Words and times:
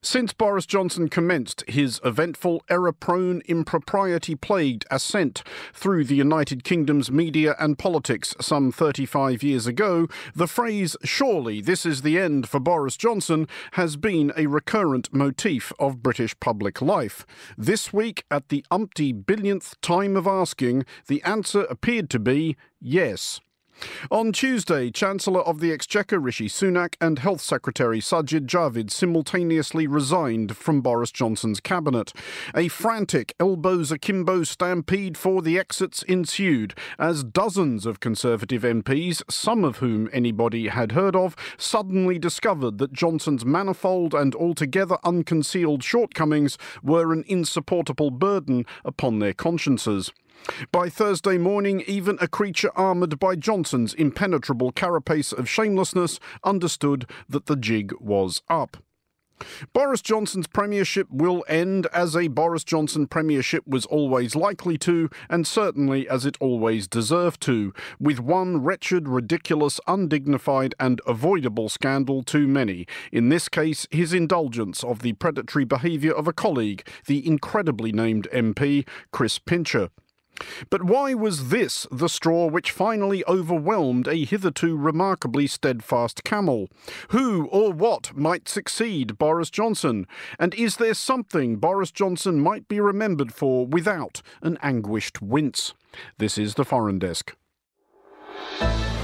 Since 0.00 0.32
Boris 0.32 0.64
Johnson 0.64 1.08
commenced 1.08 1.64
his 1.66 2.00
eventful, 2.04 2.62
error 2.70 2.92
prone, 2.92 3.42
impropriety 3.46 4.36
plagued 4.36 4.86
ascent 4.92 5.42
through 5.74 6.04
the 6.04 6.14
United 6.14 6.62
Kingdom's 6.62 7.10
media 7.10 7.56
and 7.58 7.76
politics 7.76 8.32
some 8.40 8.70
35 8.70 9.42
years 9.42 9.66
ago, 9.66 10.06
the 10.36 10.46
phrase, 10.46 10.96
surely 11.02 11.60
this 11.60 11.84
is 11.84 12.02
the 12.02 12.16
end 12.16 12.48
for 12.48 12.60
Boris 12.60 12.96
Johnson, 12.96 13.48
has 13.72 13.96
been 13.96 14.32
a 14.36 14.46
recurrent 14.46 15.12
motif 15.12 15.72
of 15.80 16.00
British 16.00 16.38
public 16.38 16.80
life. 16.80 17.26
This 17.56 17.92
week, 17.92 18.24
at 18.30 18.50
the 18.50 18.64
umpty 18.70 19.12
billionth 19.12 19.80
time 19.80 20.16
of 20.16 20.28
asking, 20.28 20.84
the 21.08 21.24
answer 21.24 21.62
appeared 21.62 22.08
to 22.10 22.20
be 22.20 22.56
yes. 22.80 23.40
On 24.10 24.32
Tuesday, 24.32 24.90
Chancellor 24.90 25.40
of 25.40 25.60
the 25.60 25.72
Exchequer 25.72 26.18
Rishi 26.18 26.48
Sunak 26.48 26.94
and 27.00 27.18
Health 27.18 27.40
Secretary 27.40 28.00
Sajid 28.00 28.46
Javid 28.46 28.90
simultaneously 28.90 29.86
resigned 29.86 30.56
from 30.56 30.80
Boris 30.80 31.10
Johnson's 31.10 31.60
cabinet. 31.60 32.12
A 32.54 32.68
frantic 32.68 33.34
elbows 33.38 33.92
akimbo 33.92 34.44
stampede 34.44 35.16
for 35.16 35.42
the 35.42 35.58
exits 35.58 36.02
ensued 36.04 36.74
as 36.98 37.24
dozens 37.24 37.86
of 37.86 38.00
Conservative 38.00 38.62
MPs, 38.62 39.22
some 39.30 39.64
of 39.64 39.78
whom 39.78 40.08
anybody 40.12 40.68
had 40.68 40.92
heard 40.92 41.14
of, 41.14 41.36
suddenly 41.56 42.18
discovered 42.18 42.78
that 42.78 42.92
Johnson's 42.92 43.44
manifold 43.44 44.14
and 44.14 44.34
altogether 44.34 44.98
unconcealed 45.04 45.82
shortcomings 45.82 46.58
were 46.82 47.12
an 47.12 47.24
insupportable 47.26 48.10
burden 48.10 48.64
upon 48.84 49.18
their 49.18 49.34
consciences. 49.34 50.12
By 50.72 50.88
Thursday 50.88 51.38
morning, 51.38 51.82
even 51.86 52.18
a 52.20 52.28
creature 52.28 52.70
armoured 52.74 53.18
by 53.18 53.36
Johnson's 53.36 53.94
impenetrable 53.94 54.72
carapace 54.72 55.32
of 55.32 55.48
shamelessness 55.48 56.18
understood 56.44 57.08
that 57.28 57.46
the 57.46 57.56
jig 57.56 57.92
was 58.00 58.42
up. 58.48 58.78
Boris 59.72 60.02
Johnson's 60.02 60.46
premiership 60.46 61.06
will 61.10 61.44
end 61.48 61.86
as 61.92 62.16
a 62.16 62.28
Boris 62.28 62.64
Johnson 62.64 63.06
premiership 63.06 63.66
was 63.66 63.86
always 63.86 64.34
likely 64.34 64.76
to, 64.78 65.08
and 65.28 65.46
certainly 65.46 66.08
as 66.08 66.26
it 66.26 66.36
always 66.40 66.88
deserved 66.88 67.40
to, 67.42 67.72
with 68.00 68.18
one 68.18 68.62
wretched, 68.62 69.08
ridiculous, 69.08 69.80
undignified, 69.86 70.74
and 70.80 71.00
avoidable 71.06 71.68
scandal 71.68 72.22
too 72.22 72.48
many. 72.48 72.86
In 73.12 73.28
this 73.28 73.48
case, 73.48 73.86
his 73.90 74.12
indulgence 74.12 74.82
of 74.82 75.02
the 75.02 75.12
predatory 75.14 75.64
behaviour 75.64 76.12
of 76.12 76.26
a 76.26 76.32
colleague, 76.32 76.86
the 77.06 77.24
incredibly 77.26 77.92
named 77.92 78.26
MP, 78.32 78.86
Chris 79.12 79.38
Pincher. 79.38 79.90
But 80.70 80.82
why 80.82 81.14
was 81.14 81.48
this 81.48 81.86
the 81.90 82.08
straw 82.08 82.46
which 82.46 82.70
finally 82.70 83.24
overwhelmed 83.26 84.08
a 84.08 84.24
hitherto 84.24 84.76
remarkably 84.76 85.46
steadfast 85.46 86.24
camel? 86.24 86.68
Who 87.10 87.46
or 87.46 87.72
what 87.72 88.16
might 88.16 88.48
succeed 88.48 89.18
Boris 89.18 89.50
Johnson? 89.50 90.06
And 90.38 90.54
is 90.54 90.76
there 90.76 90.94
something 90.94 91.56
Boris 91.56 91.90
Johnson 91.90 92.40
might 92.40 92.68
be 92.68 92.80
remembered 92.80 93.32
for 93.32 93.66
without 93.66 94.22
an 94.42 94.58
anguished 94.62 95.22
wince? 95.22 95.74
This 96.18 96.38
is 96.38 96.54
the 96.54 96.64
Foreign 96.64 96.98
Desk. 96.98 97.34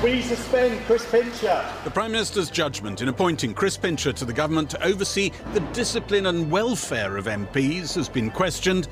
We 0.05 0.21
suspend 0.21 0.85
Chris 0.85 1.11
Pincher. 1.11 1.65
The 1.83 1.91
Prime 1.91 2.13
Minister's 2.13 2.51
judgment 2.51 3.01
in 3.01 3.09
appointing 3.09 3.55
Chris 3.55 3.79
Pincher 3.79 4.13
to 4.13 4.27
the 4.27 4.35
government 4.35 4.69
to 4.71 4.85
oversee 4.85 5.31
the 5.55 5.61
discipline 5.73 6.27
and 6.27 6.51
welfare 6.51 7.17
of 7.17 7.25
MPs 7.25 7.95
has 7.95 8.11
been 8.11 8.31
questioned 8.31 8.87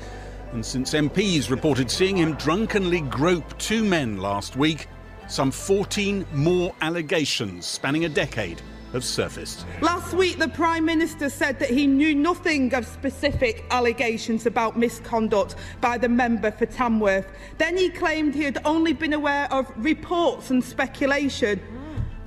and 0.53 0.65
since 0.65 0.93
MPs 0.93 1.49
reported 1.49 1.89
seeing 1.89 2.15
him 2.15 2.33
drunkenly 2.33 3.01
grope 3.01 3.57
two 3.57 3.83
men 3.83 4.17
last 4.17 4.55
week, 4.55 4.87
some 5.27 5.51
14 5.51 6.25
more 6.33 6.73
allegations 6.81 7.65
spanning 7.65 8.05
a 8.05 8.09
decade 8.09 8.61
have 8.91 9.03
surfaced. 9.03 9.65
Last 9.81 10.13
week, 10.13 10.37
the 10.37 10.49
Prime 10.49 10.85
Minister 10.85 11.29
said 11.29 11.57
that 11.59 11.69
he 11.69 11.87
knew 11.87 12.13
nothing 12.13 12.73
of 12.75 12.85
specific 12.85 13.65
allegations 13.71 14.45
about 14.45 14.77
misconduct 14.77 15.55
by 15.81 15.97
the 15.97 16.09
member 16.09 16.51
for 16.51 16.67
Tamworth. 16.67 17.27
Then 17.57 17.75
he 17.75 17.89
claimed 17.89 18.35
he 18.35 18.43
had 18.43 18.59
only 18.63 18.93
been 18.93 19.13
aware 19.13 19.51
of 19.51 19.71
reports 19.75 20.51
and 20.51 20.63
speculation. 20.63 21.59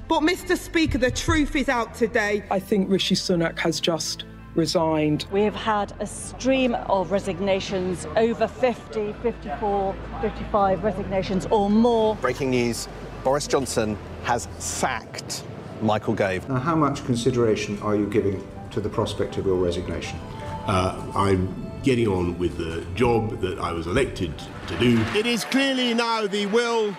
But, 0.09 0.21
Mr. 0.21 0.57
Speaker, 0.57 0.99
the 0.99 1.11
truth 1.11 1.55
is 1.55 1.69
out 1.69 1.95
today. 1.95 2.45
I 2.51 2.59
think 2.59 2.91
Rishi 2.91 3.15
Sunak 3.15 3.59
has 3.61 3.79
just 3.79 4.25
resigned. 4.57 5.27
We 5.31 5.43
have 5.43 5.55
had 5.55 5.93
a 6.01 6.07
stream 6.07 6.75
of 6.75 7.11
resignations, 7.11 8.07
over 8.17 8.49
50, 8.49 9.13
54, 9.23 9.95
55 10.21 10.85
resignations 10.85 11.47
or 11.47 11.71
more. 11.71 12.17
Breaking 12.17 12.51
news 12.51 12.89
Boris 13.23 13.47
Johnson 13.47 13.99
has 14.25 14.49
sacked 14.59 15.45
Michael 15.83 16.15
Gove. 16.15 16.49
Now, 16.49 16.59
how 16.59 16.77
much 16.77 17.05
consideration 17.05 17.79
are 17.83 17.97
you 17.97 18.09
giving 18.09 18.47
to 18.71 18.81
the 18.81 18.89
prospect 18.89 19.37
of 19.37 19.47
your 19.47 19.57
resignation? 19.57 20.19
Uh, 20.67 21.13
I'm 21.15 21.71
getting 21.83 22.09
on 22.09 22.39
with 22.39 22.57
the 22.57 22.85
job 22.95 23.41
that 23.41 23.59
I 23.59 23.73
was 23.73 23.87
elected 23.87 24.33
to 24.67 24.79
do. 24.79 25.01
It 25.15 25.27
is 25.27 25.45
clearly 25.45 25.95
now 25.95 26.27
the 26.27 26.47
will 26.47 26.97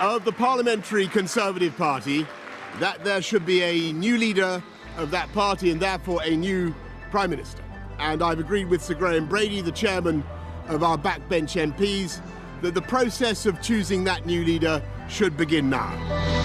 of 0.00 0.24
the 0.24 0.32
Parliamentary 0.32 1.06
Conservative 1.06 1.76
Party 1.76 2.26
that 2.78 3.02
there 3.04 3.22
should 3.22 3.46
be 3.46 3.62
a 3.62 3.92
new 3.92 4.18
leader 4.18 4.62
of 4.96 5.10
that 5.10 5.32
party 5.32 5.70
and 5.70 5.80
therefore 5.80 6.20
a 6.24 6.36
new 6.36 6.74
Prime 7.10 7.30
Minister. 7.30 7.62
And 7.98 8.22
I've 8.22 8.38
agreed 8.38 8.68
with 8.68 8.82
Sir 8.82 8.94
Graham 8.94 9.26
Brady, 9.26 9.60
the 9.60 9.72
chairman 9.72 10.24
of 10.68 10.82
our 10.82 10.96
backbench 10.96 11.56
MPs, 11.72 12.20
that 12.62 12.74
the 12.74 12.82
process 12.82 13.46
of 13.46 13.60
choosing 13.60 14.04
that 14.04 14.26
new 14.26 14.44
leader 14.44 14.82
should 15.08 15.36
begin 15.36 15.70
now. 15.70 16.44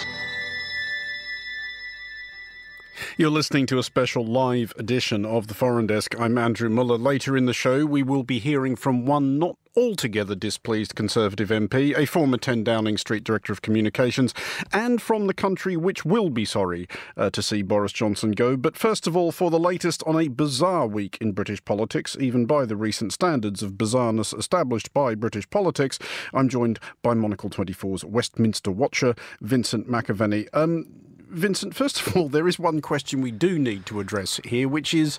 You're 3.16 3.29
listening 3.29 3.68
to 3.68 3.78
a 3.78 3.84
special 3.84 4.25
live 4.25 4.74
edition 4.75 5.24
of 5.24 5.46
the 5.46 5.53
Foreign 5.53 5.85
Desk. 5.85 6.19
I'm 6.19 6.35
Andrew 6.35 6.68
Mueller. 6.68 6.97
Later 6.97 7.38
in 7.38 7.46
the 7.46 7.53
show, 7.53 7.85
we 7.85 8.01
will 8.01 8.24
be 8.24 8.40
hearing 8.40 8.75
from 8.75 9.06
one 9.06 9.38
not 9.38 9.56
altogether 9.78 10.34
displeased 10.34 10.96
Conservative 10.96 11.50
MP, 11.50 11.96
a 11.96 12.07
former 12.07 12.38
10 12.38 12.63
Downing 12.63 12.97
Street 12.97 13.23
Director 13.23 13.53
of 13.53 13.62
Communications, 13.62 14.34
and 14.72 15.00
from 15.00 15.28
the 15.28 15.34
country 15.34 15.78
which 15.78 16.03
will 16.03 16.31
be 16.31 16.44
sorry 16.44 16.88
uh, 17.16 17.29
to 17.29 17.44
see 17.44 17.62
Boris 17.62 17.91
Johnson 17.91 18.31
go. 18.31 18.57
But 18.57 18.78
first 18.78 19.06
of 19.06 19.16
all, 19.16 19.31
for 19.31 19.52
the 19.52 19.59
latest 19.59 20.02
on 20.07 20.19
a 20.19 20.28
bizarre 20.28 20.88
week 20.88 21.19
in 21.22 21.34
British 21.34 21.63
politics, 21.63 22.18
even 22.19 22.47
by 22.47 22.66
the 22.66 22.75
recent 22.75 23.13
standards 23.13 23.62
of 23.62 23.73
bizarreness 23.73 24.35
established 24.35 24.91
by 24.91 25.13
British 25.13 25.47
politics, 25.52 26.00
I'm 26.34 26.50
joined 26.50 26.79
by 27.03 27.13
Monocle 27.13 27.52
24's 27.52 28.03
Westminster 28.03 28.72
Watcher, 28.72 29.13
Vincent 29.40 29.88
McAviney. 29.88 30.47
Um, 30.53 30.88
Vincent, 31.34 31.76
first 31.76 32.06
of 32.06 32.16
all, 32.16 32.30
there 32.30 32.48
is 32.48 32.60
one 32.60 32.80
question 32.80 33.22
we 33.22 33.32
do 33.32 33.58
need 33.58 33.86
to 33.88 34.00
address 34.00 34.40
here, 34.46 34.68
which 34.68 34.94
is 34.94 35.18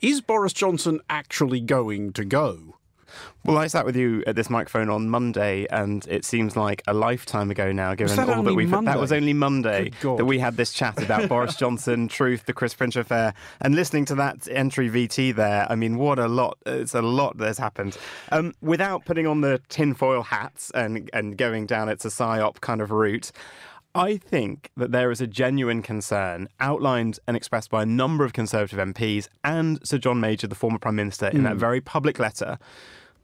Is 0.00 0.20
Boris 0.20 0.52
Johnson 0.52 1.00
actually 1.08 1.60
going 1.60 2.12
to 2.14 2.24
go? 2.24 2.76
Well, 3.44 3.58
I 3.58 3.66
sat 3.66 3.84
with 3.84 3.96
you 3.96 4.22
at 4.26 4.36
this 4.36 4.48
microphone 4.48 4.88
on 4.88 5.08
Monday, 5.08 5.66
and 5.70 6.06
it 6.08 6.24
seems 6.24 6.56
like 6.56 6.82
a 6.86 6.94
lifetime 6.94 7.50
ago 7.50 7.72
now. 7.72 7.94
Given 7.94 8.16
that 8.16 8.28
all 8.28 8.42
that 8.42 8.54
we've 8.54 8.70
that 8.70 8.98
was 8.98 9.12
only 9.12 9.32
Monday 9.32 9.90
that 10.00 10.24
we 10.24 10.38
had 10.38 10.56
this 10.56 10.72
chat 10.72 11.02
about 11.02 11.28
Boris 11.28 11.56
Johnson, 11.56 12.08
Truth, 12.08 12.46
the 12.46 12.52
Chris 12.52 12.72
Pincher 12.74 13.00
affair, 13.00 13.34
and 13.60 13.74
listening 13.74 14.04
to 14.06 14.14
that 14.14 14.48
entry 14.50 14.88
VT 14.88 15.34
there. 15.34 15.66
I 15.68 15.74
mean, 15.74 15.98
what 15.98 16.18
a 16.18 16.28
lot! 16.28 16.56
It's 16.66 16.94
a 16.94 17.02
lot 17.02 17.36
that's 17.36 17.58
happened. 17.58 17.98
Um, 18.30 18.54
without 18.60 19.04
putting 19.04 19.26
on 19.26 19.40
the 19.40 19.60
tinfoil 19.68 20.22
hats 20.22 20.70
and 20.74 21.10
and 21.12 21.36
going 21.36 21.66
down 21.66 21.88
it's 21.88 22.04
a 22.04 22.08
psyop 22.08 22.60
kind 22.60 22.80
of 22.80 22.90
route. 22.90 23.32
I 23.94 24.16
think 24.16 24.70
that 24.76 24.90
there 24.90 25.10
is 25.10 25.20
a 25.20 25.26
genuine 25.26 25.82
concern 25.82 26.48
outlined 26.60 27.18
and 27.26 27.36
expressed 27.36 27.70
by 27.70 27.82
a 27.82 27.86
number 27.86 28.24
of 28.24 28.32
Conservative 28.32 28.78
MPs 28.78 29.28
and 29.44 29.78
Sir 29.86 29.98
John 29.98 30.18
Major, 30.18 30.46
the 30.46 30.54
former 30.54 30.78
Prime 30.78 30.96
Minister, 30.96 31.28
in 31.28 31.40
mm. 31.40 31.44
that 31.44 31.56
very 31.56 31.80
public 31.80 32.18
letter 32.18 32.58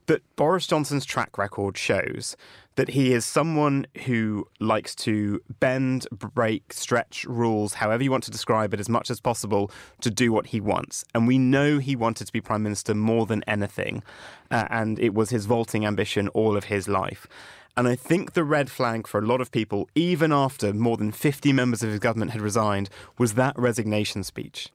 that 0.08 0.22
Boris 0.36 0.66
Johnson's 0.66 1.04
track 1.04 1.38
record 1.38 1.76
shows 1.78 2.34
that 2.76 2.88
he 2.88 3.12
is 3.12 3.24
someone 3.24 3.86
who 4.06 4.46
likes 4.58 4.94
to 4.94 5.40
bend, 5.60 6.06
break, 6.10 6.72
stretch 6.72 7.24
rules, 7.24 7.74
however 7.74 8.02
you 8.02 8.10
want 8.10 8.24
to 8.24 8.30
describe 8.30 8.72
it, 8.72 8.80
as 8.80 8.88
much 8.88 9.10
as 9.10 9.20
possible 9.20 9.70
to 10.00 10.10
do 10.10 10.32
what 10.32 10.46
he 10.46 10.60
wants. 10.60 11.04
And 11.14 11.26
we 11.26 11.38
know 11.38 11.78
he 11.78 11.94
wanted 11.94 12.26
to 12.26 12.32
be 12.32 12.40
Prime 12.40 12.62
Minister 12.62 12.94
more 12.94 13.26
than 13.26 13.44
anything. 13.46 14.02
Uh, 14.50 14.66
and 14.70 14.98
it 14.98 15.12
was 15.12 15.31
his 15.31 15.44
vaulting 15.44 15.84
ambition 15.84 16.28
all 16.28 16.56
of 16.56 16.64
his 16.64 16.88
life. 16.88 17.26
And 17.78 17.86
I 17.86 17.94
think 17.94 18.32
the 18.32 18.42
red 18.42 18.72
flag 18.72 19.06
for 19.06 19.20
a 19.20 19.25
lot 19.25 19.40
of 19.40 19.52
people, 19.52 19.88
even 19.94 20.32
after 20.32 20.75
more 20.75 20.96
than 20.96 21.12
50 21.12 21.52
members 21.52 21.80
of 21.80 21.90
his 21.90 22.00
government 22.00 22.32
had 22.32 22.40
resigned, 22.40 22.90
was 23.19 23.34
that 23.34 23.56
resignation 23.56 24.25
speech. 24.25 24.70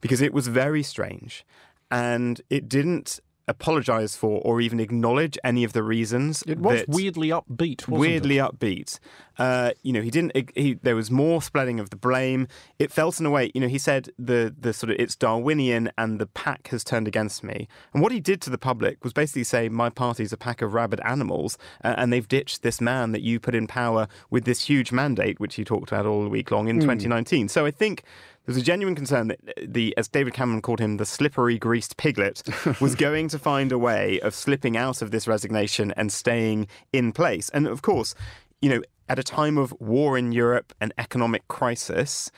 Because 0.00 0.20
it 0.20 0.32
was 0.32 0.46
very 0.46 0.84
strange. 0.84 1.44
And 1.90 2.40
it 2.50 2.68
didn't 2.68 3.18
apologise 3.46 4.16
for 4.16 4.40
or 4.40 4.60
even 4.60 4.80
acknowledge 4.80 5.38
any 5.44 5.64
of 5.64 5.72
the 5.72 5.82
reasons. 5.82 6.42
It 6.46 6.58
was 6.58 6.84
weirdly 6.88 7.28
upbeat. 7.28 7.86
weirdly 7.88 8.38
it? 8.38 8.44
upbeat. 8.44 8.98
Uh, 9.38 9.72
you 9.82 9.92
know, 9.92 10.00
he 10.00 10.10
didn't. 10.10 10.32
He, 10.56 10.74
there 10.74 10.96
was 10.96 11.10
more 11.10 11.42
spreading 11.42 11.80
of 11.80 11.90
the 11.90 11.96
blame. 11.96 12.46
It 12.78 12.92
felt 12.92 13.18
in 13.18 13.26
a 13.26 13.30
way. 13.30 13.50
You 13.54 13.60
know, 13.60 13.68
he 13.68 13.78
said 13.78 14.10
the 14.18 14.54
the 14.58 14.72
sort 14.72 14.90
of 14.90 14.96
it's 14.98 15.16
Darwinian 15.16 15.90
and 15.98 16.20
the 16.20 16.26
pack 16.26 16.68
has 16.68 16.84
turned 16.84 17.08
against 17.08 17.42
me. 17.42 17.68
And 17.92 18.02
what 18.02 18.12
he 18.12 18.20
did 18.20 18.40
to 18.42 18.50
the 18.50 18.58
public 18.58 19.02
was 19.02 19.12
basically 19.12 19.44
say 19.44 19.68
my 19.68 19.90
party's 19.90 20.32
a 20.32 20.36
pack 20.36 20.62
of 20.62 20.72
rabid 20.72 21.00
animals, 21.04 21.58
uh, 21.82 21.94
and 21.96 22.12
they've 22.12 22.28
ditched 22.28 22.62
this 22.62 22.80
man 22.80 23.12
that 23.12 23.22
you 23.22 23.40
put 23.40 23.54
in 23.54 23.66
power 23.66 24.06
with 24.30 24.44
this 24.44 24.66
huge 24.66 24.92
mandate, 24.92 25.40
which 25.40 25.56
he 25.56 25.64
talked 25.64 25.90
about 25.90 26.06
all 26.06 26.28
week 26.28 26.50
long 26.50 26.68
in 26.68 26.76
mm. 26.76 26.82
2019. 26.82 27.48
So 27.48 27.66
I 27.66 27.70
think 27.70 28.04
There's 28.46 28.58
a 28.58 28.62
genuine 28.62 28.94
concern 28.94 29.28
that 29.28 29.40
the, 29.56 29.94
as 29.96 30.06
David 30.08 30.34
Cameron 30.34 30.60
called 30.60 30.78
him, 30.78 30.98
the 30.98 31.06
slippery 31.06 31.58
greased 31.58 31.96
piglet 31.96 32.42
was 32.80 32.94
going 32.94 33.28
to 33.28 33.38
find 33.38 33.72
a 33.72 33.78
way 33.78 34.20
of 34.20 34.34
slipping 34.34 34.76
out 34.76 35.00
of 35.00 35.10
this 35.10 35.26
resignation 35.26 35.92
and 35.96 36.12
staying 36.12 36.68
in 36.92 37.12
place. 37.12 37.48
And 37.50 37.66
of 37.66 37.80
course, 37.80 38.14
you 38.60 38.68
know, 38.68 38.82
at 39.08 39.18
a 39.18 39.22
time 39.22 39.56
of 39.56 39.74
war 39.80 40.18
in 40.18 40.32
Europe 40.32 40.74
and 40.78 40.92
economic 40.98 41.48
crisis, 41.48 42.30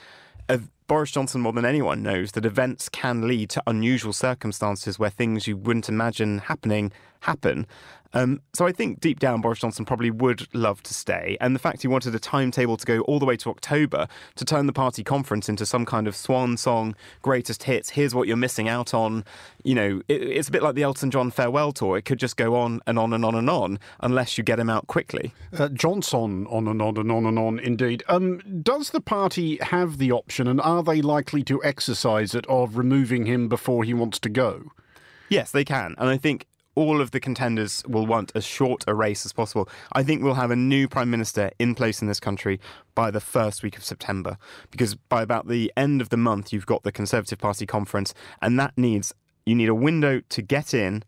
uh, 0.48 0.58
Boris 0.86 1.10
Johnson, 1.10 1.40
more 1.40 1.52
than 1.52 1.64
anyone, 1.64 2.04
knows 2.04 2.32
that 2.32 2.46
events 2.46 2.88
can 2.88 3.26
lead 3.26 3.50
to 3.50 3.62
unusual 3.66 4.12
circumstances 4.12 5.00
where 5.00 5.10
things 5.10 5.48
you 5.48 5.56
wouldn't 5.56 5.88
imagine 5.88 6.38
happening 6.38 6.92
happen. 7.20 7.66
Um, 8.12 8.40
so 8.54 8.66
I 8.66 8.72
think 8.72 9.00
deep 9.00 9.20
down, 9.20 9.40
Boris 9.40 9.58
Johnson 9.58 9.84
probably 9.84 10.10
would 10.10 10.52
love 10.54 10.82
to 10.84 10.94
stay. 10.94 11.36
And 11.40 11.54
the 11.54 11.58
fact 11.58 11.82
he 11.82 11.88
wanted 11.88 12.14
a 12.14 12.18
timetable 12.18 12.76
to 12.76 12.86
go 12.86 13.00
all 13.02 13.18
the 13.18 13.26
way 13.26 13.36
to 13.38 13.50
October 13.50 14.08
to 14.36 14.44
turn 14.44 14.66
the 14.66 14.72
party 14.72 15.04
conference 15.04 15.48
into 15.48 15.66
some 15.66 15.84
kind 15.84 16.08
of 16.08 16.16
swan 16.16 16.56
song, 16.56 16.94
greatest 17.22 17.64
hits, 17.64 17.90
here's 17.90 18.14
what 18.14 18.28
you're 18.28 18.36
missing 18.36 18.68
out 18.68 18.94
on. 18.94 19.24
You 19.64 19.74
know, 19.74 20.02
it, 20.08 20.22
it's 20.22 20.48
a 20.48 20.52
bit 20.52 20.62
like 20.62 20.74
the 20.74 20.82
Elton 20.82 21.10
John 21.10 21.30
farewell 21.30 21.72
tour. 21.72 21.96
It 21.96 22.04
could 22.04 22.18
just 22.18 22.36
go 22.36 22.56
on 22.56 22.80
and 22.86 22.98
on 22.98 23.12
and 23.12 23.24
on 23.24 23.34
and 23.34 23.50
on 23.50 23.78
unless 24.00 24.38
you 24.38 24.44
get 24.44 24.58
him 24.58 24.70
out 24.70 24.86
quickly. 24.86 25.32
Uh, 25.56 25.68
Johnson, 25.68 26.46
on 26.46 26.68
and 26.68 26.80
on 26.80 26.96
and 26.96 27.10
on 27.10 27.26
and 27.26 27.38
on, 27.38 27.58
indeed. 27.58 28.02
Um, 28.08 28.40
does 28.62 28.90
the 28.90 29.00
party 29.00 29.58
have 29.62 29.98
the 29.98 30.12
option, 30.12 30.46
and 30.46 30.60
are 30.60 30.82
they 30.82 31.02
likely 31.02 31.42
to 31.44 31.62
exercise 31.64 32.34
it, 32.34 32.46
of 32.48 32.76
removing 32.76 33.26
him 33.26 33.48
before 33.48 33.84
he 33.84 33.94
wants 33.94 34.18
to 34.20 34.28
go? 34.28 34.72
Yes, 35.28 35.50
they 35.50 35.64
can. 35.64 35.94
And 35.98 36.08
I 36.08 36.16
think 36.16 36.46
all 36.76 37.00
of 37.00 37.10
the 37.10 37.18
contenders 37.18 37.82
will 37.88 38.06
want 38.06 38.30
as 38.36 38.44
short 38.44 38.84
a 38.86 38.94
race 38.94 39.26
as 39.26 39.32
possible. 39.32 39.68
I 39.92 40.04
think 40.04 40.22
we'll 40.22 40.34
have 40.34 40.52
a 40.52 40.56
new 40.56 40.86
prime 40.86 41.10
minister 41.10 41.50
in 41.58 41.74
place 41.74 42.00
in 42.00 42.06
this 42.06 42.20
country 42.20 42.60
by 42.94 43.10
the 43.10 43.20
first 43.20 43.64
week 43.64 43.76
of 43.76 43.84
September, 43.84 44.36
because 44.70 44.94
by 44.94 45.22
about 45.22 45.48
the 45.48 45.72
end 45.76 46.00
of 46.00 46.10
the 46.10 46.16
month, 46.16 46.52
you've 46.52 46.66
got 46.66 46.84
the 46.84 46.92
Conservative 46.92 47.38
Party 47.38 47.66
conference, 47.66 48.14
and 48.40 48.60
that 48.60 48.76
needs 48.76 49.12
you 49.46 49.54
need 49.54 49.68
a 49.68 49.74
window 49.74 50.20
to 50.28 50.42
get 50.42 50.74
in, 50.74 51.02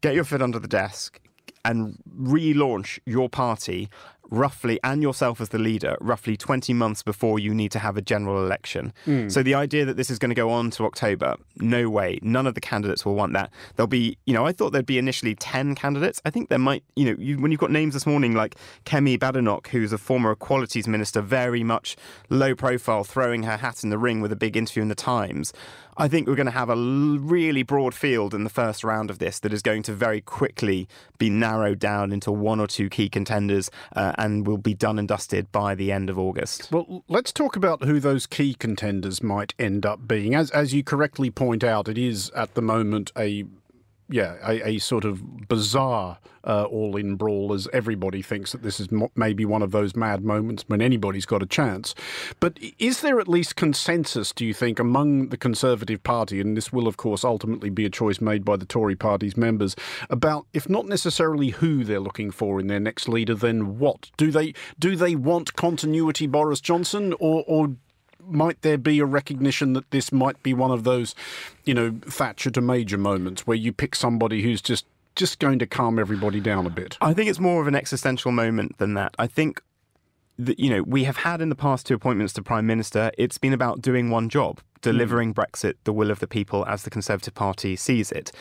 get 0.00 0.14
your 0.14 0.24
foot 0.24 0.40
under 0.40 0.58
the 0.58 0.68
desk, 0.68 1.20
and 1.64 1.98
relaunch 2.16 2.98
your 3.04 3.28
party 3.28 3.88
roughly, 4.32 4.80
and 4.82 5.02
yourself 5.02 5.40
as 5.40 5.50
the 5.50 5.58
leader, 5.58 5.96
roughly 6.00 6.36
20 6.36 6.72
months 6.72 7.02
before 7.02 7.38
you 7.38 7.54
need 7.54 7.70
to 7.70 7.78
have 7.78 7.96
a 7.96 8.02
general 8.02 8.42
election. 8.42 8.92
Mm. 9.06 9.30
So 9.30 9.42
the 9.42 9.54
idea 9.54 9.84
that 9.84 9.96
this 9.96 10.10
is 10.10 10.18
going 10.18 10.30
to 10.30 10.34
go 10.34 10.50
on 10.50 10.70
to 10.72 10.84
October, 10.84 11.36
no 11.56 11.90
way. 11.90 12.18
None 12.22 12.46
of 12.46 12.54
the 12.54 12.60
candidates 12.60 13.04
will 13.04 13.14
want 13.14 13.34
that. 13.34 13.50
There'll 13.76 13.86
be, 13.86 14.16
you 14.24 14.32
know, 14.32 14.46
I 14.46 14.52
thought 14.52 14.70
there'd 14.72 14.86
be 14.86 14.98
initially 14.98 15.34
10 15.34 15.74
candidates. 15.74 16.20
I 16.24 16.30
think 16.30 16.48
there 16.48 16.58
might, 16.58 16.82
you 16.96 17.04
know, 17.04 17.16
you, 17.18 17.38
when 17.38 17.52
you've 17.52 17.60
got 17.60 17.70
names 17.70 17.92
this 17.92 18.06
morning 18.06 18.34
like 18.34 18.56
Kemi 18.86 19.18
Badenoch, 19.18 19.68
who's 19.68 19.92
a 19.92 19.98
former 19.98 20.32
Equalities 20.32 20.88
Minister, 20.88 21.20
very 21.20 21.62
much 21.62 21.96
low 22.30 22.54
profile, 22.54 23.04
throwing 23.04 23.42
her 23.42 23.58
hat 23.58 23.84
in 23.84 23.90
the 23.90 23.98
ring 23.98 24.22
with 24.22 24.32
a 24.32 24.36
big 24.36 24.56
interview 24.56 24.82
in 24.82 24.88
the 24.88 24.94
Times. 24.94 25.52
I 25.98 26.08
think 26.08 26.26
we're 26.26 26.36
going 26.36 26.46
to 26.46 26.52
have 26.52 26.70
a 26.70 26.76
really 26.76 27.62
broad 27.62 27.94
field 27.94 28.32
in 28.32 28.44
the 28.44 28.50
first 28.50 28.82
round 28.82 29.10
of 29.10 29.18
this 29.18 29.40
that 29.40 29.52
is 29.52 29.60
going 29.60 29.82
to 29.84 29.92
very 29.92 30.22
quickly 30.22 30.88
be 31.18 31.28
narrowed 31.28 31.78
down 31.78 32.12
into 32.12 32.32
one 32.32 32.60
or 32.60 32.66
two 32.66 32.88
key 32.88 33.10
contenders 33.10 33.70
uh, 33.94 34.14
and 34.22 34.46
will 34.46 34.56
be 34.56 34.72
done 34.72 35.00
and 35.00 35.08
dusted 35.08 35.50
by 35.50 35.74
the 35.74 35.90
end 35.90 36.08
of 36.08 36.16
August. 36.16 36.70
Well, 36.70 37.02
let's 37.08 37.32
talk 37.32 37.56
about 37.56 37.82
who 37.82 37.98
those 37.98 38.24
key 38.26 38.54
contenders 38.54 39.20
might 39.20 39.52
end 39.58 39.84
up 39.84 40.06
being. 40.06 40.36
As, 40.36 40.50
as 40.52 40.72
you 40.72 40.84
correctly 40.84 41.28
point 41.30 41.64
out, 41.64 41.88
it 41.88 41.98
is 41.98 42.30
at 42.30 42.54
the 42.54 42.62
moment 42.62 43.10
a 43.18 43.44
yeah, 44.12 44.36
a, 44.42 44.68
a, 44.68 44.78
sort 44.78 45.04
of 45.04 45.48
bizarre 45.48 46.18
uh, 46.44 46.64
all 46.64 46.96
in 46.96 47.16
brawl 47.16 47.52
as 47.52 47.68
everybody 47.72 48.20
thinks 48.20 48.52
that 48.52 48.62
this 48.62 48.78
is 48.78 48.90
mo- 48.90 49.10
maybe 49.16 49.44
one 49.44 49.62
of 49.62 49.70
those 49.70 49.96
mad 49.96 50.24
moments 50.24 50.64
when 50.66 50.82
anybody's 50.82 51.24
got 51.24 51.42
a 51.42 51.46
chance. 51.46 51.94
But 52.38 52.58
is 52.78 53.00
there 53.00 53.20
at 53.20 53.28
least 53.28 53.56
consensus, 53.56 54.32
do 54.32 54.44
you 54.44 54.52
think, 54.52 54.78
among 54.78 55.28
the 55.28 55.36
Conservative 55.36 56.02
Party, 56.02 56.40
and 56.40 56.56
this 56.56 56.72
will, 56.72 56.86
of 56.86 56.96
course, 56.96 57.24
ultimately 57.24 57.70
be 57.70 57.86
a 57.86 57.90
choice 57.90 58.20
made 58.20 58.44
by 58.44 58.56
the 58.56 58.66
Tory 58.66 58.96
party's 58.96 59.36
members, 59.36 59.74
about 60.10 60.46
if 60.52 60.68
not 60.68 60.86
necessarily 60.86 61.50
who 61.50 61.84
they're 61.84 62.00
looking 62.00 62.30
for 62.30 62.60
in 62.60 62.66
their 62.66 62.80
next 62.80 63.08
leader, 63.08 63.34
then 63.34 63.78
what? 63.78 64.10
Do 64.16 64.30
they, 64.30 64.52
do 64.78 64.94
they 64.94 65.14
want 65.14 65.54
continuity 65.54 66.26
Boris 66.26 66.60
Johnson, 66.60 67.14
or, 67.14 67.44
or 67.46 67.76
might 68.26 68.62
there 68.62 68.78
be 68.78 68.98
a 68.98 69.04
recognition 69.04 69.72
that 69.74 69.90
this 69.90 70.12
might 70.12 70.42
be 70.42 70.54
one 70.54 70.70
of 70.70 70.84
those, 70.84 71.14
you 71.64 71.74
know, 71.74 71.98
Thatcher 72.02 72.50
to 72.50 72.60
Major 72.60 72.98
moments 72.98 73.46
where 73.46 73.56
you 73.56 73.72
pick 73.72 73.94
somebody 73.94 74.42
who's 74.42 74.62
just 74.62 74.86
just 75.14 75.38
going 75.38 75.58
to 75.58 75.66
calm 75.66 75.98
everybody 75.98 76.40
down 76.40 76.66
a 76.66 76.70
bit? 76.70 76.96
I 77.00 77.12
think 77.12 77.28
it's 77.28 77.38
more 77.38 77.60
of 77.60 77.68
an 77.68 77.74
existential 77.74 78.32
moment 78.32 78.78
than 78.78 78.94
that. 78.94 79.14
I 79.18 79.26
think 79.26 79.62
that 80.38 80.58
you 80.58 80.70
know 80.70 80.82
we 80.82 81.04
have 81.04 81.18
had 81.18 81.40
in 81.40 81.48
the 81.48 81.54
past 81.54 81.86
two 81.86 81.94
appointments 81.94 82.32
to 82.34 82.42
prime 82.42 82.66
minister. 82.66 83.10
It's 83.18 83.38
been 83.38 83.52
about 83.52 83.82
doing 83.82 84.10
one 84.10 84.28
job, 84.28 84.60
delivering. 84.82 85.32
Brexit, 85.32 85.74
the 85.84 85.92
will 85.92 86.10
of 86.10 86.18
the 86.18 86.26
people, 86.26 86.66
as 86.66 86.82
the 86.82 86.90
Conservative 86.90 87.34
Party 87.34 87.76
sees 87.76 88.12
it. 88.12 88.32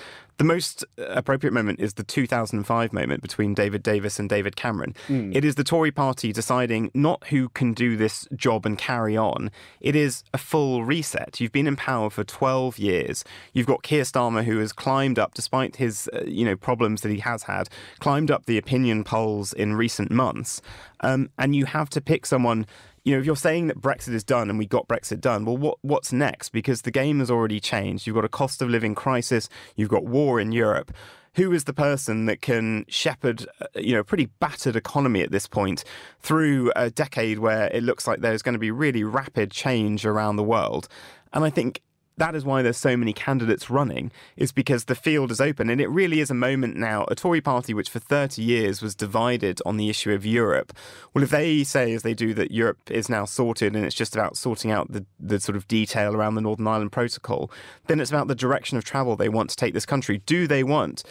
The 0.42 0.46
most 0.46 0.84
appropriate 0.98 1.54
moment 1.54 1.80
is 1.80 1.94
the 1.94 2.04
2005 2.04 2.94
moment 2.94 3.22
between 3.22 3.54
David 3.54 3.84
Davis 3.84 4.18
and 4.18 4.28
David 4.28 4.56
Cameron. 4.56 4.96
Mm. 5.08 5.36
It 5.36 5.46
is 5.46 5.54
the 5.54 5.64
Tory 5.64 5.92
party 5.92 6.34
deciding 6.34 6.90
not 6.96 7.28
who 7.28 7.50
can 7.50 7.74
do 7.74 7.96
this 7.96 8.28
job 8.36 8.66
and 8.66 8.76
carry 8.76 9.16
on. 9.16 9.52
It 9.82 9.96
is 9.96 10.24
a 10.34 10.40
full 10.40 10.84
reset. 10.84 11.40
You've 11.40 11.52
been 11.52 11.68
in 11.68 11.76
power 11.76 12.10
for 12.10 12.24
12 12.24 12.80
years. 12.80 13.24
You've 13.54 13.68
got 13.68 13.84
Keir 13.84 14.02
Starmer 14.02 14.44
who 14.44 14.58
has 14.58 14.74
climbed 14.74 15.20
up, 15.20 15.36
despite 15.36 15.76
his 15.76 16.10
uh, 16.12 16.24
you 16.26 16.44
know 16.44 16.56
problems 16.56 17.02
that 17.02 17.12
he 17.12 17.20
has 17.20 17.44
had, 17.44 17.70
climbed 18.00 18.32
up 18.32 18.48
the 18.48 18.58
opinion 18.58 19.04
polls 19.04 19.54
in 19.54 19.76
recent 19.76 20.10
months. 20.10 20.60
Um, 21.02 21.30
and 21.38 21.56
you 21.56 21.66
have 21.66 21.90
to 21.92 22.02
pick 22.02 22.26
someone 22.26 22.66
you 23.04 23.14
know, 23.14 23.20
if 23.20 23.26
you're 23.26 23.36
saying 23.36 23.68
that 23.68 23.82
Brexit 23.82 24.14
is 24.14 24.24
done 24.24 24.50
and 24.50 24.60
we 24.60 24.68
got 24.68 24.88
Brexit 24.88 25.22
done, 25.22 25.46
well, 25.46 25.58
what 25.58 25.78
what's 25.82 26.14
next? 26.14 26.50
Because 26.50 26.84
the 26.84 26.92
game 26.92 27.20
has 27.20 27.32
already 27.32 27.60
changed. 27.60 28.06
You've 28.06 28.16
got 28.16 28.26
a 28.26 28.30
cost 28.30 28.62
of 28.62 28.70
living 28.70 28.96
crisis. 28.96 29.50
You've 29.76 29.90
got 29.90 30.06
war 30.06 30.40
in 30.40 30.52
Europe. 30.52 30.92
Who 31.36 31.54
is 31.54 31.64
the 31.64 31.74
person 31.74 32.26
that 32.26 32.42
can 32.42 32.86
shepherd, 32.90 33.48
uh, 33.62 33.68
you 33.76 33.94
know, 33.94 34.02
a 34.02 34.04
pretty 34.04 34.26
battered 34.26 34.76
economy 34.76 35.22
at 35.22 35.32
this 35.32 35.48
point 35.48 35.86
through 36.20 36.74
a 36.76 36.90
decade 36.90 37.40
where 37.40 37.68
it 37.68 37.84
looks 37.84 38.06
like 38.06 38.20
there's 38.20 38.42
going 38.42 38.54
to 38.54 38.60
be 38.60 38.72
really 38.72 39.04
rapid 39.04 39.50
change 39.50 40.06
around 40.06 40.36
the 40.36 40.44
world? 40.44 40.90
And 41.32 41.46
I 41.46 41.50
think 41.50 41.82
that 42.22 42.36
is 42.36 42.46
why 42.46 42.62
there's 42.62 42.78
so 42.78 42.96
many 42.96 43.14
candidates 43.14 43.72
running, 43.72 44.12
is 44.38 44.52
because 44.52 44.86
the 44.86 44.94
field 44.94 45.32
is 45.32 45.42
open. 45.42 45.72
And 45.72 45.82
it 45.82 45.90
really 45.90 46.20
is 46.20 46.30
a 46.30 46.36
moment 46.36 46.76
now. 46.76 47.04
A 47.08 47.16
Tory 47.16 47.42
party, 47.42 47.74
which 47.74 47.90
for 47.90 47.98
30 47.98 48.44
years 48.44 48.80
was 48.80 48.94
divided 48.94 49.60
on 49.66 49.78
the 49.78 49.90
issue 49.90 50.12
of 50.12 50.24
Europe, 50.24 50.72
well, 51.16 51.24
if 51.24 51.32
they 51.32 51.64
say, 51.64 51.92
as 51.94 52.04
they 52.04 52.14
do, 52.14 52.36
that 52.36 52.52
Europe 52.52 52.92
is 52.92 53.10
now 53.10 53.26
sorted 53.26 53.76
and 53.76 53.84
it's 53.84 53.96
just 53.96 54.16
about 54.16 54.38
sorting 54.38 54.70
out 54.70 54.92
the, 54.92 55.04
the 55.20 55.40
sort 55.40 55.56
of 55.56 55.68
detail 55.68 56.16
around 56.16 56.36
the 56.36 56.42
Northern 56.42 56.68
Ireland 56.68 56.92
Protocol, 56.92 57.50
then 57.88 58.00
it's 58.00 58.12
about 58.12 58.28
the 58.28 58.36
direction 58.36 58.78
of 58.78 58.84
travel 58.84 59.16
they 59.16 59.28
want 59.28 59.50
to 59.50 59.56
take 59.56 59.74
this 59.74 59.88
country. 59.88 60.20
Do 60.20 60.46
they 60.46 60.64
want 60.64 61.04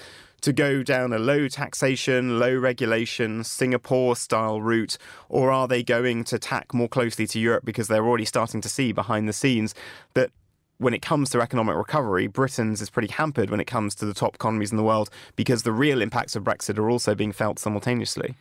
to 0.43 0.53
go 0.53 0.85
down 0.85 1.13
a 1.13 1.19
low 1.19 1.49
taxation, 1.49 2.39
low 2.39 2.55
regulation, 2.55 3.43
Singapore 3.43 4.15
style 4.15 4.61
route, 4.61 4.97
or 5.29 5.51
are 5.51 5.67
they 5.67 5.83
going 5.83 6.23
to 6.25 6.39
tack 6.39 6.73
more 6.73 6.89
closely 6.89 7.27
to 7.27 7.41
Europe 7.41 7.65
because 7.65 7.89
they're 7.89 8.07
already 8.07 8.25
starting 8.25 8.61
to 8.61 8.69
see 8.69 8.93
behind 8.93 9.29
the 9.29 9.33
scenes 9.33 9.75
that 10.15 10.31
when 10.81 10.95
it 10.95 11.03
comes 11.03 11.29
to 11.31 11.41
economic 11.43 11.77
recovery, 11.77 12.27
Britain's 12.27 12.81
is 12.81 12.89
pretty 12.89 13.13
hampered 13.13 13.51
when 13.51 13.61
it 13.61 13.67
comes 13.67 13.95
to 13.97 14.07
the 14.07 14.15
top 14.15 14.35
economies 14.35 14.71
in 14.71 14.79
the 14.79 14.83
world 14.83 15.11
because 15.37 15.63
the 15.63 15.73
real 15.73 16.01
impacts 16.01 16.35
of 16.35 16.43
Brexit 16.43 16.79
are 16.79 16.89
also 16.89 17.15
being 17.15 17.33
felt 17.33 17.59
simultaneously. 17.59 18.35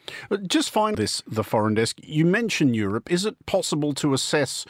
Just 0.47 0.69
find 0.69 0.97
this, 0.97 1.21
the 1.27 1.43
foreign 1.43 1.73
desk. 1.73 1.97
You 2.01 2.25
mentioned 2.25 2.77
Europe. 2.77 3.11
Is 3.11 3.25
it 3.25 3.45
possible 3.45 3.93
to 3.95 4.13
assess? 4.13 4.65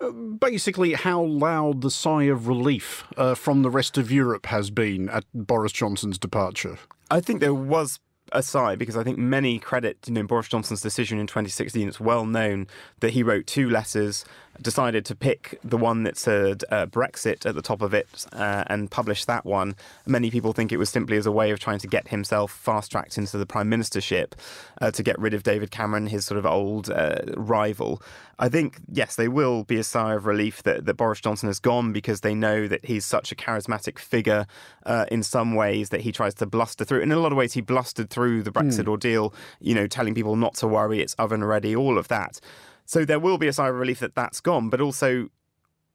Uh, 0.00 0.10
basically, 0.10 0.94
how 0.94 1.22
loud 1.22 1.80
the 1.80 1.92
sigh 1.92 2.24
of 2.24 2.48
relief 2.48 3.04
uh, 3.16 3.36
from 3.36 3.62
the 3.62 3.70
rest 3.70 3.96
of 3.96 4.10
Europe 4.10 4.46
has 4.46 4.70
been 4.70 5.08
at 5.08 5.24
Boris 5.32 5.72
Johnson's 5.72 6.18
departure? 6.18 6.76
I 7.08 7.20
think 7.20 7.40
there 7.40 7.54
was 7.54 8.00
a 8.32 8.42
sigh 8.42 8.76
because 8.76 8.96
I 8.96 9.04
think 9.04 9.18
many 9.18 9.58
credit 9.58 9.98
you 10.06 10.14
know, 10.14 10.22
Boris 10.24 10.48
Johnson's 10.48 10.80
decision 10.80 11.18
in 11.18 11.26
2016. 11.26 11.88
It's 11.88 12.00
well 12.00 12.26
known 12.26 12.66
that 13.00 13.10
he 13.10 13.22
wrote 13.22 13.46
two 13.46 13.70
letters 13.70 14.24
decided 14.60 15.04
to 15.06 15.14
pick 15.14 15.58
the 15.62 15.76
one 15.76 16.02
that 16.04 16.16
said 16.16 16.64
uh, 16.70 16.86
Brexit 16.86 17.46
at 17.46 17.54
the 17.54 17.62
top 17.62 17.82
of 17.82 17.94
it 17.94 18.26
uh, 18.32 18.64
and 18.66 18.90
publish 18.90 19.24
that 19.24 19.44
one. 19.44 19.76
Many 20.06 20.30
people 20.30 20.52
think 20.52 20.72
it 20.72 20.76
was 20.76 20.90
simply 20.90 21.16
as 21.16 21.26
a 21.26 21.32
way 21.32 21.50
of 21.50 21.58
trying 21.58 21.78
to 21.80 21.86
get 21.86 22.08
himself 22.08 22.52
fast 22.52 22.90
tracked 22.90 23.18
into 23.18 23.38
the 23.38 23.46
prime 23.46 23.70
ministership 23.70 24.32
uh, 24.80 24.90
to 24.90 25.02
get 25.02 25.18
rid 25.18 25.34
of 25.34 25.42
David 25.42 25.70
Cameron, 25.70 26.06
his 26.06 26.24
sort 26.24 26.38
of 26.38 26.46
old 26.46 26.90
uh, 26.90 27.18
rival. 27.36 28.02
I 28.38 28.50
think, 28.50 28.80
yes, 28.92 29.16
they 29.16 29.28
will 29.28 29.64
be 29.64 29.76
a 29.76 29.84
sigh 29.84 30.14
of 30.14 30.26
relief 30.26 30.62
that, 30.64 30.84
that 30.84 30.94
Boris 30.94 31.20
Johnson 31.20 31.48
has 31.48 31.58
gone 31.58 31.92
because 31.92 32.20
they 32.20 32.34
know 32.34 32.68
that 32.68 32.84
he's 32.84 33.06
such 33.06 33.32
a 33.32 33.34
charismatic 33.34 33.98
figure 33.98 34.46
uh, 34.84 35.06
in 35.10 35.22
some 35.22 35.54
ways 35.54 35.88
that 35.88 36.02
he 36.02 36.12
tries 36.12 36.34
to 36.34 36.46
bluster 36.46 36.84
through. 36.84 37.00
In 37.00 37.12
a 37.12 37.18
lot 37.18 37.32
of 37.32 37.38
ways, 37.38 37.54
he 37.54 37.62
blustered 37.62 38.10
through 38.10 38.42
the 38.42 38.52
Brexit 38.52 38.84
mm. 38.84 38.88
ordeal, 38.88 39.32
you 39.60 39.74
know, 39.74 39.86
telling 39.86 40.14
people 40.14 40.36
not 40.36 40.54
to 40.56 40.66
worry, 40.66 41.00
it's 41.00 41.14
oven 41.14 41.42
ready, 41.44 41.74
all 41.74 41.96
of 41.96 42.08
that. 42.08 42.40
So 42.86 43.04
there 43.04 43.20
will 43.20 43.38
be 43.38 43.48
a 43.48 43.52
sigh 43.52 43.68
of 43.68 43.74
relief 43.74 44.00
that 44.00 44.14
that's 44.14 44.40
gone, 44.40 44.70
but 44.70 44.80
also 44.80 45.28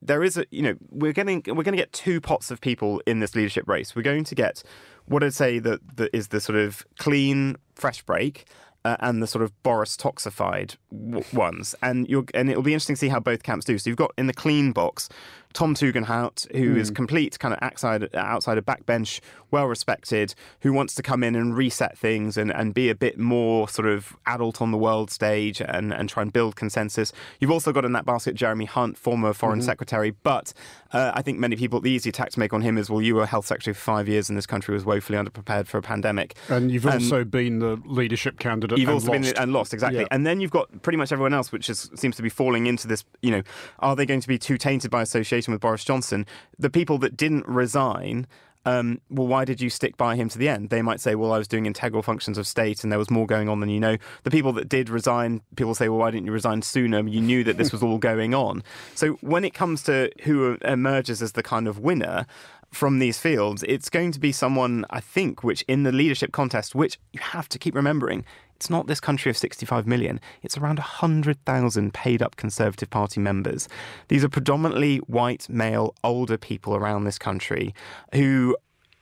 there 0.02 0.24
is 0.24 0.38
a 0.38 0.46
you 0.52 0.62
know 0.62 0.76
we're 0.90 1.14
getting 1.14 1.44
we're 1.48 1.64
going 1.64 1.76
to 1.76 1.78
get 1.78 1.94
two 1.94 2.20
pots 2.20 2.52
of 2.52 2.60
people 2.62 3.02
in 3.06 3.20
this 3.20 3.36
leadership 3.36 3.68
race. 3.68 3.96
We're 3.96 4.02
going 4.02 4.24
to 4.26 4.36
get 4.36 4.64
what 5.06 5.24
I'd 5.24 5.34
say 5.34 5.60
that 5.60 5.98
that 5.98 6.10
is 6.14 6.30
the 6.30 6.40
sort 6.40 6.58
of 6.58 6.86
clean 6.98 7.56
fresh 7.76 8.02
break 8.04 8.46
uh, 8.84 8.98
and 9.00 9.22
the 9.22 9.28
sort 9.28 9.44
of 9.44 9.64
Boris 9.64 9.96
toxified 9.96 10.76
w- 10.92 11.24
ones, 11.34 11.76
and 11.82 12.08
you're 12.08 12.26
and 12.34 12.50
it'll 12.50 12.64
be 12.64 12.74
interesting 12.74 12.96
to 12.96 13.00
see 13.00 13.10
how 13.10 13.20
both 13.20 13.44
camps 13.44 13.66
do. 13.66 13.78
So 13.78 13.90
you've 13.90 13.98
got 13.98 14.12
in 14.18 14.28
the 14.28 14.34
clean 14.34 14.72
box 14.72 15.10
Tom 15.54 15.76
Tugendhat, 15.76 16.52
who 16.56 16.76
mm. 16.76 16.78
is 16.78 16.90
hmm. 16.90 16.96
complete 16.96 17.40
kind 17.40 17.54
of 17.54 17.60
outside 17.62 18.14
outside 18.16 18.58
a 18.58 18.62
backbench, 18.62 19.20
well 19.52 19.68
respected, 19.68 20.34
who 20.62 20.74
wants 20.74 20.96
to 20.96 21.04
come 21.04 21.24
in 21.24 21.36
and 21.36 21.56
reset 21.56 21.98
things 21.98 22.38
and, 22.38 22.52
and 22.52 22.74
be 22.74 22.90
a 22.90 22.96
bit 22.96 23.18
more 23.18 23.68
sort 23.68 23.88
of 23.88 24.16
adult 24.26 24.62
on 24.62 24.72
the 24.72 24.78
world 24.78 25.12
stage 25.12 25.62
and, 25.62 25.94
and 25.94 26.10
try 26.10 26.24
and 26.24 26.34
build 26.34 26.56
consensus. 26.56 27.12
You've 27.40 27.52
also 27.52 27.72
got 27.72 27.86
in 27.86 27.92
that 27.94 28.06
basket 28.06 28.36
Jeremy 28.36 28.66
Hunt, 28.66 28.98
former 28.98 29.34
foreign 29.34 29.60
mm-hmm. 29.60 29.66
secretary, 29.66 30.12
but 30.24 30.54
uh, 30.94 31.12
I 31.14 31.22
think 31.22 31.40
many 31.40 31.56
people 31.56 31.80
the 31.82 31.92
easy 31.92 32.10
attack 32.10 32.32
to 32.32 32.40
make 32.40 32.54
on 32.54 32.62
him 32.62 32.78
is 32.78 32.90
well, 32.90 33.02
you 33.02 33.16
were 33.16 33.26
health 33.26 33.46
secretary 33.46 33.74
for 33.74 33.82
five 33.82 34.08
years 34.08 34.30
and 34.30 34.38
this 34.38 34.46
country 34.46 34.74
was 34.74 34.86
woefully 34.86 35.18
underprepared 35.18 35.68
for 35.68 35.78
a 35.78 35.82
pandemic. 35.82 36.36
And 36.50 36.72
you've 36.72 36.86
also 36.86 37.24
been 37.24 37.60
the 37.60 37.82
leadership 37.86 38.40
candidate. 38.40 38.78
You've 38.78 38.90
also 38.90 39.12
lost. 39.12 39.34
been 39.34 39.38
and 39.38 39.54
lost 39.54 39.74
exactly. 39.74 40.02
Yeah. 40.02 40.08
And 40.12 40.26
then 40.26 40.40
you've 40.40 40.52
got 40.52 40.82
pretty 40.82 40.98
much 40.98 41.12
everyone 41.12 41.34
else, 41.34 41.52
which 41.52 41.70
is, 41.70 41.90
seems 41.96 42.16
to 42.18 42.22
be 42.22 42.30
falling 42.30 42.68
into 42.68 42.88
this. 42.88 43.04
You 43.22 43.32
know, 43.32 43.44
are 43.80 43.96
they 43.96 44.06
going 44.06 44.22
to 44.22 44.28
be 44.28 44.38
too 44.38 44.58
tainted 44.58 44.92
by 44.92 45.02
association 45.02 45.41
with 45.48 45.62
Boris 45.62 45.84
Johnson? 45.84 46.26
The 46.60 46.70
people 46.70 46.98
that 47.00 47.18
didn't 47.18 47.48
resign 47.48 48.28
um, 48.66 49.02
well, 49.10 49.28
why 49.28 49.46
did 49.46 49.60
you 49.60 49.70
stick 49.70 49.98
by 49.98 50.16
him 50.16 50.30
to 50.30 50.38
the 50.38 50.48
end? 50.48 50.70
They 50.70 50.82
might 50.82 51.00
say, 51.00 51.16
well, 51.16 51.34
I 51.34 51.38
was 51.38 51.48
doing 51.48 51.66
integral 51.66 52.04
functions 52.04 52.38
of 52.38 52.46
state 52.46 52.84
and 52.84 52.92
there 52.92 53.00
was 53.00 53.10
more 53.10 53.26
going 53.26 53.50
on 53.50 53.60
than 53.60 53.70
you 53.70 53.80
know. 53.80 53.98
The 54.24 54.32
people 54.32 54.54
that 54.54 54.70
did 54.70 54.90
resign, 54.90 55.42
people 55.56 55.74
say, 55.74 55.90
well, 55.90 56.00
why 56.00 56.12
didn't 56.12 56.28
you 56.28 56.32
resign 56.32 56.62
sooner? 56.62 57.08
You 57.08 57.22
knew 57.22 57.44
that 57.44 57.58
this 57.58 57.72
was 57.72 57.82
all 57.82 57.98
going 57.98 58.34
on. 58.34 58.64
So 58.94 59.14
when 59.22 59.44
it 59.44 59.54
comes 59.54 59.82
to 59.84 60.12
who 60.24 60.58
emerges 60.64 61.22
as 61.22 61.32
the 61.32 61.44
kind 61.44 61.68
of 61.68 61.80
winner, 61.80 62.26
from 62.72 63.00
these 63.00 63.20
fields, 63.20 63.66
it's 63.68 63.90
going 63.90 64.14
to 64.14 64.20
be 64.20 64.32
someone, 64.32 64.86
I 64.90 65.02
think, 65.02 65.44
which 65.44 65.62
in 65.64 65.84
the 65.84 65.92
leadership 65.92 66.32
contest, 66.32 66.74
which 66.74 66.98
you 67.12 67.20
have 67.20 67.50
to 67.50 67.60
keep 67.60 67.76
remembering, 67.76 68.24
it's 68.62 68.70
not 68.70 68.86
this 68.86 69.00
country 69.00 69.32
of 69.32 69.38
65 69.38 69.88
million. 69.88 70.22
It's 70.44 70.56
around 70.56 70.78
100,000 70.78 71.94
paid 71.96 72.22
up 72.22 72.36
Conservative 72.36 72.92
Party 72.92 73.20
members. 73.20 73.68
These 74.08 74.24
are 74.24 74.30
predominantly 74.30 74.98
white, 74.98 75.50
male, 75.50 75.96
older 76.04 76.38
people 76.38 76.76
around 76.76 77.06
this 77.06 77.18
country 77.18 77.74
who 78.14 78.56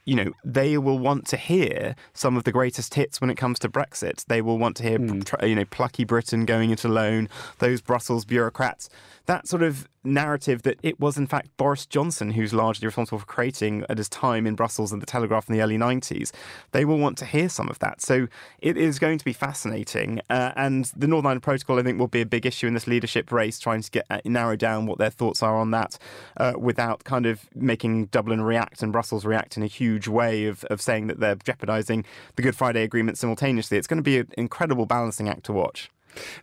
you 0.09 0.15
know, 0.15 0.31
they 0.43 0.75
will 0.75 0.97
want 0.97 1.27
to 1.27 1.37
hear 1.37 1.95
some 2.15 2.35
of 2.35 2.43
the 2.43 2.51
greatest 2.51 2.95
hits 2.95 3.21
when 3.21 3.29
it 3.29 3.35
comes 3.35 3.59
to 3.59 3.69
Brexit. 3.69 4.25
They 4.25 4.41
will 4.41 4.57
want 4.57 4.75
to 4.77 4.83
hear, 4.83 4.97
mm. 4.97 5.47
you 5.47 5.53
know, 5.53 5.65
plucky 5.65 6.03
Britain 6.03 6.45
going 6.45 6.71
it 6.71 6.83
alone, 6.83 7.29
those 7.59 7.79
Brussels 7.79 8.25
bureaucrats 8.25 8.89
that 9.29 9.47
sort 9.47 9.61
of 9.61 9.87
narrative 10.03 10.63
that 10.63 10.79
it 10.81 10.99
was 10.99 11.15
in 11.15 11.27
fact 11.27 11.55
Boris 11.55 11.85
Johnson 11.85 12.31
who's 12.31 12.51
largely 12.51 12.87
responsible 12.87 13.19
for 13.19 13.27
creating 13.27 13.85
at 13.87 13.99
his 13.99 14.09
time 14.09 14.47
in 14.47 14.55
Brussels 14.55 14.91
and 14.91 14.99
the 14.99 15.05
Telegraph 15.05 15.47
in 15.47 15.53
the 15.53 15.61
early 15.61 15.77
90s, 15.77 16.31
they 16.71 16.83
will 16.83 16.97
want 16.97 17.15
to 17.19 17.25
hear 17.25 17.47
some 17.47 17.69
of 17.69 17.77
that. 17.77 18.01
So 18.01 18.27
it 18.57 18.75
is 18.75 18.97
going 18.97 19.19
to 19.19 19.25
be 19.25 19.33
fascinating. 19.33 20.19
Uh, 20.31 20.53
and 20.55 20.85
the 20.95 21.05
Northern 21.05 21.27
Ireland 21.27 21.43
Protocol, 21.43 21.77
I 21.77 21.83
think, 21.83 21.99
will 21.99 22.07
be 22.07 22.21
a 22.21 22.25
big 22.25 22.47
issue 22.47 22.65
in 22.65 22.73
this 22.73 22.87
leadership 22.87 23.31
race, 23.31 23.59
trying 23.59 23.83
to 23.83 23.91
get 23.91 24.05
uh, 24.09 24.19
narrow 24.25 24.55
down 24.55 24.87
what 24.87 24.97
their 24.97 25.11
thoughts 25.11 25.43
are 25.43 25.57
on 25.57 25.69
that 25.71 25.99
uh, 26.37 26.53
without 26.57 27.03
kind 27.03 27.27
of 27.27 27.47
making 27.53 28.05
Dublin 28.05 28.41
react 28.41 28.81
and 28.81 28.91
Brussels 28.91 29.25
react 29.25 29.57
in 29.57 29.63
a 29.63 29.67
huge 29.67 29.98
way 30.07 30.45
of, 30.45 30.63
of 30.65 30.81
saying 30.81 31.07
that 31.07 31.19
they're 31.19 31.35
jeopardising 31.35 32.05
the 32.35 32.41
Good 32.41 32.55
Friday 32.55 32.83
Agreement 32.83 33.17
simultaneously. 33.17 33.77
It's 33.77 33.87
going 33.87 33.97
to 33.97 34.03
be 34.03 34.19
an 34.19 34.29
incredible 34.37 34.85
balancing 34.85 35.27
act 35.27 35.43
to 35.45 35.53
watch. 35.53 35.89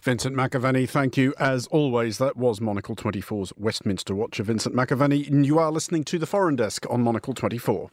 Vincent 0.00 0.36
McAviney, 0.36 0.88
thank 0.88 1.16
you 1.16 1.34
as 1.38 1.66
always. 1.68 2.18
That 2.18 2.36
was 2.36 2.60
Monocle 2.60 2.96
24's 2.96 3.52
Westminster 3.56 4.14
Watcher. 4.14 4.42
Vincent 4.42 4.75
McAviney, 4.75 5.44
you 5.44 5.58
are 5.58 5.72
listening 5.72 6.04
to 6.04 6.18
the 6.18 6.26
Foreign 6.26 6.56
Desk 6.56 6.86
on 6.88 7.02
Monocle 7.02 7.34
24. 7.34 7.90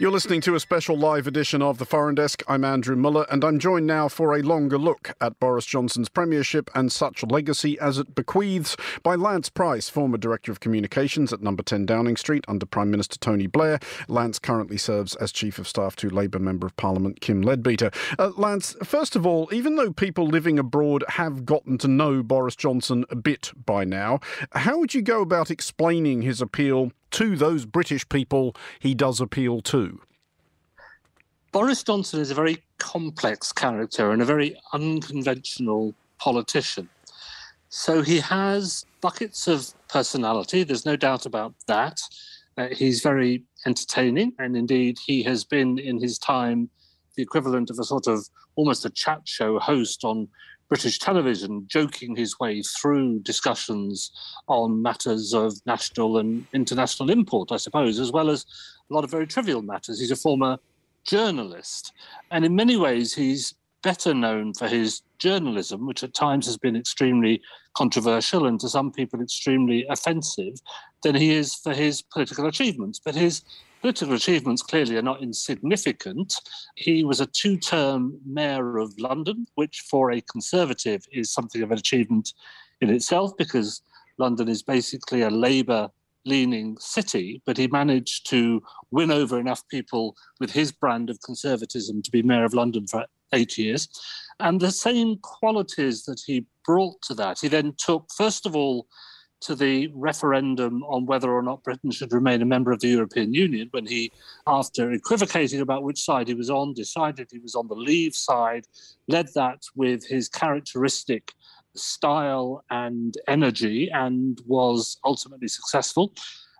You're 0.00 0.10
listening 0.10 0.40
to 0.40 0.56
a 0.56 0.60
special 0.60 0.98
live 0.98 1.28
edition 1.28 1.62
of 1.62 1.78
the 1.78 1.84
Foreign 1.84 2.16
Desk. 2.16 2.42
I'm 2.48 2.64
Andrew 2.64 2.96
Mueller, 2.96 3.26
and 3.30 3.44
I'm 3.44 3.60
joined 3.60 3.86
now 3.86 4.08
for 4.08 4.34
a 4.34 4.42
longer 4.42 4.76
look 4.76 5.14
at 5.20 5.38
Boris 5.38 5.66
Johnson's 5.66 6.08
premiership 6.08 6.68
and 6.74 6.90
such 6.90 7.22
legacy 7.22 7.78
as 7.78 7.98
it 7.98 8.12
bequeaths 8.12 8.76
by 9.04 9.14
Lance 9.14 9.48
Price, 9.50 9.88
former 9.88 10.18
Director 10.18 10.50
of 10.50 10.58
Communications 10.58 11.32
at 11.32 11.42
Number 11.42 11.62
10 11.62 11.86
Downing 11.86 12.16
Street 12.16 12.44
under 12.48 12.66
Prime 12.66 12.90
Minister 12.90 13.18
Tony 13.20 13.46
Blair. 13.46 13.78
Lance 14.08 14.40
currently 14.40 14.78
serves 14.78 15.14
as 15.16 15.30
Chief 15.30 15.60
of 15.60 15.68
Staff 15.68 15.94
to 15.96 16.10
Labour 16.10 16.40
Member 16.40 16.66
of 16.66 16.76
Parliament 16.76 17.20
Kim 17.20 17.40
Leadbeater. 17.40 17.92
Uh, 18.18 18.32
Lance, 18.36 18.74
first 18.82 19.14
of 19.14 19.24
all, 19.24 19.48
even 19.52 19.76
though 19.76 19.92
people 19.92 20.26
living 20.26 20.58
abroad 20.58 21.04
have 21.10 21.46
gotten 21.46 21.78
to 21.78 21.86
know 21.86 22.20
Boris 22.24 22.56
Johnson 22.56 23.04
a 23.10 23.16
bit 23.16 23.52
by 23.64 23.84
now, 23.84 24.18
how 24.52 24.76
would 24.76 24.92
you 24.92 25.02
go 25.02 25.22
about 25.22 25.52
explaining 25.52 26.22
his 26.22 26.42
appeal 26.42 26.90
to 27.14 27.36
those 27.36 27.64
British 27.64 28.08
people 28.08 28.56
he 28.80 28.94
does 28.94 29.20
appeal 29.20 29.60
to? 29.62 30.00
Boris 31.52 31.84
Johnson 31.84 32.20
is 32.20 32.32
a 32.32 32.34
very 32.34 32.58
complex 32.78 33.52
character 33.52 34.10
and 34.10 34.20
a 34.20 34.24
very 34.24 34.56
unconventional 34.72 35.94
politician. 36.18 36.88
So 37.68 38.02
he 38.02 38.18
has 38.18 38.84
buckets 39.00 39.46
of 39.46 39.72
personality, 39.88 40.64
there's 40.64 40.84
no 40.84 40.96
doubt 40.96 41.24
about 41.24 41.54
that. 41.68 42.00
Uh, 42.56 42.68
he's 42.72 43.00
very 43.00 43.44
entertaining, 43.66 44.32
and 44.38 44.56
indeed, 44.56 44.98
he 45.04 45.22
has 45.22 45.44
been 45.44 45.78
in 45.78 46.00
his 46.00 46.18
time 46.18 46.68
the 47.16 47.22
equivalent 47.22 47.70
of 47.70 47.78
a 47.78 47.84
sort 47.84 48.08
of 48.08 48.28
almost 48.56 48.84
a 48.84 48.90
chat 48.90 49.20
show 49.24 49.58
host 49.60 50.04
on 50.04 50.28
British 50.74 50.98
television, 50.98 51.64
joking 51.68 52.16
his 52.16 52.36
way 52.40 52.60
through 52.60 53.20
discussions 53.20 54.10
on 54.48 54.82
matters 54.82 55.32
of 55.32 55.54
national 55.66 56.18
and 56.18 56.44
international 56.52 57.10
import, 57.10 57.52
I 57.52 57.58
suppose, 57.58 58.00
as 58.00 58.10
well 58.10 58.28
as 58.28 58.44
a 58.90 58.92
lot 58.92 59.04
of 59.04 59.10
very 59.12 59.24
trivial 59.24 59.62
matters. 59.62 60.00
He's 60.00 60.10
a 60.10 60.16
former 60.16 60.58
journalist, 61.06 61.92
and 62.32 62.44
in 62.44 62.56
many 62.56 62.76
ways, 62.76 63.14
he's 63.14 63.54
better 63.84 64.12
known 64.14 64.52
for 64.52 64.66
his 64.66 65.02
journalism, 65.20 65.86
which 65.86 66.02
at 66.02 66.12
times 66.12 66.44
has 66.46 66.56
been 66.56 66.74
extremely 66.74 67.40
controversial 67.74 68.46
and 68.46 68.58
to 68.58 68.68
some 68.68 68.90
people 68.90 69.22
extremely 69.22 69.86
offensive, 69.88 70.54
than 71.04 71.14
he 71.14 71.30
is 71.36 71.54
for 71.54 71.72
his 71.72 72.02
political 72.02 72.48
achievements. 72.48 72.98
But 72.98 73.14
his 73.14 73.42
political 73.84 74.14
achievements 74.14 74.62
clearly 74.62 74.96
are 74.96 75.02
not 75.02 75.22
insignificant. 75.22 76.40
He 76.74 77.04
was 77.04 77.20
a 77.20 77.26
two 77.26 77.58
term 77.58 78.18
mayor 78.24 78.78
of 78.78 78.98
London, 78.98 79.46
which 79.56 79.84
for 79.90 80.10
a 80.10 80.22
Conservative 80.22 81.04
is 81.12 81.30
something 81.30 81.60
of 81.60 81.70
an 81.70 81.76
achievement 81.76 82.32
in 82.80 82.88
itself 82.88 83.36
because 83.36 83.82
London 84.16 84.48
is 84.48 84.62
basically 84.62 85.20
a 85.20 85.28
Labour 85.28 85.90
leaning 86.24 86.78
city, 86.80 87.42
but 87.44 87.58
he 87.58 87.66
managed 87.66 88.26
to 88.30 88.62
win 88.90 89.10
over 89.10 89.38
enough 89.38 89.68
people 89.68 90.16
with 90.40 90.50
his 90.50 90.72
brand 90.72 91.10
of 91.10 91.20
conservatism 91.20 92.00
to 92.00 92.10
be 92.10 92.22
mayor 92.22 92.46
of 92.46 92.54
London 92.54 92.86
for 92.86 93.04
eight 93.34 93.58
years. 93.58 93.86
And 94.40 94.62
the 94.62 94.70
same 94.70 95.18
qualities 95.18 96.04
that 96.04 96.22
he 96.24 96.46
brought 96.64 97.02
to 97.02 97.12
that, 97.16 97.40
he 97.40 97.48
then 97.48 97.74
took, 97.76 98.06
first 98.16 98.46
of 98.46 98.56
all, 98.56 98.86
to 99.44 99.54
the 99.54 99.88
referendum 99.94 100.82
on 100.84 101.04
whether 101.04 101.30
or 101.30 101.42
not 101.42 101.62
Britain 101.62 101.90
should 101.90 102.12
remain 102.12 102.40
a 102.40 102.46
member 102.46 102.72
of 102.72 102.80
the 102.80 102.88
European 102.88 103.34
Union, 103.34 103.68
when 103.72 103.86
he, 103.86 104.10
after 104.46 104.90
equivocating 104.90 105.60
about 105.60 105.82
which 105.82 106.02
side 106.02 106.28
he 106.28 106.34
was 106.34 106.48
on, 106.48 106.72
decided 106.72 107.28
he 107.30 107.38
was 107.38 107.54
on 107.54 107.68
the 107.68 107.74
leave 107.74 108.14
side, 108.14 108.66
led 109.06 109.28
that 109.34 109.62
with 109.76 110.06
his 110.06 110.30
characteristic 110.30 111.32
style 111.76 112.64
and 112.70 113.16
energy, 113.28 113.90
and 113.92 114.40
was 114.46 114.96
ultimately 115.04 115.48
successful. 115.48 116.12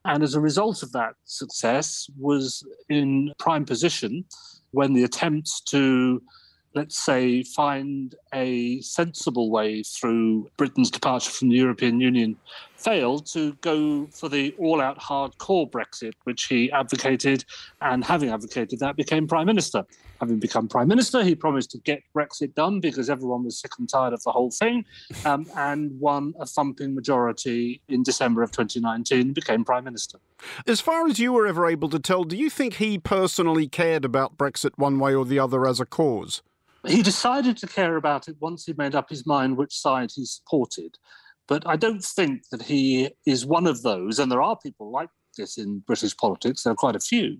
And 0.04 0.22
as 0.22 0.34
a 0.34 0.40
result 0.40 0.82
of 0.82 0.92
that 0.92 1.14
success, 1.24 2.10
was 2.18 2.62
in 2.90 3.32
prime 3.38 3.64
position 3.64 4.26
when 4.72 4.92
the 4.92 5.04
attempts 5.04 5.62
to 5.62 6.20
let's 6.74 6.98
say, 6.98 7.42
find 7.42 8.14
a 8.34 8.80
sensible 8.80 9.50
way 9.50 9.82
through 9.82 10.50
Britain's 10.56 10.90
departure 10.90 11.30
from 11.30 11.48
the 11.48 11.56
European 11.56 12.00
Union 12.00 12.36
failed 12.84 13.24
to 13.24 13.54
go 13.62 14.06
for 14.12 14.28
the 14.28 14.54
all 14.58 14.80
out 14.80 14.98
hardcore 15.00 15.68
Brexit, 15.70 16.12
which 16.24 16.44
he 16.44 16.70
advocated, 16.70 17.44
and 17.80 18.04
having 18.04 18.28
advocated 18.28 18.78
that, 18.80 18.94
became 18.94 19.26
Prime 19.26 19.46
Minister. 19.46 19.84
Having 20.20 20.38
become 20.38 20.68
Prime 20.68 20.86
Minister, 20.86 21.24
he 21.24 21.34
promised 21.34 21.70
to 21.70 21.78
get 21.78 22.02
Brexit 22.14 22.54
done 22.54 22.80
because 22.80 23.08
everyone 23.08 23.42
was 23.42 23.58
sick 23.58 23.72
and 23.78 23.88
tired 23.88 24.12
of 24.12 24.22
the 24.22 24.30
whole 24.30 24.50
thing, 24.50 24.84
um, 25.24 25.46
and 25.56 25.98
won 25.98 26.34
a 26.38 26.46
thumping 26.46 26.94
majority 26.94 27.80
in 27.88 28.02
December 28.02 28.42
of 28.42 28.50
2019, 28.50 29.32
became 29.32 29.64
Prime 29.64 29.84
Minister. 29.84 30.18
As 30.66 30.80
far 30.80 31.06
as 31.06 31.18
you 31.18 31.32
were 31.32 31.46
ever 31.46 31.66
able 31.66 31.88
to 31.88 31.98
tell, 31.98 32.24
do 32.24 32.36
you 32.36 32.50
think 32.50 32.74
he 32.74 32.98
personally 32.98 33.66
cared 33.66 34.04
about 34.04 34.36
Brexit 34.36 34.72
one 34.76 34.98
way 34.98 35.14
or 35.14 35.24
the 35.24 35.38
other 35.38 35.66
as 35.66 35.80
a 35.80 35.86
cause? 35.86 36.42
He 36.86 37.02
decided 37.02 37.56
to 37.58 37.66
care 37.66 37.96
about 37.96 38.28
it 38.28 38.36
once 38.40 38.66
he 38.66 38.74
made 38.76 38.94
up 38.94 39.08
his 39.08 39.24
mind 39.24 39.56
which 39.56 39.74
side 39.74 40.10
he 40.14 40.26
supported. 40.26 40.98
But 41.46 41.66
I 41.66 41.76
don't 41.76 42.02
think 42.02 42.42
that 42.50 42.62
he 42.62 43.10
is 43.26 43.44
one 43.44 43.66
of 43.66 43.82
those, 43.82 44.18
and 44.18 44.30
there 44.32 44.42
are 44.42 44.56
people 44.56 44.90
like 44.90 45.10
this 45.36 45.58
in 45.58 45.80
British 45.80 46.16
politics, 46.16 46.62
there 46.62 46.72
are 46.72 46.76
quite 46.76 46.96
a 46.96 47.00
few, 47.00 47.38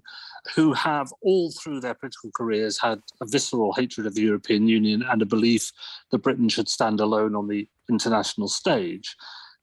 who 0.55 0.73
have 0.73 1.13
all 1.23 1.53
through 1.53 1.81
their 1.81 1.95
political 1.95 2.31
careers 2.35 2.81
had 2.81 3.01
a 3.23 3.27
visceral 3.27 3.73
hatred 3.73 4.07
of 4.07 4.15
the 4.15 4.23
European 4.23 4.69
Union 4.69 5.03
and 5.09 5.23
a 5.23 5.27
belief 5.27 5.71
that 6.11 6.19
Britain 6.19 6.49
should 6.49 6.69
stand 6.69 7.01
alone 7.01 7.35
on 7.35 7.49
the 7.49 7.69
international 7.89 8.49
stage. 8.49 9.17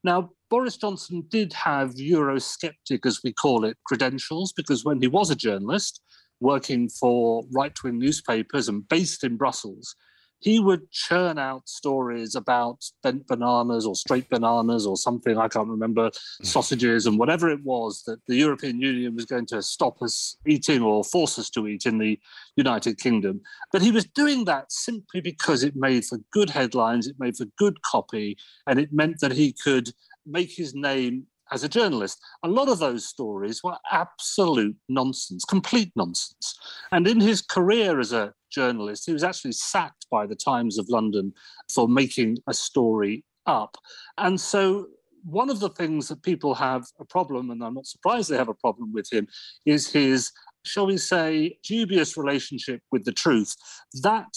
Now, 0.03 0.31
Boris 0.49 0.77
Johnson 0.77 1.25
did 1.29 1.53
have 1.53 1.95
Eurosceptic, 1.95 3.05
as 3.05 3.21
we 3.23 3.31
call 3.31 3.65
it, 3.65 3.77
credentials, 3.85 4.51
because 4.51 4.83
when 4.83 5.01
he 5.01 5.07
was 5.07 5.29
a 5.29 5.35
journalist 5.35 6.01
working 6.39 6.89
for 6.89 7.43
right 7.51 7.77
wing 7.83 7.99
newspapers 7.99 8.67
and 8.67 8.87
based 8.89 9.23
in 9.23 9.37
Brussels, 9.37 9.95
he 10.41 10.59
would 10.59 10.91
churn 10.91 11.37
out 11.37 11.69
stories 11.69 12.35
about 12.35 12.83
bent 13.03 13.27
bananas 13.27 13.85
or 13.85 13.95
straight 13.95 14.29
bananas 14.29 14.85
or 14.85 14.97
something, 14.97 15.37
I 15.37 15.47
can't 15.47 15.69
remember, 15.69 16.09
hmm. 16.39 16.43
sausages 16.43 17.05
and 17.05 17.17
whatever 17.17 17.49
it 17.49 17.63
was 17.63 18.03
that 18.07 18.19
the 18.27 18.35
European 18.35 18.81
Union 18.81 19.15
was 19.15 19.25
going 19.25 19.45
to 19.47 19.61
stop 19.61 20.01
us 20.01 20.35
eating 20.47 20.81
or 20.81 21.03
force 21.03 21.37
us 21.39 21.49
to 21.51 21.67
eat 21.67 21.85
in 21.85 21.99
the 21.99 22.19
United 22.55 22.97
Kingdom. 22.97 23.41
But 23.71 23.83
he 23.83 23.91
was 23.91 24.05
doing 24.05 24.45
that 24.45 24.71
simply 24.71 25.21
because 25.21 25.63
it 25.63 25.75
made 25.75 26.05
for 26.05 26.17
good 26.31 26.49
headlines, 26.49 27.07
it 27.07 27.15
made 27.19 27.37
for 27.37 27.45
good 27.57 27.81
copy, 27.83 28.37
and 28.67 28.79
it 28.79 28.91
meant 28.91 29.19
that 29.19 29.31
he 29.31 29.53
could 29.53 29.89
make 30.25 30.51
his 30.51 30.73
name 30.73 31.27
as 31.51 31.63
a 31.63 31.69
journalist. 31.69 32.19
A 32.43 32.47
lot 32.47 32.69
of 32.69 32.79
those 32.79 33.05
stories 33.05 33.61
were 33.63 33.77
absolute 33.91 34.75
nonsense, 34.89 35.45
complete 35.45 35.91
nonsense. 35.95 36.57
And 36.91 37.07
in 37.07 37.19
his 37.19 37.41
career 37.41 37.99
as 37.99 38.13
a 38.13 38.33
journalist, 38.51 39.05
he 39.05 39.13
was 39.13 39.23
actually 39.23 39.53
sacked 39.53 40.05
by 40.11 40.25
the 40.25 40.35
Times 40.35 40.77
of 40.77 40.89
London 40.89 41.33
for 41.73 41.87
making 41.87 42.37
a 42.47 42.53
story 42.53 43.23
up. 43.45 43.75
And 44.17 44.39
so 44.39 44.87
one 45.23 45.49
of 45.49 45.59
the 45.59 45.69
things 45.69 46.07
that 46.07 46.23
people 46.23 46.55
have 46.55 46.85
a 46.99 47.05
problem, 47.05 47.49
and 47.49 47.63
I'm 47.63 47.73
not 47.73 47.87
surprised 47.87 48.29
they 48.29 48.37
have 48.37 48.49
a 48.49 48.53
problem 48.53 48.91
with 48.93 49.11
him, 49.11 49.27
is 49.65 49.91
his, 49.91 50.31
shall 50.65 50.87
we 50.87 50.97
say, 50.97 51.57
dubious 51.63 52.17
relationship 52.17 52.81
with 52.91 53.05
the 53.05 53.11
truth. 53.11 53.55
That 54.01 54.33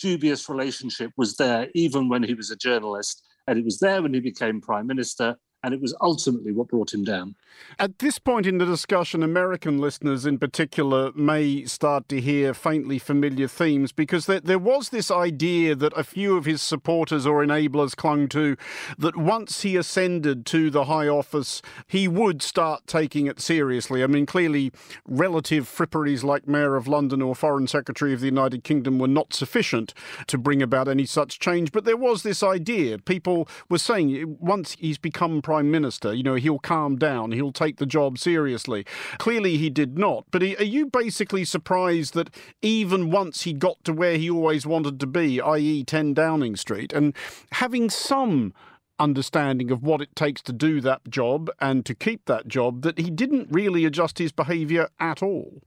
dubious 0.00 0.48
relationship 0.48 1.12
was 1.16 1.36
there 1.36 1.68
even 1.74 2.08
when 2.08 2.22
he 2.22 2.34
was 2.34 2.50
a 2.50 2.56
journalist, 2.56 3.22
and 3.46 3.58
it 3.58 3.64
was 3.64 3.78
there 3.78 4.02
when 4.02 4.14
he 4.14 4.20
became 4.20 4.60
prime 4.60 4.86
minister, 4.86 5.36
and 5.62 5.72
it 5.72 5.80
was 5.80 5.94
ultimately 6.00 6.52
what 6.52 6.68
brought 6.68 6.92
him 6.92 7.04
down. 7.04 7.34
At 7.78 7.98
this 8.00 8.18
point 8.18 8.46
in 8.46 8.58
the 8.58 8.66
discussion, 8.66 9.22
American 9.22 9.78
listeners 9.78 10.26
in 10.26 10.38
particular 10.38 11.12
may 11.14 11.64
start 11.64 12.08
to 12.08 12.20
hear 12.20 12.54
faintly 12.54 12.98
familiar 12.98 13.48
themes 13.48 13.92
because 13.92 14.26
there, 14.26 14.40
there 14.40 14.58
was 14.58 14.88
this 14.88 15.10
idea 15.10 15.74
that 15.74 15.92
a 15.96 16.04
few 16.04 16.36
of 16.36 16.44
his 16.44 16.60
supporters 16.60 17.26
or 17.26 17.44
enablers 17.44 17.96
clung 17.96 18.28
to 18.28 18.56
that 18.98 19.16
once 19.16 19.62
he 19.62 19.76
ascended 19.76 20.44
to 20.46 20.70
the 20.70 20.84
high 20.84 21.08
office, 21.08 21.62
he 21.86 22.08
would 22.08 22.42
start 22.42 22.86
taking 22.86 23.26
it 23.26 23.40
seriously. 23.40 24.02
I 24.02 24.06
mean, 24.06 24.26
clearly, 24.26 24.72
relative 25.06 25.68
fripperies 25.68 26.24
like 26.24 26.48
Mayor 26.48 26.76
of 26.76 26.88
London 26.88 27.22
or 27.22 27.34
Foreign 27.34 27.66
Secretary 27.66 28.12
of 28.12 28.20
the 28.20 28.26
United 28.26 28.64
Kingdom 28.64 28.98
were 28.98 29.08
not 29.08 29.32
sufficient 29.32 29.94
to 30.26 30.36
bring 30.36 30.62
about 30.62 30.88
any 30.88 31.06
such 31.06 31.38
change. 31.38 31.72
But 31.72 31.84
there 31.84 31.96
was 31.96 32.22
this 32.22 32.42
idea. 32.42 32.98
People 32.98 33.48
were 33.68 33.78
saying 33.78 34.36
once 34.40 34.76
he's 34.78 34.98
become 34.98 35.40
Prime 35.52 35.70
Minister, 35.70 36.14
you 36.14 36.22
know, 36.22 36.36
he'll 36.36 36.58
calm 36.58 36.96
down, 36.96 37.32
he'll 37.32 37.52
take 37.52 37.76
the 37.76 37.84
job 37.84 38.16
seriously. 38.16 38.86
Clearly, 39.18 39.58
he 39.58 39.68
did 39.68 39.98
not. 39.98 40.24
But 40.30 40.42
are 40.42 40.64
you 40.64 40.86
basically 40.86 41.44
surprised 41.44 42.14
that 42.14 42.34
even 42.62 43.10
once 43.10 43.42
he 43.42 43.52
got 43.52 43.84
to 43.84 43.92
where 43.92 44.16
he 44.16 44.30
always 44.30 44.64
wanted 44.64 44.98
to 45.00 45.06
be, 45.06 45.42
i.e., 45.42 45.84
10 45.84 46.14
Downing 46.14 46.56
Street, 46.56 46.94
and 46.94 47.14
having 47.50 47.90
some 47.90 48.54
understanding 48.98 49.70
of 49.70 49.82
what 49.82 50.00
it 50.00 50.16
takes 50.16 50.40
to 50.40 50.54
do 50.54 50.80
that 50.80 51.06
job 51.10 51.50
and 51.60 51.84
to 51.84 51.94
keep 51.94 52.24
that 52.24 52.48
job, 52.48 52.80
that 52.80 52.96
he 52.96 53.10
didn't 53.10 53.48
really 53.50 53.84
adjust 53.84 54.16
his 54.16 54.32
behaviour 54.32 54.88
at 54.98 55.22
all? 55.22 55.60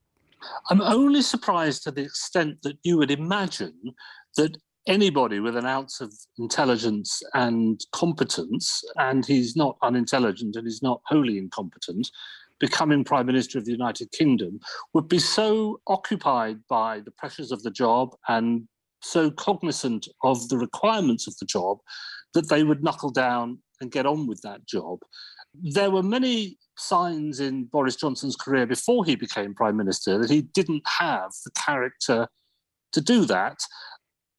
I'm 0.71 0.81
only 0.81 1.21
surprised 1.21 1.83
to 1.83 1.91
the 1.91 2.01
extent 2.01 2.63
that 2.63 2.79
you 2.81 2.97
would 2.97 3.11
imagine 3.11 3.93
that 4.35 4.57
anybody 4.87 5.39
with 5.39 5.57
an 5.57 5.65
ounce 5.65 6.01
of 6.01 6.13
intelligence 6.37 7.21
and 7.33 7.81
competence, 7.91 8.83
and 8.97 9.25
he's 9.25 9.55
not 9.55 9.77
unintelligent 9.81 10.55
and 10.55 10.65
he's 10.65 10.83
not 10.83 11.01
wholly 11.05 11.37
incompetent, 11.37 12.09
becoming 12.59 13.03
Prime 13.03 13.25
Minister 13.25 13.57
of 13.57 13.65
the 13.65 13.71
United 13.71 14.11
Kingdom, 14.11 14.59
would 14.93 15.07
be 15.07 15.19
so 15.19 15.81
occupied 15.87 16.59
by 16.69 16.99
the 17.01 17.11
pressures 17.11 17.51
of 17.51 17.63
the 17.63 17.71
job 17.71 18.15
and 18.27 18.67
so 19.01 19.29
cognizant 19.29 20.07
of 20.23 20.47
the 20.49 20.57
requirements 20.57 21.27
of 21.27 21.37
the 21.37 21.45
job 21.45 21.79
that 22.33 22.49
they 22.49 22.63
would 22.63 22.83
knuckle 22.83 23.11
down 23.11 23.59
and 23.81 23.91
get 23.91 24.05
on 24.05 24.27
with 24.27 24.41
that 24.41 24.65
job. 24.65 24.99
There 25.53 25.91
were 25.91 26.03
many 26.03 26.57
signs 26.77 27.39
in 27.39 27.65
Boris 27.65 27.95
Johnson's 27.95 28.35
career 28.35 28.65
before 28.65 29.05
he 29.05 29.15
became 29.15 29.53
Prime 29.53 29.77
Minister 29.77 30.17
that 30.17 30.29
he 30.29 30.41
didn't 30.41 30.83
have 30.99 31.31
the 31.43 31.51
character 31.51 32.27
to 32.91 33.01
do 33.01 33.25
that. 33.25 33.57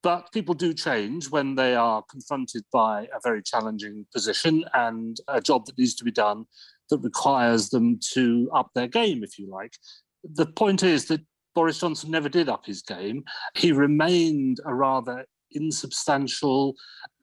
But 0.07 0.31
people 0.31 0.55
do 0.55 0.73
change 0.73 1.33
when 1.33 1.57
they 1.57 1.75
are 1.75 2.01
confronted 2.09 2.62
by 2.73 3.09
a 3.12 3.19
very 3.25 3.42
challenging 3.42 4.07
position 4.14 4.64
and 4.73 5.16
a 5.27 5.40
job 5.40 5.66
that 5.66 5.77
needs 5.77 5.97
to 5.97 6.05
be 6.05 6.12
done 6.12 6.45
that 6.90 6.99
requires 6.99 7.71
them 7.71 7.99
to 8.12 8.49
up 8.55 8.71
their 8.73 8.87
game, 8.87 9.25
if 9.25 9.37
you 9.37 9.51
like. 9.51 9.73
The 10.23 10.47
point 10.47 10.85
is 10.85 11.07
that 11.07 11.23
Boris 11.57 11.81
Johnson 11.81 12.12
never 12.12 12.29
did 12.29 12.49
up 12.49 12.66
his 12.66 12.83
game. 12.83 13.25
He 13.57 13.73
remained 13.73 14.61
a 14.64 14.73
rather 14.73 15.27
insubstantial 15.51 16.77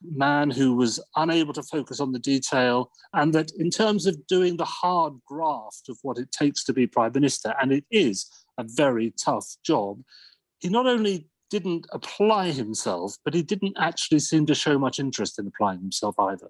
man 0.03 0.51
who 0.51 0.75
was 0.75 0.99
unable 1.15 1.53
to 1.53 1.63
focus 1.63 2.01
on 2.01 2.11
the 2.11 2.19
detail, 2.19 2.91
and 3.13 3.31
that 3.31 3.49
in 3.57 3.69
terms 3.69 4.05
of 4.05 4.27
doing 4.27 4.57
the 4.57 4.65
hard 4.65 5.13
graft 5.25 5.87
of 5.87 5.97
what 6.01 6.17
it 6.17 6.33
takes 6.33 6.65
to 6.65 6.73
be 6.73 6.85
prime 6.85 7.13
minister, 7.13 7.53
and 7.61 7.71
it 7.71 7.85
is 7.91 8.29
a 8.57 8.65
very 8.67 9.13
tough 9.17 9.55
job, 9.63 10.01
he 10.59 10.67
not 10.67 10.85
only 10.85 11.29
didn't 11.53 11.85
apply 11.91 12.49
himself, 12.49 13.15
but 13.23 13.35
he 13.35 13.43
didn't 13.43 13.77
actually 13.77 14.17
seem 14.17 14.43
to 14.47 14.55
show 14.55 14.79
much 14.79 14.97
interest 14.97 15.37
in 15.37 15.45
applying 15.45 15.79
himself 15.81 16.15
either. 16.17 16.49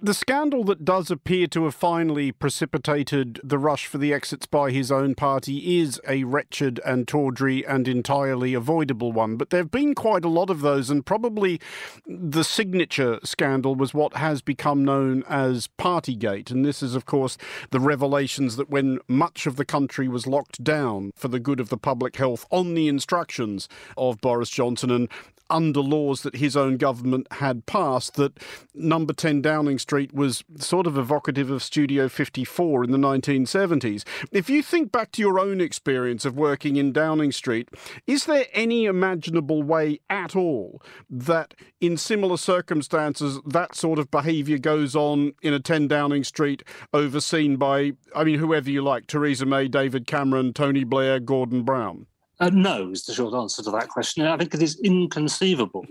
The 0.00 0.14
scandal 0.14 0.64
that 0.64 0.84
does 0.84 1.10
appear 1.10 1.46
to 1.48 1.64
have 1.64 1.74
finally 1.74 2.32
precipitated 2.32 3.40
the 3.44 3.58
rush 3.58 3.86
for 3.86 3.98
the 3.98 4.12
exits 4.12 4.46
by 4.46 4.70
his 4.70 4.90
own 4.90 5.14
party 5.14 5.78
is 5.78 6.00
a 6.08 6.24
wretched 6.24 6.80
and 6.84 7.06
tawdry 7.06 7.64
and 7.64 7.86
entirely 7.86 8.54
avoidable 8.54 9.12
one. 9.12 9.36
But 9.36 9.50
there 9.50 9.60
have 9.60 9.70
been 9.70 9.94
quite 9.94 10.24
a 10.24 10.30
lot 10.30 10.50
of 10.50 10.60
those, 10.60 10.90
and 10.90 11.04
probably 11.04 11.60
the 12.06 12.44
signature 12.44 13.20
scandal 13.22 13.74
was 13.74 13.94
what 13.94 14.16
has 14.16 14.42
become 14.42 14.84
known 14.84 15.22
as 15.28 15.68
Partygate. 15.78 16.50
And 16.50 16.64
this 16.64 16.82
is, 16.82 16.94
of 16.94 17.06
course, 17.06 17.36
the 17.70 17.80
revelations 17.80 18.56
that 18.56 18.70
when 18.70 18.98
much 19.08 19.46
of 19.46 19.56
the 19.56 19.64
country 19.64 20.08
was 20.08 20.26
locked 20.26 20.64
down 20.64 21.12
for 21.16 21.28
the 21.28 21.40
good 21.40 21.60
of 21.60 21.68
the 21.68 21.76
public 21.76 22.16
health 22.16 22.46
on 22.50 22.74
the 22.74 22.88
instructions 22.88 23.68
of 23.96 24.20
Boris 24.20 24.50
Johnson 24.50 24.90
and 24.90 25.08
under 25.50 25.80
laws 25.80 26.22
that 26.22 26.36
his 26.36 26.56
own 26.56 26.76
government 26.76 27.26
had 27.32 27.66
passed 27.66 28.14
that 28.14 28.38
number 28.74 29.12
10 29.12 29.42
Downing 29.42 29.78
Street 29.78 30.12
was 30.12 30.44
sort 30.58 30.86
of 30.86 30.98
evocative 30.98 31.50
of 31.50 31.62
Studio 31.62 32.08
54 32.08 32.84
in 32.84 32.90
the 32.90 32.98
1970s. 32.98 34.04
If 34.32 34.50
you 34.50 34.62
think 34.62 34.92
back 34.92 35.12
to 35.12 35.22
your 35.22 35.38
own 35.38 35.60
experience 35.60 36.24
of 36.24 36.36
working 36.36 36.76
in 36.76 36.92
Downing 36.92 37.32
Street, 37.32 37.68
is 38.06 38.26
there 38.26 38.46
any 38.52 38.86
imaginable 38.86 39.62
way 39.62 40.00
at 40.10 40.34
all 40.34 40.82
that 41.10 41.54
in 41.80 41.96
similar 41.96 42.36
circumstances 42.36 43.38
that 43.46 43.74
sort 43.74 43.98
of 43.98 44.10
behaviour 44.10 44.58
goes 44.58 44.96
on 44.96 45.32
in 45.42 45.52
a 45.52 45.60
10 45.60 45.88
Downing 45.88 46.24
Street 46.24 46.62
overseen 46.92 47.56
by, 47.56 47.92
I 48.14 48.24
mean, 48.24 48.38
whoever 48.38 48.70
you 48.70 48.82
like, 48.82 49.06
Theresa 49.06 49.46
May, 49.46 49.68
David 49.68 50.06
Cameron, 50.06 50.52
Tony 50.52 50.84
Blair, 50.84 51.20
Gordon 51.20 51.62
Brown? 51.62 52.06
Uh, 52.38 52.50
no, 52.52 52.90
is 52.90 53.04
the 53.04 53.14
short 53.14 53.34
answer 53.34 53.62
to 53.62 53.70
that 53.70 53.88
question. 53.88 54.22
And 54.22 54.32
I 54.32 54.36
think 54.36 54.52
it 54.52 54.62
is 54.62 54.78
inconceivable 54.80 55.86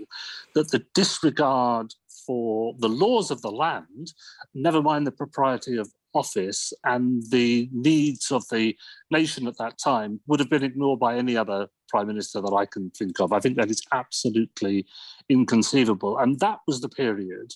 that 0.54 0.70
the 0.70 0.84
disregard 0.94 1.92
for 2.26 2.74
the 2.78 2.88
laws 2.88 3.30
of 3.30 3.42
the 3.42 3.50
land, 3.50 4.12
never 4.54 4.82
mind 4.82 5.06
the 5.06 5.12
propriety 5.12 5.76
of 5.76 5.88
office 6.14 6.72
and 6.84 7.22
the 7.30 7.68
needs 7.72 8.30
of 8.30 8.48
the 8.48 8.76
nation 9.10 9.46
at 9.46 9.58
that 9.58 9.78
time, 9.78 10.20
would 10.26 10.40
have 10.40 10.50
been 10.50 10.62
ignored 10.62 10.98
by 11.00 11.16
any 11.16 11.36
other 11.36 11.68
prime 11.88 12.06
minister 12.06 12.40
that 12.40 12.54
I 12.54 12.66
can 12.66 12.90
think 12.90 13.20
of. 13.20 13.32
I 13.32 13.40
think 13.40 13.56
that 13.56 13.70
is 13.70 13.82
absolutely 13.92 14.86
inconceivable. 15.28 16.18
And 16.18 16.40
that 16.40 16.60
was 16.66 16.80
the 16.80 16.88
period 16.88 17.54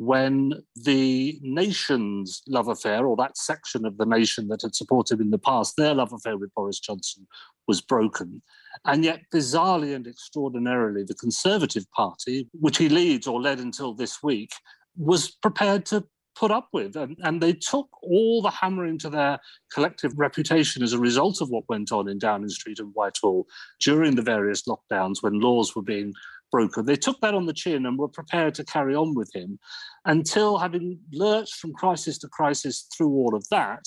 when 0.00 0.54
the 0.74 1.38
nation's 1.42 2.42
love 2.48 2.68
affair, 2.68 3.04
or 3.04 3.16
that 3.16 3.36
section 3.36 3.84
of 3.84 3.98
the 3.98 4.06
nation 4.06 4.48
that 4.48 4.62
had 4.62 4.74
supported 4.74 5.20
in 5.20 5.30
the 5.30 5.36
past, 5.36 5.76
their 5.76 5.92
love 5.92 6.10
affair 6.10 6.38
with 6.38 6.54
Boris 6.54 6.80
Johnson 6.80 7.26
was 7.68 7.82
broken. 7.82 8.40
And 8.86 9.04
yet, 9.04 9.20
bizarrely 9.30 9.94
and 9.94 10.06
extraordinarily, 10.06 11.04
the 11.04 11.14
Conservative 11.14 11.84
Party, 11.94 12.48
which 12.58 12.78
he 12.78 12.88
leads 12.88 13.26
or 13.26 13.42
led 13.42 13.58
until 13.58 13.92
this 13.92 14.22
week, 14.22 14.52
was 14.96 15.32
prepared 15.32 15.84
to 15.86 16.06
put 16.34 16.50
up 16.50 16.68
with. 16.72 16.96
And, 16.96 17.18
and 17.22 17.42
they 17.42 17.52
took 17.52 17.88
all 18.02 18.40
the 18.40 18.48
hammering 18.48 18.96
to 19.00 19.10
their 19.10 19.38
collective 19.70 20.12
reputation 20.16 20.82
as 20.82 20.94
a 20.94 20.98
result 20.98 21.42
of 21.42 21.50
what 21.50 21.68
went 21.68 21.92
on 21.92 22.08
in 22.08 22.18
Downing 22.18 22.48
Street 22.48 22.78
and 22.78 22.94
Whitehall 22.94 23.46
during 23.82 24.16
the 24.16 24.22
various 24.22 24.62
lockdowns 24.62 25.22
when 25.22 25.40
laws 25.40 25.76
were 25.76 25.82
being 25.82 26.14
broken. 26.50 26.86
They 26.86 26.96
took 26.96 27.20
that 27.20 27.34
on 27.34 27.46
the 27.46 27.52
chin 27.52 27.86
and 27.86 27.98
were 27.98 28.08
prepared 28.08 28.54
to 28.56 28.64
carry 28.64 28.94
on 28.94 29.14
with 29.14 29.34
him 29.34 29.58
until, 30.04 30.58
having 30.58 30.98
lurched 31.12 31.54
from 31.54 31.72
crisis 31.72 32.18
to 32.18 32.28
crisis 32.28 32.86
through 32.96 33.12
all 33.12 33.34
of 33.34 33.46
that, 33.50 33.84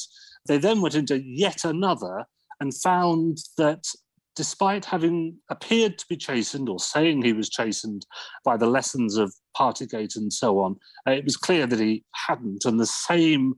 they 0.47 0.57
then 0.57 0.81
went 0.81 0.95
into 0.95 1.21
yet 1.23 1.63
another 1.63 2.25
and 2.59 2.73
found 2.75 3.37
that 3.57 3.85
despite 4.35 4.85
having 4.85 5.37
appeared 5.49 5.97
to 5.99 6.05
be 6.09 6.17
chastened 6.17 6.67
or 6.69 6.79
saying 6.79 7.21
he 7.21 7.33
was 7.33 7.49
chastened 7.49 8.05
by 8.43 8.57
the 8.57 8.67
lessons 8.67 9.17
of 9.17 9.33
Partygate 9.57 10.15
and 10.15 10.33
so 10.33 10.59
on, 10.59 10.75
uh, 11.07 11.11
it 11.11 11.23
was 11.23 11.37
clear 11.37 11.67
that 11.67 11.79
he 11.79 12.03
hadn't. 12.27 12.65
And 12.65 12.79
the 12.79 12.85
same 12.85 13.53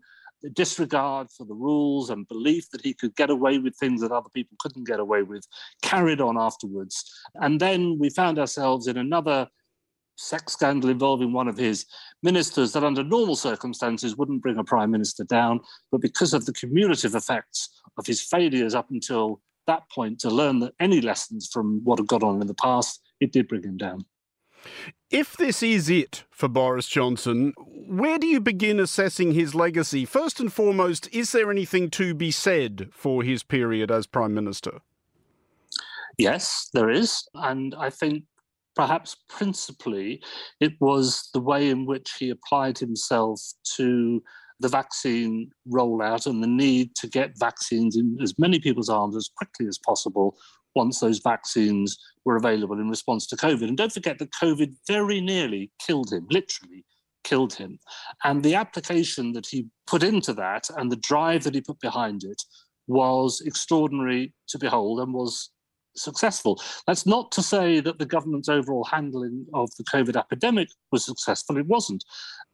disregard 0.53 1.27
for 1.31 1.45
the 1.45 1.53
rules 1.53 2.09
and 2.09 2.27
belief 2.27 2.69
that 2.71 2.81
he 2.81 2.93
could 2.93 3.15
get 3.15 3.29
away 3.29 3.57
with 3.57 3.75
things 3.75 4.01
that 4.01 4.11
other 4.11 4.29
people 4.33 4.55
couldn't 4.59 4.87
get 4.87 4.99
away 4.99 5.23
with 5.23 5.47
carried 5.81 6.21
on 6.21 6.37
afterwards. 6.37 7.11
And 7.35 7.59
then 7.59 7.97
we 7.99 8.09
found 8.09 8.39
ourselves 8.39 8.87
in 8.87 8.97
another 8.97 9.47
sex 10.17 10.53
scandal 10.53 10.89
involving 10.89 11.33
one 11.33 11.47
of 11.47 11.57
his 11.57 11.85
ministers 12.23 12.71
that 12.73 12.83
under 12.83 13.03
normal 13.03 13.35
circumstances 13.35 14.15
wouldn't 14.15 14.41
bring 14.41 14.57
a 14.57 14.63
prime 14.63 14.91
minister 14.91 15.23
down, 15.23 15.59
but 15.91 16.01
because 16.01 16.33
of 16.33 16.45
the 16.45 16.53
cumulative 16.53 17.15
effects 17.15 17.81
of 17.97 18.05
his 18.05 18.21
failures 18.21 18.75
up 18.75 18.89
until 18.91 19.41
that 19.67 19.89
point 19.89 20.19
to 20.19 20.29
learn 20.29 20.59
that 20.59 20.73
any 20.79 21.01
lessons 21.01 21.49
from 21.51 21.81
what 21.83 21.99
had 21.99 22.07
gone 22.07 22.23
on 22.23 22.41
in 22.41 22.47
the 22.47 22.53
past, 22.53 23.01
it 23.19 23.31
did 23.31 23.47
bring 23.47 23.63
him 23.63 23.77
down. 23.77 24.05
If 25.15 25.37
this 25.37 25.63
is 25.63 25.89
it 25.89 26.25
for 26.29 26.49
Boris 26.49 26.89
Johnson, 26.89 27.53
where 27.87 28.17
do 28.17 28.27
you 28.27 28.41
begin 28.41 28.81
assessing 28.81 29.31
his 29.31 29.55
legacy? 29.55 30.03
First 30.03 30.41
and 30.41 30.51
foremost, 30.51 31.07
is 31.13 31.31
there 31.31 31.49
anything 31.49 31.89
to 31.91 32.13
be 32.13 32.31
said 32.31 32.89
for 32.91 33.23
his 33.23 33.41
period 33.41 33.91
as 33.91 34.07
Prime 34.07 34.33
Minister? 34.33 34.81
Yes, 36.17 36.69
there 36.73 36.89
is. 36.89 37.25
And 37.33 37.73
I 37.75 37.91
think 37.91 38.25
perhaps 38.75 39.15
principally 39.29 40.21
it 40.59 40.73
was 40.81 41.29
the 41.33 41.39
way 41.39 41.69
in 41.69 41.85
which 41.85 42.11
he 42.19 42.29
applied 42.29 42.77
himself 42.77 43.41
to 43.77 44.21
the 44.59 44.67
vaccine 44.67 45.49
rollout 45.71 46.25
and 46.25 46.43
the 46.43 46.47
need 46.47 46.93
to 46.95 47.07
get 47.07 47.39
vaccines 47.39 47.95
in 47.95 48.17
as 48.21 48.37
many 48.37 48.59
people's 48.59 48.89
arms 48.89 49.15
as 49.15 49.29
quickly 49.37 49.65
as 49.65 49.77
possible 49.77 50.35
once 50.75 50.99
those 50.99 51.19
vaccines 51.19 51.97
were 52.25 52.35
available 52.35 52.79
in 52.79 52.89
response 52.89 53.27
to 53.27 53.35
COVID. 53.35 53.67
And 53.67 53.77
don't 53.77 53.91
forget 53.91 54.19
that 54.19 54.31
COVID 54.31 54.75
very 54.87 55.21
nearly 55.21 55.71
killed 55.85 56.11
him, 56.11 56.25
literally 56.29 56.83
killed 57.23 57.53
him. 57.53 57.79
And 58.23 58.43
the 58.43 58.55
application 58.55 59.33
that 59.33 59.47
he 59.47 59.67
put 59.87 60.03
into 60.03 60.33
that 60.33 60.67
and 60.77 60.91
the 60.91 60.97
drive 60.97 61.43
that 61.43 61.55
he 61.55 61.61
put 61.61 61.79
behind 61.79 62.23
it 62.23 62.41
was 62.87 63.41
extraordinary 63.45 64.33
to 64.47 64.59
behold 64.59 64.99
and 64.99 65.13
was 65.13 65.49
successful. 65.95 66.61
That's 66.87 67.05
not 67.05 67.31
to 67.33 67.41
say 67.41 67.79
that 67.79 67.99
the 67.99 68.05
government's 68.05 68.49
overall 68.49 68.83
handling 68.83 69.45
of 69.53 69.69
the 69.77 69.83
COVID 69.83 70.15
epidemic 70.15 70.69
was 70.91 71.05
successful, 71.05 71.57
it 71.57 71.67
wasn't. 71.67 72.03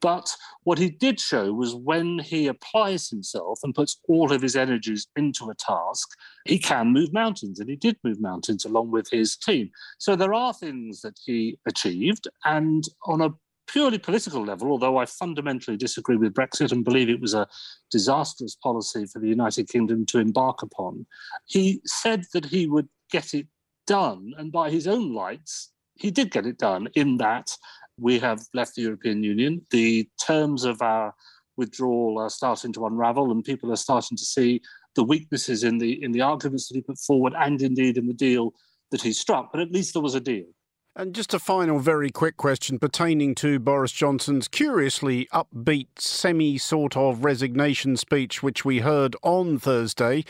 But 0.00 0.34
what 0.64 0.78
he 0.78 0.90
did 0.90 1.20
show 1.20 1.52
was 1.52 1.74
when 1.74 2.18
he 2.18 2.46
applies 2.46 3.08
himself 3.08 3.60
and 3.62 3.74
puts 3.74 3.98
all 4.08 4.32
of 4.32 4.42
his 4.42 4.56
energies 4.56 5.06
into 5.16 5.50
a 5.50 5.54
task, 5.54 6.10
he 6.44 6.58
can 6.58 6.92
move 6.92 7.12
mountains, 7.12 7.60
and 7.60 7.68
he 7.68 7.76
did 7.76 7.96
move 8.02 8.20
mountains 8.20 8.64
along 8.64 8.90
with 8.90 9.08
his 9.10 9.36
team. 9.36 9.70
So 9.98 10.16
there 10.16 10.34
are 10.34 10.52
things 10.52 11.02
that 11.02 11.18
he 11.24 11.58
achieved, 11.66 12.26
and 12.44 12.84
on 13.06 13.20
a 13.20 13.30
purely 13.68 13.98
political 13.98 14.44
level, 14.44 14.70
although 14.70 14.98
I 14.98 15.06
fundamentally 15.06 15.76
disagree 15.76 16.16
with 16.16 16.34
Brexit 16.34 16.72
and 16.72 16.84
believe 16.84 17.08
it 17.08 17.20
was 17.20 17.32
a 17.32 17.48
disastrous 17.90 18.54
policy 18.54 19.06
for 19.06 19.18
the 19.18 19.28
United 19.28 19.68
Kingdom 19.68 20.04
to 20.06 20.18
embark 20.18 20.62
upon, 20.62 21.06
he 21.46 21.80
said 21.86 22.24
that 22.34 22.44
he 22.44 22.66
would 22.66 22.88
get 23.12 23.34
it 23.34 23.46
done. 23.86 24.32
And 24.36 24.50
by 24.50 24.70
his 24.70 24.88
own 24.88 25.14
lights, 25.14 25.70
he 25.94 26.10
did 26.10 26.30
get 26.30 26.46
it 26.46 26.58
done 26.58 26.88
in 26.94 27.18
that 27.18 27.56
we 27.98 28.18
have 28.18 28.40
left 28.54 28.74
the 28.74 28.82
European 28.82 29.22
Union. 29.22 29.64
The 29.70 30.08
terms 30.26 30.64
of 30.64 30.82
our 30.82 31.14
withdrawal 31.56 32.18
are 32.18 32.30
starting 32.30 32.72
to 32.72 32.86
unravel, 32.86 33.30
and 33.30 33.44
people 33.44 33.70
are 33.72 33.76
starting 33.76 34.16
to 34.16 34.24
see 34.24 34.60
the 34.96 35.04
weaknesses 35.04 35.62
in 35.62 35.78
the 35.78 36.02
in 36.02 36.12
the 36.12 36.20
arguments 36.20 36.68
that 36.68 36.74
he 36.74 36.82
put 36.82 36.98
forward, 36.98 37.34
and 37.38 37.60
indeed 37.62 37.98
in 37.98 38.06
the 38.06 38.14
deal 38.14 38.52
that 38.90 39.02
he 39.02 39.12
struck. 39.12 39.52
But 39.52 39.60
at 39.60 39.70
least 39.70 39.92
there 39.92 40.02
was 40.02 40.14
a 40.14 40.20
deal. 40.20 40.46
And 40.94 41.14
just 41.14 41.32
a 41.32 41.38
final, 41.38 41.78
very 41.78 42.10
quick 42.10 42.36
question 42.36 42.78
pertaining 42.78 43.34
to 43.36 43.58
Boris 43.58 43.92
Johnson's 43.92 44.46
curiously 44.46 45.26
upbeat, 45.32 45.86
semi 45.96 46.58
sort 46.58 46.98
of 46.98 47.24
resignation 47.24 47.96
speech, 47.96 48.42
which 48.42 48.62
we 48.66 48.80
heard 48.80 49.16
on 49.22 49.58
Thursday. 49.58 50.22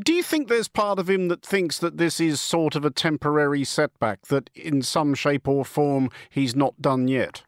Do 0.00 0.12
you 0.12 0.24
think 0.24 0.48
there's 0.48 0.66
part 0.66 0.98
of 0.98 1.08
him 1.08 1.28
that 1.28 1.46
thinks 1.46 1.78
that 1.78 1.96
this 1.96 2.18
is 2.18 2.40
sort 2.40 2.74
of 2.74 2.84
a 2.84 2.90
temporary 2.90 3.62
setback, 3.62 4.22
that 4.22 4.50
in 4.52 4.82
some 4.82 5.14
shape 5.14 5.46
or 5.46 5.64
form 5.64 6.10
he's 6.28 6.56
not 6.56 6.82
done 6.82 7.06
yet? 7.06 7.44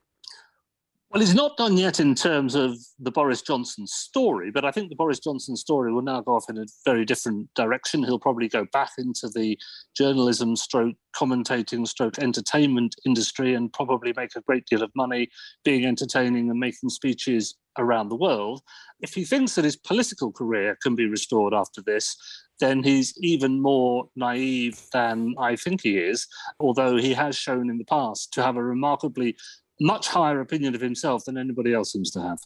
Well, 1.17 1.23
it's 1.23 1.33
not 1.33 1.57
done 1.57 1.79
yet 1.79 1.99
in 1.99 2.15
terms 2.15 2.55
of 2.55 2.77
the 2.99 3.11
Boris 3.11 3.41
Johnson 3.41 3.87
story, 3.87 4.51
but 4.51 4.67
I 4.67 4.71
think 4.71 4.91
the 4.91 4.97
Boris 4.97 5.19
Johnson 5.19 5.57
story 5.57 5.91
will 5.91 6.03
now 6.03 6.21
go 6.21 6.35
off 6.35 6.51
in 6.51 6.59
a 6.59 6.67
very 6.85 7.07
different 7.07 7.49
direction. 7.55 8.03
He'll 8.03 8.19
probably 8.19 8.49
go 8.49 8.67
back 8.71 8.91
into 8.99 9.31
the 9.31 9.59
journalism 9.97 10.57
stroke 10.57 10.95
commentating 11.17 11.89
stroke 11.89 12.19
entertainment 12.19 12.97
industry 13.07 13.55
and 13.55 13.73
probably 13.73 14.13
make 14.15 14.37
a 14.37 14.43
great 14.43 14.67
deal 14.67 14.83
of 14.83 14.91
money 14.95 15.31
being 15.65 15.87
entertaining 15.87 16.51
and 16.51 16.61
making 16.61 16.91
speeches 16.91 17.55
around 17.79 18.11
the 18.11 18.17
world. 18.17 18.61
If 19.01 19.15
he 19.15 19.25
thinks 19.25 19.55
that 19.55 19.65
his 19.65 19.77
political 19.77 20.31
career 20.31 20.77
can 20.83 20.95
be 20.95 21.07
restored 21.07 21.55
after 21.55 21.81
this, 21.81 22.15
then 22.61 22.83
he's 22.83 23.15
even 23.23 23.63
more 23.63 24.09
naive 24.17 24.83
than 24.93 25.35
I 25.39 25.57
think 25.57 25.81
he 25.83 25.97
is, 25.97 26.27
although 26.61 26.97
he 26.97 27.15
has 27.15 27.37
shown 27.37 27.71
in 27.71 27.79
the 27.79 27.85
past 27.85 28.35
to 28.35 28.43
have 28.43 28.57
a 28.57 28.63
remarkably 28.63 29.37
much 29.81 30.09
higher 30.09 30.41
opinion 30.41 30.75
of 30.75 30.81
himself 30.81 31.25
than 31.25 31.37
anybody 31.37 31.75
else 31.75 31.93
seems 31.93 32.11
to 32.13 32.21
have. 32.21 32.39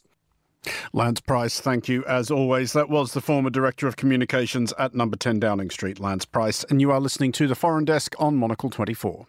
Lance 0.93 1.21
Price, 1.21 1.61
thank 1.61 1.89
you 1.89 2.05
as 2.05 2.31
always. 2.31 2.73
That 2.75 2.91
was 2.91 3.13
the 3.13 3.21
former 3.21 3.51
Director 3.51 3.87
of 3.87 3.97
Communications 3.97 4.75
at 4.79 4.95
number 4.95 5.17
10 5.17 5.41
Downing 5.41 5.71
Street, 5.71 5.99
Lance 6.01 6.25
Price, 6.25 6.65
and 6.65 6.81
you 6.81 6.91
are 6.91 7.01
listening 7.01 7.33
to 7.33 7.47
the 7.47 7.55
Foreign 7.55 7.85
Desk 7.85 8.15
on 8.19 8.37
Monocle 8.37 8.69
24. 8.69 9.27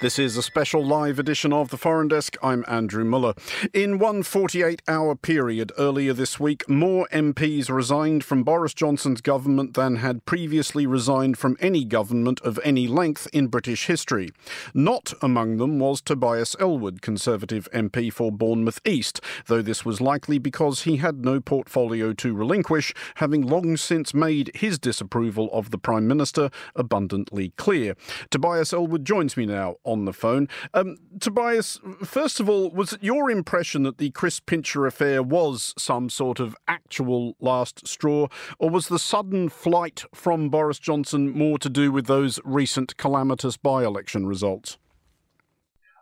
This 0.00 0.16
is 0.16 0.36
a 0.36 0.44
special 0.44 0.86
live 0.86 1.18
edition 1.18 1.52
of 1.52 1.70
the 1.70 1.76
Foreign 1.76 2.06
Desk. 2.06 2.36
I'm 2.40 2.64
Andrew 2.68 3.04
Mueller. 3.04 3.34
In 3.74 3.98
one 3.98 4.22
48 4.22 4.80
hour 4.86 5.16
period 5.16 5.72
earlier 5.76 6.12
this 6.12 6.38
week, 6.38 6.68
more 6.68 7.08
MPs 7.12 7.68
resigned 7.68 8.22
from 8.22 8.44
Boris 8.44 8.74
Johnson's 8.74 9.20
government 9.20 9.74
than 9.74 9.96
had 9.96 10.24
previously 10.24 10.86
resigned 10.86 11.36
from 11.36 11.56
any 11.58 11.84
government 11.84 12.40
of 12.42 12.60
any 12.62 12.86
length 12.86 13.26
in 13.32 13.48
British 13.48 13.86
history. 13.86 14.28
Not 14.72 15.14
among 15.20 15.56
them 15.56 15.80
was 15.80 16.00
Tobias 16.00 16.54
Ellwood, 16.60 17.02
Conservative 17.02 17.68
MP 17.74 18.12
for 18.12 18.30
Bournemouth 18.30 18.80
East, 18.84 19.20
though 19.48 19.62
this 19.62 19.84
was 19.84 20.00
likely 20.00 20.38
because 20.38 20.82
he 20.82 20.98
had 20.98 21.24
no 21.24 21.40
portfolio 21.40 22.12
to 22.12 22.36
relinquish, 22.36 22.94
having 23.16 23.42
long 23.44 23.76
since 23.76 24.14
made 24.14 24.52
his 24.54 24.78
disapproval 24.78 25.50
of 25.52 25.72
the 25.72 25.78
Prime 25.78 26.06
Minister 26.06 26.50
abundantly 26.76 27.48
clear. 27.56 27.96
Tobias 28.30 28.72
Ellwood 28.72 29.04
joins 29.04 29.36
me 29.36 29.44
now 29.44 29.74
on 29.88 30.04
the 30.04 30.12
phone. 30.12 30.48
Um, 30.74 30.98
Tobias, 31.18 31.80
first 32.04 32.40
of 32.40 32.48
all, 32.48 32.70
was 32.70 32.92
it 32.92 33.02
your 33.02 33.30
impression 33.30 33.82
that 33.84 33.98
the 33.98 34.10
Chris 34.10 34.38
Pincher 34.38 34.86
affair 34.86 35.22
was 35.22 35.74
some 35.78 36.10
sort 36.10 36.40
of 36.40 36.54
actual 36.68 37.36
last 37.40 37.86
straw, 37.88 38.28
or 38.58 38.70
was 38.70 38.88
the 38.88 38.98
sudden 38.98 39.48
flight 39.48 40.04
from 40.14 40.50
Boris 40.50 40.78
Johnson 40.78 41.30
more 41.30 41.58
to 41.58 41.68
do 41.68 41.90
with 41.90 42.06
those 42.06 42.38
recent 42.44 42.96
calamitous 42.96 43.56
by 43.56 43.84
election 43.84 44.26
results? 44.26 44.78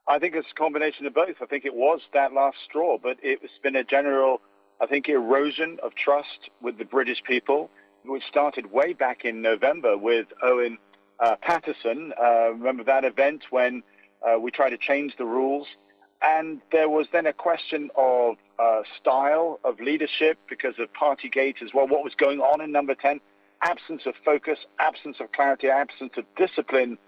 I 0.08 0.18
think 0.18 0.34
it's 0.34 0.50
a 0.50 0.54
combination 0.54 1.06
of 1.06 1.14
both. 1.14 1.36
I 1.40 1.46
think 1.46 1.64
it 1.64 1.74
was 1.74 2.00
that 2.12 2.32
last 2.32 2.58
straw, 2.64 2.96
but 3.00 3.16
it's 3.22 3.58
been 3.62 3.76
a 3.76 3.84
general, 3.84 4.40
I 4.80 4.86
think, 4.86 5.08
erosion 5.08 5.78
of 5.82 5.94
trust 5.94 6.50
with 6.60 6.78
the 6.78 6.84
British 6.84 7.22
people, 7.24 7.70
which 8.04 8.22
started 8.28 8.70
way 8.70 8.92
back 8.92 9.24
in 9.24 9.42
November 9.42 9.98
with 9.98 10.26
Owen 10.42 10.78
uh, 11.20 11.36
Paterson. 11.40 12.12
Uh, 12.20 12.52
remember 12.52 12.84
that 12.84 13.04
event 13.04 13.44
when 13.50 13.82
uh, 14.26 14.38
we 14.38 14.50
tried 14.50 14.70
to 14.70 14.78
change 14.78 15.16
the 15.16 15.24
rules? 15.24 15.66
And 16.22 16.60
there 16.72 16.88
was 16.88 17.06
then 17.12 17.26
a 17.26 17.32
question 17.32 17.90
of 17.96 18.36
uh, 18.58 18.82
style, 18.98 19.60
of 19.64 19.80
leadership, 19.80 20.38
because 20.48 20.74
of 20.78 20.88
Partygate 20.92 21.62
as 21.62 21.74
well. 21.74 21.86
What 21.86 22.02
was 22.02 22.14
going 22.14 22.40
on 22.40 22.60
in 22.60 22.72
number 22.72 22.94
10? 22.94 23.20
Absence 23.62 24.02
of 24.06 24.14
focus, 24.24 24.58
absence 24.78 25.18
of 25.20 25.32
clarity, 25.32 25.68
absence 25.68 26.12
of 26.16 26.24
discipline 26.36 26.98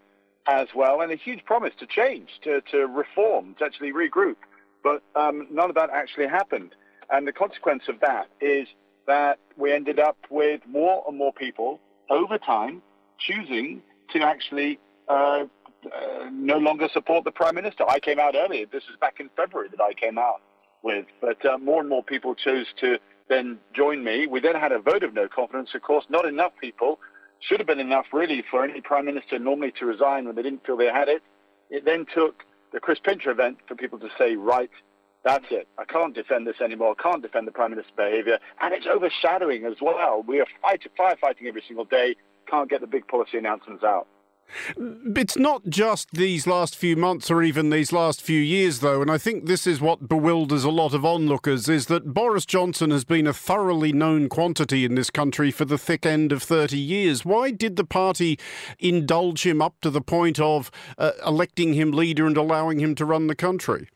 as 0.46 0.68
well, 0.74 1.00
and 1.00 1.12
a 1.12 1.16
huge 1.16 1.44
promise 1.44 1.72
to 1.78 1.86
change, 1.86 2.28
to, 2.42 2.60
to 2.70 2.86
reform, 2.86 3.54
to 3.58 3.64
actually 3.64 3.92
regroup. 3.92 4.36
But 4.82 5.02
um, 5.14 5.46
none 5.50 5.68
of 5.68 5.74
that 5.76 5.90
actually 5.90 6.26
happened. 6.26 6.74
And 7.10 7.26
the 7.26 7.32
consequence 7.32 7.84
of 7.88 8.00
that 8.00 8.28
is 8.40 8.68
that 9.06 9.38
we 9.56 9.72
ended 9.72 9.98
up 9.98 10.16
with 10.30 10.60
more 10.66 11.04
and 11.08 11.16
more 11.16 11.32
people 11.32 11.80
over 12.10 12.38
time 12.38 12.82
choosing 13.18 13.82
to 14.12 14.20
actually 14.20 14.78
uh, 15.08 15.44
uh, 15.84 16.30
no 16.32 16.58
longer 16.58 16.88
support 16.92 17.24
the 17.24 17.30
prime 17.30 17.54
minister. 17.54 17.84
I 17.88 18.00
came 18.00 18.18
out 18.18 18.34
earlier. 18.36 18.66
This 18.70 18.84
is 18.84 18.96
back 19.00 19.20
in 19.20 19.30
February 19.36 19.68
that 19.70 19.80
I 19.82 19.92
came 19.94 20.18
out 20.18 20.40
with, 20.82 21.06
but 21.20 21.44
uh, 21.44 21.58
more 21.58 21.80
and 21.80 21.88
more 21.88 22.02
people 22.02 22.34
chose 22.34 22.66
to 22.80 22.98
then 23.28 23.58
join 23.74 24.02
me. 24.04 24.26
We 24.26 24.40
then 24.40 24.54
had 24.54 24.72
a 24.72 24.78
vote 24.78 25.02
of 25.02 25.14
no 25.14 25.28
confidence. 25.28 25.70
Of 25.74 25.82
course, 25.82 26.04
not 26.08 26.24
enough 26.24 26.52
people. 26.60 26.98
Should 27.40 27.60
have 27.60 27.66
been 27.66 27.80
enough, 27.80 28.06
really, 28.12 28.42
for 28.50 28.64
any 28.64 28.80
prime 28.80 29.04
minister 29.04 29.38
normally 29.38 29.72
to 29.78 29.86
resign 29.86 30.24
when 30.24 30.34
they 30.34 30.42
didn't 30.42 30.66
feel 30.66 30.76
they 30.76 30.86
had 30.86 31.08
it. 31.08 31.22
It 31.70 31.84
then 31.84 32.06
took 32.12 32.42
the 32.72 32.80
Chris 32.80 32.98
Pincher 33.02 33.30
event 33.30 33.58
for 33.68 33.74
people 33.76 33.98
to 34.00 34.08
say, 34.18 34.34
right, 34.36 34.70
That's 35.24 35.46
it. 35.50 35.68
I 35.78 35.84
can't 35.84 36.14
defend 36.14 36.46
this 36.46 36.60
anymore. 36.62 36.94
I 36.98 37.02
can't 37.02 37.22
defend 37.22 37.46
the 37.46 37.52
Prime 37.52 37.70
Minister's 37.70 37.92
behaviour. 37.96 38.38
And 38.60 38.72
it's 38.72 38.86
overshadowing 38.86 39.64
as 39.66 39.74
well. 39.80 40.24
We 40.26 40.40
are 40.40 40.46
fighting, 40.62 40.92
firefighting 40.98 41.46
every 41.46 41.62
single 41.66 41.84
day. 41.84 42.16
Can't 42.50 42.70
get 42.70 42.80
the 42.80 42.86
big 42.86 43.06
policy 43.08 43.38
announcements 43.38 43.84
out. 43.84 44.06
It's 44.78 45.36
not 45.36 45.68
just 45.68 46.12
these 46.12 46.46
last 46.46 46.74
few 46.74 46.96
months 46.96 47.30
or 47.30 47.42
even 47.42 47.68
these 47.68 47.92
last 47.92 48.22
few 48.22 48.40
years, 48.40 48.80
though, 48.80 49.02
and 49.02 49.10
I 49.10 49.18
think 49.18 49.44
this 49.44 49.66
is 49.66 49.80
what 49.80 50.08
bewilders 50.08 50.64
a 50.64 50.70
lot 50.70 50.94
of 50.94 51.04
onlookers 51.04 51.68
is 51.68 51.86
that 51.86 52.14
Boris 52.14 52.46
Johnson 52.46 52.90
has 52.90 53.04
been 53.04 53.26
a 53.26 53.34
thoroughly 53.34 53.92
known 53.92 54.28
quantity 54.28 54.84
in 54.86 54.94
this 54.94 55.10
country 55.10 55.50
for 55.50 55.66
the 55.66 55.76
thick 55.76 56.06
end 56.06 56.32
of 56.32 56.42
30 56.42 56.78
years. 56.78 57.26
Why 57.26 57.50
did 57.50 57.76
the 57.76 57.84
party 57.84 58.38
indulge 58.78 59.44
him 59.44 59.60
up 59.60 59.74
to 59.82 59.90
the 59.90 60.00
point 60.00 60.40
of 60.40 60.70
uh, 60.96 61.12
electing 61.26 61.74
him 61.74 61.90
leader 61.90 62.26
and 62.26 62.36
allowing 62.36 62.78
him 62.78 62.94
to 62.96 63.04
run 63.04 63.26
the 63.26 63.36
country? 63.36 63.88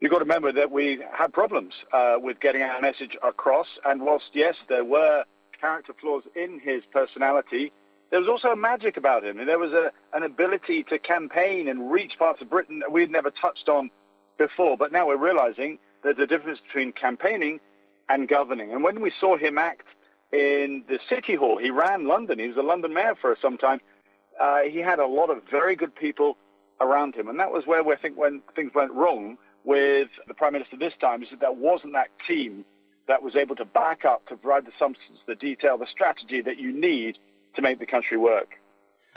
You've 0.00 0.10
got 0.10 0.18
to 0.18 0.24
remember 0.24 0.52
that 0.52 0.70
we 0.70 0.98
had 1.16 1.32
problems 1.32 1.72
uh, 1.92 2.16
with 2.18 2.40
getting 2.40 2.62
our 2.62 2.80
message 2.80 3.16
across, 3.22 3.68
and 3.84 4.02
whilst, 4.02 4.26
yes, 4.34 4.56
there 4.68 4.84
were 4.84 5.24
character 5.58 5.94
flaws 5.98 6.24
in 6.34 6.60
his 6.62 6.82
personality, 6.92 7.72
there 8.10 8.20
was 8.20 8.28
also 8.28 8.48
a 8.48 8.56
magic 8.56 8.96
about 8.96 9.24
him. 9.24 9.44
There 9.44 9.58
was 9.58 9.72
a, 9.72 9.90
an 10.12 10.22
ability 10.22 10.84
to 10.84 10.98
campaign 10.98 11.68
and 11.68 11.90
reach 11.90 12.12
parts 12.18 12.40
of 12.40 12.50
Britain 12.50 12.80
that 12.80 12.92
we 12.92 13.00
had 13.00 13.10
never 13.10 13.30
touched 13.30 13.68
on 13.68 13.90
before. 14.38 14.76
But 14.76 14.92
now 14.92 15.08
we're 15.08 15.16
realizing 15.16 15.78
there's 16.02 16.18
a 16.18 16.26
difference 16.26 16.60
between 16.66 16.92
campaigning 16.92 17.60
and 18.08 18.28
governing. 18.28 18.72
And 18.72 18.84
when 18.84 19.00
we 19.00 19.12
saw 19.18 19.36
him 19.36 19.58
act 19.58 19.86
in 20.32 20.84
the 20.88 20.98
City 21.08 21.34
Hall, 21.34 21.58
he 21.58 21.70
ran 21.70 22.06
London. 22.06 22.38
He 22.38 22.48
was 22.48 22.56
a 22.56 22.62
London 22.62 22.92
mayor 22.92 23.14
for 23.20 23.36
some 23.40 23.56
time. 23.56 23.80
Uh, 24.40 24.60
he 24.68 24.78
had 24.78 24.98
a 24.98 25.06
lot 25.06 25.30
of 25.30 25.38
very 25.50 25.76
good 25.76 25.94
people 25.94 26.36
around 26.80 27.14
him. 27.14 27.28
And 27.28 27.38
that 27.40 27.52
was 27.52 27.66
where 27.66 27.82
we 27.82 27.94
think 27.96 28.16
when 28.16 28.42
things 28.54 28.72
went 28.74 28.92
wrong 28.92 29.38
with 29.64 30.08
the 30.28 30.34
Prime 30.34 30.52
Minister 30.52 30.76
this 30.76 30.92
time, 31.00 31.22
is 31.22 31.30
that 31.30 31.40
there 31.40 31.52
wasn't 31.52 31.94
that 31.94 32.08
team 32.28 32.64
that 33.08 33.22
was 33.22 33.36
able 33.36 33.56
to 33.56 33.64
back 33.64 34.04
up, 34.04 34.26
to 34.28 34.36
provide 34.36 34.66
the 34.66 34.72
substance, 34.78 35.18
the 35.26 35.34
detail, 35.34 35.78
the 35.78 35.86
strategy 35.90 36.40
that 36.42 36.58
you 36.58 36.72
need 36.72 37.18
to 37.54 37.62
make 37.62 37.78
the 37.78 37.86
country 37.86 38.16
work. 38.16 38.48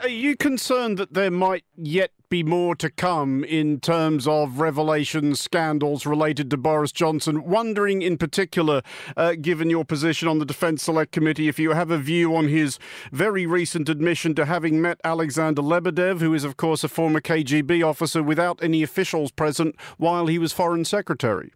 Are 0.00 0.08
you 0.08 0.36
concerned 0.36 0.96
that 0.98 1.14
there 1.14 1.30
might 1.30 1.64
yet 1.76 2.12
be 2.28 2.44
more 2.44 2.76
to 2.76 2.88
come 2.88 3.42
in 3.42 3.80
terms 3.80 4.28
of 4.28 4.60
revelations, 4.60 5.40
scandals 5.40 6.06
related 6.06 6.50
to 6.50 6.56
Boris 6.56 6.92
Johnson? 6.92 7.42
Wondering 7.42 8.00
in 8.02 8.16
particular, 8.16 8.82
uh, 9.16 9.34
given 9.40 9.68
your 9.68 9.84
position 9.84 10.28
on 10.28 10.38
the 10.38 10.44
Defence 10.44 10.84
Select 10.84 11.10
Committee, 11.10 11.48
if 11.48 11.58
you 11.58 11.72
have 11.72 11.90
a 11.90 11.98
view 11.98 12.36
on 12.36 12.46
his 12.46 12.78
very 13.10 13.44
recent 13.44 13.88
admission 13.88 14.36
to 14.36 14.44
having 14.44 14.80
met 14.80 15.00
Alexander 15.02 15.62
Lebedev, 15.62 16.20
who 16.20 16.32
is, 16.32 16.44
of 16.44 16.56
course, 16.56 16.84
a 16.84 16.88
former 16.88 17.20
KGB 17.20 17.84
officer, 17.84 18.22
without 18.22 18.62
any 18.62 18.84
officials 18.84 19.32
present 19.32 19.74
while 19.96 20.28
he 20.28 20.38
was 20.38 20.52
Foreign 20.52 20.84
Secretary. 20.84 21.52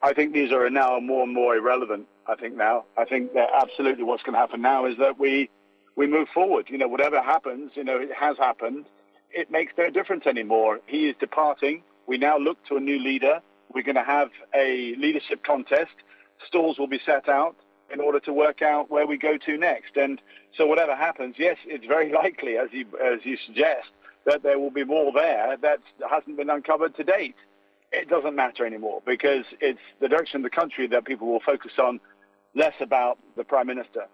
I 0.00 0.14
think 0.14 0.32
these 0.32 0.50
are 0.50 0.70
now 0.70 0.98
more 0.98 1.24
and 1.24 1.34
more 1.34 1.56
irrelevant. 1.56 2.06
I 2.26 2.36
think 2.36 2.56
now. 2.56 2.86
I 2.96 3.04
think 3.04 3.34
that 3.34 3.48
absolutely 3.54 4.04
what's 4.04 4.22
going 4.22 4.32
to 4.32 4.38
happen 4.38 4.62
now 4.62 4.86
is 4.86 4.96
that 4.98 5.18
we 5.18 5.50
we 5.96 6.06
move 6.06 6.28
forward. 6.32 6.66
You 6.68 6.78
know, 6.78 6.88
whatever 6.88 7.20
happens, 7.20 7.72
you 7.74 7.82
know, 7.82 7.98
it 7.98 8.10
has 8.12 8.36
happened. 8.36 8.84
It 9.30 9.50
makes 9.50 9.72
no 9.76 9.90
difference 9.90 10.26
anymore. 10.26 10.80
He 10.86 11.08
is 11.08 11.16
departing. 11.18 11.82
We 12.06 12.18
now 12.18 12.38
look 12.38 12.64
to 12.66 12.76
a 12.76 12.80
new 12.80 12.98
leader. 12.98 13.40
We're 13.74 13.82
going 13.82 13.96
to 13.96 14.04
have 14.04 14.30
a 14.54 14.94
leadership 14.96 15.42
contest. 15.42 15.92
Stalls 16.46 16.78
will 16.78 16.86
be 16.86 17.00
set 17.04 17.28
out 17.28 17.56
in 17.92 18.00
order 18.00 18.20
to 18.20 18.32
work 18.32 18.62
out 18.62 18.90
where 18.90 19.06
we 19.06 19.16
go 19.16 19.36
to 19.38 19.56
next. 19.56 19.96
And 19.96 20.20
so 20.56 20.66
whatever 20.66 20.94
happens, 20.94 21.36
yes, 21.38 21.56
it's 21.66 21.86
very 21.86 22.12
likely, 22.22 22.56
as 22.56 22.68
you, 22.72 22.86
as 23.02 23.20
you 23.24 23.36
suggest, 23.46 23.88
that 24.26 24.42
there 24.42 24.58
will 24.58 24.70
be 24.70 24.84
more 24.84 25.12
there 25.12 25.56
that 25.62 25.80
hasn't 26.08 26.36
been 26.36 26.50
uncovered 26.50 26.96
to 26.96 27.04
date. 27.04 27.36
It 27.92 28.08
doesn't 28.08 28.34
matter 28.34 28.66
anymore 28.66 29.00
because 29.06 29.44
it's 29.60 29.80
the 30.00 30.08
direction 30.08 30.38
of 30.38 30.42
the 30.42 30.50
country 30.50 30.86
that 30.88 31.04
people 31.04 31.28
will 31.28 31.40
focus 31.40 31.72
on, 31.78 32.00
less 32.54 32.74
about 32.80 33.18
the 33.36 33.44
Prime 33.44 33.68
Minister. 33.68 34.06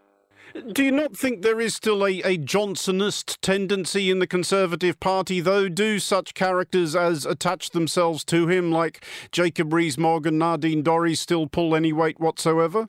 Do 0.73 0.85
you 0.85 0.93
not 0.93 1.17
think 1.17 1.41
there 1.41 1.61
is 1.61 1.75
still 1.75 2.05
a, 2.05 2.21
a 2.21 2.37
Johnsonist 2.37 3.39
tendency 3.41 4.11
in 4.11 4.19
the 4.19 4.27
Conservative 4.27 5.01
Party, 5.01 5.41
though? 5.41 5.69
Do 5.69 5.99
such 5.99 6.35
characters 6.35 6.95
as 6.95 7.25
attach 7.25 7.71
themselves 7.71 8.23
to 8.27 8.49
him, 8.49 8.71
like 8.71 9.05
Jacob 9.31 9.73
Rees-Mogg 9.73 10.27
and 10.27 10.39
Nadine 10.39 10.83
Dorries, 10.83 11.19
still 11.19 11.47
pull 11.47 11.75
any 11.75 11.93
weight 11.93 12.21
whatsoever? 12.21 12.89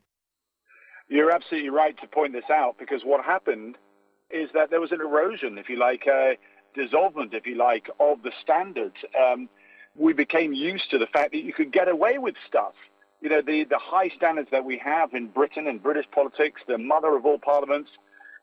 You're 1.08 1.32
absolutely 1.32 1.70
right 1.70 1.96
to 2.02 2.08
point 2.08 2.34
this 2.34 2.50
out, 2.52 2.78
because 2.78 3.04
what 3.04 3.24
happened 3.24 3.78
is 4.30 4.50
that 4.54 4.70
there 4.70 4.82
was 4.82 4.92
an 4.92 5.00
erosion, 5.00 5.58
if 5.58 5.70
you 5.70 5.78
like, 5.78 6.06
a 6.08 6.38
dissolvement, 6.76 7.34
if 7.34 7.46
you 7.46 7.56
like, 7.56 7.90
of 8.00 8.24
the 8.24 8.32
standards. 8.42 8.96
Um, 9.18 9.48
we 9.96 10.12
became 10.12 10.54
used 10.54 10.90
to 10.92 10.98
the 10.98 11.08
fact 11.08 11.32
that 11.32 11.44
you 11.44 11.54
could 11.54 11.72
get 11.72 11.88
away 11.88 12.18
with 12.18 12.36
stuff 12.48 12.74
you 13.24 13.30
know, 13.30 13.42
the, 13.42 13.64
the 13.64 13.80
high 13.80 14.10
standards 14.10 14.50
that 14.52 14.66
we 14.66 14.78
have 14.80 15.14
in 15.14 15.28
Britain 15.28 15.66
and 15.66 15.82
British 15.82 16.06
politics, 16.12 16.60
the 16.68 16.78
mother 16.78 17.16
of 17.16 17.26
all 17.26 17.40
parliaments, 17.40 17.90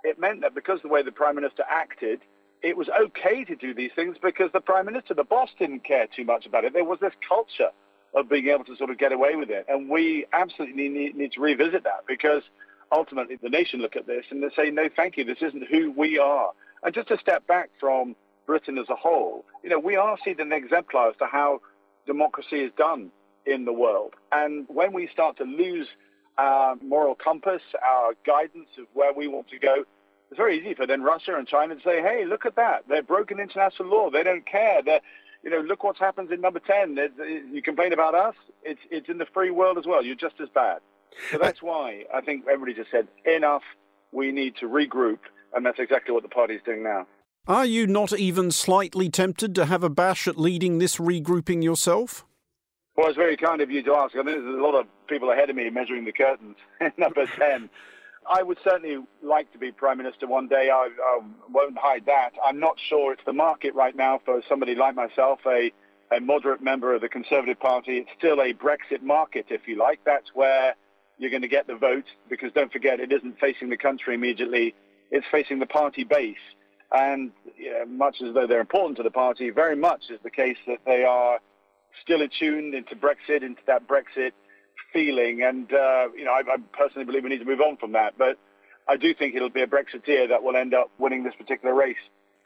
it 0.02 0.18
meant 0.18 0.40
that 0.40 0.54
because 0.54 0.76
of 0.76 0.84
the 0.84 0.88
way 0.88 1.02
the 1.02 1.12
Prime 1.12 1.34
Minister 1.34 1.64
acted, 1.68 2.20
it 2.62 2.78
was 2.78 2.88
okay 2.88 3.44
to 3.44 3.54
do 3.54 3.74
these 3.74 3.90
things 3.94 4.16
because 4.22 4.50
the 4.54 4.60
Prime 4.60 4.86
Minister, 4.86 5.12
the 5.12 5.22
boss, 5.22 5.50
didn't 5.58 5.84
care 5.84 6.06
too 6.16 6.24
much 6.24 6.46
about 6.46 6.64
it. 6.64 6.72
There 6.72 6.84
was 6.84 6.98
this 6.98 7.12
culture 7.28 7.68
of 8.14 8.30
being 8.30 8.48
able 8.48 8.64
to 8.64 8.76
sort 8.76 8.88
of 8.88 8.96
get 8.96 9.12
away 9.12 9.36
with 9.36 9.50
it. 9.50 9.66
And 9.68 9.90
we 9.90 10.24
absolutely 10.32 10.88
need, 10.88 11.14
need 11.14 11.32
to 11.32 11.40
revisit 11.40 11.84
that 11.84 12.04
because 12.08 12.42
ultimately 12.90 13.36
the 13.36 13.50
nation 13.50 13.80
look 13.80 13.96
at 13.96 14.06
this 14.06 14.24
and 14.30 14.42
they 14.42 14.48
say, 14.56 14.70
no, 14.70 14.88
thank 14.96 15.18
you, 15.18 15.24
this 15.24 15.42
isn't 15.42 15.68
who 15.70 15.92
we 15.92 16.18
are. 16.18 16.52
And 16.82 16.94
just 16.94 17.08
to 17.08 17.18
step 17.18 17.46
back 17.46 17.68
from 17.78 18.16
Britain 18.46 18.78
as 18.78 18.88
a 18.88 18.96
whole, 18.96 19.44
you 19.62 19.68
know, 19.68 19.78
we 19.78 19.96
are 19.96 20.16
seen 20.24 20.40
an 20.40 20.52
exemplar 20.52 21.10
as 21.10 21.16
to 21.18 21.26
how 21.26 21.60
democracy 22.06 22.60
is 22.60 22.72
done 22.78 23.10
in 23.50 23.64
the 23.64 23.72
world. 23.72 24.14
And 24.32 24.66
when 24.68 24.92
we 24.92 25.08
start 25.08 25.36
to 25.38 25.44
lose 25.44 25.88
our 26.38 26.76
moral 26.76 27.14
compass, 27.14 27.62
our 27.86 28.14
guidance 28.24 28.68
of 28.78 28.86
where 28.94 29.12
we 29.12 29.26
want 29.26 29.48
to 29.48 29.58
go, 29.58 29.84
it's 30.30 30.38
very 30.38 30.58
easy 30.60 30.74
for 30.74 30.86
then 30.86 31.02
Russia 31.02 31.34
and 31.36 31.46
China 31.46 31.74
to 31.74 31.82
say, 31.82 32.00
hey, 32.00 32.24
look 32.24 32.46
at 32.46 32.56
that. 32.56 32.84
They're 32.88 33.02
broken 33.02 33.40
international 33.40 33.88
law. 33.88 34.10
They 34.10 34.22
don't 34.22 34.46
care. 34.46 34.80
They're, 34.82 35.00
you 35.42 35.50
know, 35.50 35.60
look 35.60 35.82
what 35.82 35.98
happens 35.98 36.30
in 36.30 36.40
number 36.40 36.60
10. 36.60 36.96
You 37.52 37.60
complain 37.62 37.92
about 37.92 38.14
us. 38.14 38.36
It's, 38.62 38.80
it's 38.90 39.08
in 39.08 39.18
the 39.18 39.26
free 39.34 39.50
world 39.50 39.76
as 39.76 39.86
well. 39.86 40.04
You're 40.04 40.14
just 40.14 40.40
as 40.40 40.48
bad. 40.48 40.78
So 41.32 41.38
that's 41.38 41.60
why 41.60 42.04
I 42.14 42.20
think 42.20 42.44
everybody 42.46 42.74
just 42.74 42.90
said, 42.90 43.08
enough. 43.24 43.62
We 44.12 44.30
need 44.32 44.56
to 44.56 44.66
regroup. 44.66 45.18
And 45.52 45.66
that's 45.66 45.78
exactly 45.80 46.14
what 46.14 46.22
the 46.22 46.28
party 46.28 46.54
is 46.54 46.62
doing 46.64 46.84
now. 46.84 47.06
Are 47.48 47.66
you 47.66 47.86
not 47.86 48.12
even 48.12 48.52
slightly 48.52 49.08
tempted 49.08 49.54
to 49.56 49.66
have 49.66 49.82
a 49.82 49.90
bash 49.90 50.28
at 50.28 50.38
leading 50.38 50.78
this 50.78 50.96
regrouping 50.96 51.64
yourself? 51.64 52.24
Well, 53.00 53.08
it's 53.08 53.16
very 53.16 53.38
kind 53.38 53.62
of 53.62 53.70
you 53.70 53.82
to 53.84 53.94
ask. 53.94 54.14
I 54.14 54.18
mean, 54.18 54.44
there's 54.44 54.58
a 54.58 54.62
lot 54.62 54.78
of 54.78 54.86
people 55.06 55.30
ahead 55.30 55.48
of 55.48 55.56
me 55.56 55.70
measuring 55.70 56.04
the 56.04 56.12
curtains. 56.12 56.56
Number 56.98 57.24
10. 57.24 57.70
I 58.30 58.42
would 58.42 58.58
certainly 58.62 58.98
like 59.22 59.50
to 59.52 59.58
be 59.58 59.72
Prime 59.72 59.96
Minister 59.96 60.26
one 60.26 60.48
day. 60.48 60.68
I, 60.68 60.90
I, 61.02 61.20
won't 61.50 61.78
hide 61.78 62.04
that. 62.04 62.32
I'm 62.44 62.60
not 62.60 62.76
sure 62.90 63.14
it's 63.14 63.22
the 63.24 63.32
market 63.32 63.74
right 63.74 63.96
now 63.96 64.20
for 64.22 64.42
somebody 64.46 64.74
like 64.74 64.96
myself, 64.96 65.38
a, 65.46 65.72
a 66.14 66.20
moderate 66.20 66.62
member 66.62 66.94
of 66.94 67.00
the 67.00 67.08
Conservative 67.08 67.58
Party. 67.58 68.00
It's 68.00 68.10
still 68.18 68.38
a 68.38 68.52
Brexit 68.52 69.00
market, 69.00 69.46
if 69.48 69.66
you 69.66 69.78
like. 69.78 70.00
That's 70.04 70.34
where 70.34 70.74
you're 71.16 71.30
going 71.30 71.40
to 71.40 71.48
get 71.48 71.66
the 71.66 71.76
vote 71.76 72.04
because 72.28 72.52
don't 72.52 72.70
forget, 72.70 73.00
it 73.00 73.10
isn't 73.10 73.40
facing 73.40 73.70
the 73.70 73.78
country 73.78 74.14
immediately. 74.14 74.74
It's 75.10 75.26
facing 75.32 75.58
the 75.58 75.64
party 75.64 76.04
base. 76.04 76.36
And 76.92 77.32
much 77.88 78.20
as 78.20 78.34
though 78.34 78.46
they're 78.46 78.60
important 78.60 78.98
to 78.98 79.02
the 79.02 79.10
party, 79.10 79.48
very 79.48 79.76
much 79.76 80.10
is 80.10 80.18
the 80.22 80.30
case 80.30 80.58
that 80.66 80.80
they 80.84 81.02
are 81.04 81.38
still 82.02 82.22
attuned 82.22 82.74
into 82.74 82.94
Brexit, 82.96 83.42
into 83.42 83.62
that 83.66 83.86
Brexit 83.86 84.32
feeling. 84.92 85.42
And, 85.42 85.72
uh, 85.72 86.08
you 86.16 86.24
know, 86.24 86.32
I, 86.32 86.40
I, 86.40 86.56
personally 86.72 87.04
believe 87.04 87.24
we 87.24 87.30
need 87.30 87.38
to 87.38 87.44
move 87.44 87.60
on 87.60 87.76
from 87.76 87.92
that. 87.92 88.14
But 88.18 88.38
I 88.88 88.96
do 88.96 89.14
think 89.14 89.34
it'll 89.34 89.50
be 89.50 89.62
a 89.62 89.66
Brexiteer 89.66 90.28
that 90.28 90.42
will 90.42 90.56
end 90.56 90.74
up 90.74 90.90
winning 90.98 91.24
this 91.24 91.34
particular 91.36 91.74
race. 91.74 91.96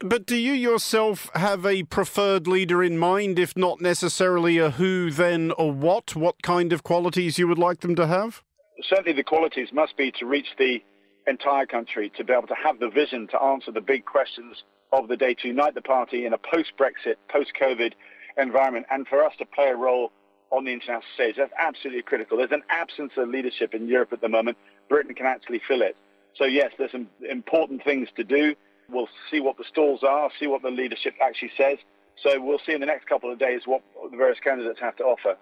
But 0.00 0.26
do 0.26 0.36
you 0.36 0.52
yourself 0.52 1.30
have 1.34 1.64
a 1.64 1.84
preferred 1.84 2.46
leader 2.46 2.82
in 2.82 2.98
mind, 2.98 3.38
if 3.38 3.56
not 3.56 3.80
necessarily 3.80 4.58
a 4.58 4.70
who, 4.70 5.10
then 5.10 5.52
a 5.56 5.66
what? 5.66 6.16
What 6.16 6.42
kind 6.42 6.72
of 6.72 6.82
qualities 6.82 7.38
you 7.38 7.46
would 7.48 7.58
like 7.58 7.80
them 7.80 7.94
to 7.94 8.06
have? 8.06 8.42
Certainly, 8.88 9.12
the 9.12 9.22
qualities 9.22 9.68
must 9.72 9.96
be 9.96 10.10
to 10.18 10.26
reach 10.26 10.48
the 10.58 10.82
entire 11.26 11.64
country, 11.64 12.12
to 12.16 12.24
be 12.24 12.32
able 12.32 12.48
to 12.48 12.56
have 12.62 12.80
the 12.80 12.90
vision 12.90 13.28
to 13.28 13.40
answer 13.40 13.70
the 13.70 13.80
big 13.80 14.04
questions 14.04 14.64
of 14.92 15.08
the 15.08 15.16
day, 15.16 15.34
to 15.34 15.48
unite 15.48 15.74
the 15.74 15.80
party 15.80 16.26
in 16.26 16.32
a 16.32 16.38
post 16.38 16.72
Brexit, 16.78 17.14
post 17.30 17.52
COVID 17.60 17.92
environment 18.36 18.86
and 18.90 19.06
for 19.06 19.24
us 19.24 19.32
to 19.38 19.44
play 19.46 19.68
a 19.68 19.76
role 19.76 20.10
on 20.50 20.64
the 20.64 20.72
international 20.72 21.02
stage. 21.14 21.36
That's 21.36 21.52
absolutely 21.58 22.02
critical. 22.02 22.38
There's 22.38 22.52
an 22.52 22.62
absence 22.68 23.12
of 23.16 23.28
leadership 23.28 23.74
in 23.74 23.88
Europe 23.88 24.12
at 24.12 24.20
the 24.20 24.28
moment. 24.28 24.56
Britain 24.88 25.14
can 25.14 25.26
actually 25.26 25.60
fill 25.66 25.82
it. 25.82 25.96
So 26.36 26.44
yes, 26.44 26.72
there's 26.78 26.92
some 26.92 27.08
important 27.28 27.82
things 27.84 28.08
to 28.16 28.24
do. 28.24 28.54
We'll 28.88 29.08
see 29.30 29.40
what 29.40 29.56
the 29.56 29.64
stalls 29.64 30.02
are, 30.02 30.30
see 30.38 30.46
what 30.46 30.62
the 30.62 30.70
leadership 30.70 31.14
actually 31.22 31.52
says. 31.56 31.78
So 32.22 32.40
we'll 32.40 32.60
see 32.64 32.72
in 32.72 32.80
the 32.80 32.86
next 32.86 33.06
couple 33.06 33.32
of 33.32 33.38
days 33.38 33.62
what 33.66 33.82
the 34.10 34.16
various 34.16 34.38
candidates 34.40 34.80
have 34.80 34.96
to 34.96 35.04
offer. 35.04 35.36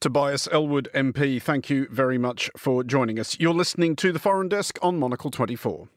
Tobias 0.00 0.48
Ellwood 0.50 0.88
MP, 0.94 1.42
thank 1.42 1.68
you 1.68 1.86
very 1.90 2.16
much 2.16 2.50
for 2.56 2.82
joining 2.82 3.18
us. 3.18 3.38
You're 3.38 3.52
listening 3.52 3.96
to 3.96 4.12
the 4.12 4.18
Foreign 4.18 4.48
Desk 4.48 4.78
on 4.80 4.98
Monocle 4.98 5.30
24. 5.30 5.88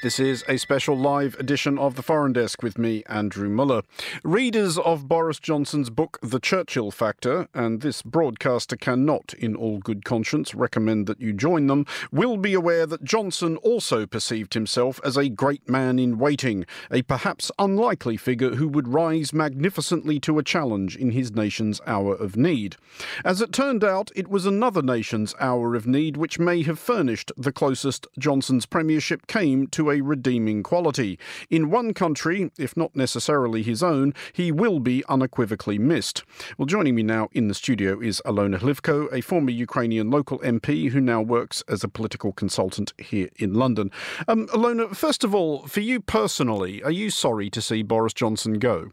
This 0.00 0.20
is 0.20 0.44
a 0.46 0.58
special 0.58 0.96
live 0.96 1.34
edition 1.40 1.76
of 1.76 1.96
the 1.96 2.04
Foreign 2.04 2.32
Desk 2.32 2.62
with 2.62 2.78
me, 2.78 3.02
Andrew 3.08 3.48
Mueller. 3.48 3.82
Readers 4.22 4.78
of 4.78 5.08
Boris 5.08 5.40
Johnson's 5.40 5.90
book, 5.90 6.20
The 6.22 6.38
Churchill 6.38 6.92
Factor, 6.92 7.48
and 7.52 7.80
this 7.80 8.02
broadcaster 8.02 8.76
cannot, 8.76 9.34
in 9.34 9.56
all 9.56 9.78
good 9.78 10.04
conscience, 10.04 10.54
recommend 10.54 11.08
that 11.08 11.20
you 11.20 11.32
join 11.32 11.66
them, 11.66 11.84
will 12.12 12.36
be 12.36 12.54
aware 12.54 12.86
that 12.86 13.02
Johnson 13.02 13.56
also 13.56 14.06
perceived 14.06 14.54
himself 14.54 15.00
as 15.04 15.16
a 15.16 15.28
great 15.28 15.68
man 15.68 15.98
in 15.98 16.16
waiting, 16.16 16.64
a 16.92 17.02
perhaps 17.02 17.50
unlikely 17.58 18.16
figure 18.16 18.54
who 18.54 18.68
would 18.68 18.86
rise 18.86 19.32
magnificently 19.32 20.20
to 20.20 20.38
a 20.38 20.44
challenge 20.44 20.94
in 20.94 21.10
his 21.10 21.32
nation's 21.32 21.80
hour 21.88 22.14
of 22.14 22.36
need. 22.36 22.76
As 23.24 23.40
it 23.40 23.50
turned 23.50 23.82
out, 23.82 24.12
it 24.14 24.28
was 24.28 24.46
another 24.46 24.80
nation's 24.80 25.34
hour 25.40 25.74
of 25.74 25.88
need 25.88 26.16
which 26.16 26.38
may 26.38 26.62
have 26.62 26.78
furnished 26.78 27.32
the 27.36 27.50
closest 27.50 28.06
Johnson's 28.16 28.64
premiership 28.64 29.26
came 29.26 29.66
to 29.66 29.87
a 29.90 30.00
redeeming 30.00 30.62
quality. 30.62 31.18
In 31.50 31.70
one 31.70 31.94
country, 31.94 32.50
if 32.58 32.76
not 32.76 32.94
necessarily 32.94 33.62
his 33.62 33.82
own, 33.82 34.14
he 34.32 34.52
will 34.52 34.80
be 34.80 35.04
unequivocally 35.08 35.78
missed. 35.78 36.24
Well, 36.56 36.66
joining 36.66 36.94
me 36.94 37.02
now 37.02 37.28
in 37.32 37.48
the 37.48 37.54
studio 37.54 38.00
is 38.00 38.22
Alona 38.24 38.58
Hlivko, 38.58 39.12
a 39.12 39.20
former 39.20 39.50
Ukrainian 39.50 40.10
local 40.10 40.38
MP 40.40 40.90
who 40.90 41.00
now 41.00 41.20
works 41.22 41.62
as 41.68 41.84
a 41.84 41.88
political 41.88 42.32
consultant 42.32 42.92
here 42.98 43.28
in 43.36 43.54
London. 43.54 43.90
Um, 44.26 44.46
Alona, 44.48 44.94
first 44.94 45.24
of 45.24 45.34
all, 45.34 45.66
for 45.66 45.80
you 45.80 46.00
personally, 46.00 46.82
are 46.82 46.90
you 46.90 47.10
sorry 47.10 47.50
to 47.50 47.62
see 47.62 47.82
Boris 47.82 48.12
Johnson 48.12 48.54
go? 48.54 48.92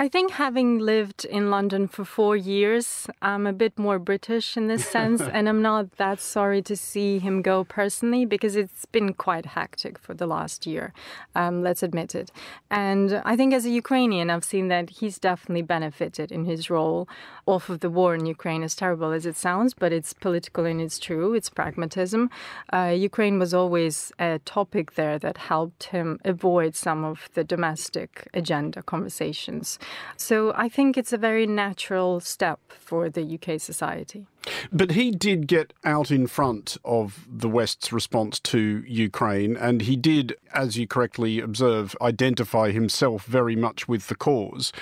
I 0.00 0.08
think 0.08 0.30
having 0.30 0.78
lived 0.78 1.26
in 1.26 1.50
London 1.50 1.86
for 1.86 2.06
four 2.06 2.34
years, 2.34 3.06
I'm 3.20 3.46
a 3.46 3.52
bit 3.52 3.78
more 3.78 3.98
British 3.98 4.56
in 4.56 4.66
this 4.66 4.86
sense, 4.86 5.20
and 5.34 5.46
I'm 5.46 5.60
not 5.60 5.98
that 5.98 6.20
sorry 6.20 6.62
to 6.62 6.74
see 6.74 7.18
him 7.18 7.42
go 7.42 7.64
personally 7.64 8.24
because 8.24 8.56
it's 8.56 8.86
been 8.86 9.12
quite 9.12 9.44
hectic 9.44 9.98
for 9.98 10.14
the 10.14 10.26
last 10.26 10.66
year. 10.66 10.94
Um, 11.34 11.62
let's 11.62 11.82
admit 11.82 12.14
it. 12.14 12.32
And 12.70 13.20
I 13.26 13.36
think 13.36 13.52
as 13.52 13.66
a 13.66 13.70
Ukrainian, 13.70 14.30
I've 14.30 14.42
seen 14.42 14.68
that 14.68 14.88
he's 14.88 15.18
definitely 15.18 15.60
benefited 15.76 16.32
in 16.32 16.46
his 16.46 16.70
role 16.70 17.06
off 17.44 17.68
of 17.68 17.80
the 17.80 17.90
war 17.90 18.14
in 18.14 18.24
Ukraine, 18.24 18.62
as 18.62 18.74
terrible 18.74 19.12
as 19.12 19.26
it 19.26 19.36
sounds, 19.36 19.74
but 19.74 19.92
it's 19.92 20.14
political 20.14 20.64
and 20.64 20.80
it's 20.80 20.98
true. 20.98 21.34
It's 21.34 21.50
pragmatism. 21.50 22.30
Uh, 22.72 22.94
Ukraine 22.96 23.38
was 23.38 23.52
always 23.52 24.12
a 24.18 24.38
topic 24.46 24.94
there 24.94 25.18
that 25.18 25.36
helped 25.36 25.84
him 25.84 26.20
avoid 26.24 26.74
some 26.74 27.04
of 27.04 27.28
the 27.34 27.44
domestic 27.44 28.28
agenda 28.32 28.82
conversations. 28.82 29.78
So 30.16 30.52
I 30.54 30.68
think 30.68 30.96
it's 30.96 31.12
a 31.12 31.18
very 31.18 31.46
natural 31.46 32.20
step 32.20 32.60
for 32.68 33.08
the 33.08 33.22
UK 33.22 33.60
society. 33.60 34.26
But 34.72 34.92
he 34.92 35.10
did 35.10 35.46
get 35.46 35.72
out 35.84 36.10
in 36.10 36.26
front 36.26 36.76
of 36.84 37.26
the 37.30 37.48
West's 37.48 37.92
response 37.92 38.40
to 38.40 38.82
Ukraine, 38.86 39.56
and 39.56 39.82
he 39.82 39.96
did, 39.96 40.36
as 40.54 40.76
you 40.76 40.86
correctly 40.86 41.40
observe, 41.40 41.96
identify 42.00 42.70
himself 42.70 43.24
very 43.24 43.56
much 43.56 43.88
with 43.88 44.08
the 44.08 44.14
cause. 44.14 44.72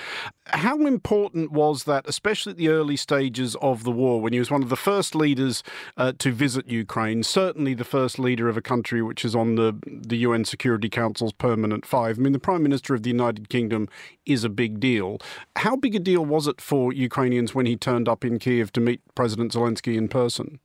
How 0.47 0.85
important 0.85 1.51
was 1.51 1.83
that, 1.83 2.07
especially 2.07 2.51
at 2.51 2.57
the 2.57 2.69
early 2.69 2.95
stages 2.95 3.55
of 3.61 3.83
the 3.83 3.91
war, 3.91 4.21
when 4.21 4.33
he 4.33 4.39
was 4.39 4.49
one 4.49 4.63
of 4.63 4.69
the 4.69 4.75
first 4.75 5.13
leaders 5.13 5.63
uh, 5.97 6.13
to 6.17 6.31
visit 6.31 6.67
Ukraine, 6.67 7.23
certainly 7.23 7.73
the 7.73 7.83
first 7.83 8.17
leader 8.17 8.49
of 8.49 8.57
a 8.57 8.61
country 8.61 9.01
which 9.01 9.23
is 9.23 9.35
on 9.35 9.55
the, 9.55 9.77
the 9.85 10.17
UN 10.17 10.45
Security 10.45 10.89
Council's 10.89 11.33
permanent 11.33 11.85
five? 11.85 12.17
I 12.17 12.21
mean, 12.21 12.33
the 12.33 12.39
Prime 12.39 12.63
Minister 12.63 12.95
of 12.95 13.03
the 13.03 13.09
United 13.09 13.49
Kingdom 13.49 13.87
is 14.25 14.43
a 14.43 14.49
big 14.49 14.79
deal. 14.79 15.19
How 15.57 15.75
big 15.75 15.95
a 15.95 15.99
deal 15.99 16.25
was 16.25 16.47
it 16.47 16.61
for 16.61 16.91
Ukrainians 16.91 17.53
when 17.53 17.65
he 17.65 17.75
turned 17.75 18.07
up 18.07 18.25
in 18.25 18.39
Kiev 18.39 18.71
to 18.73 18.81
meet 18.81 19.01
President 19.15 19.48
Zelensky 19.51 19.97
in 19.97 20.07
person? 20.07 20.59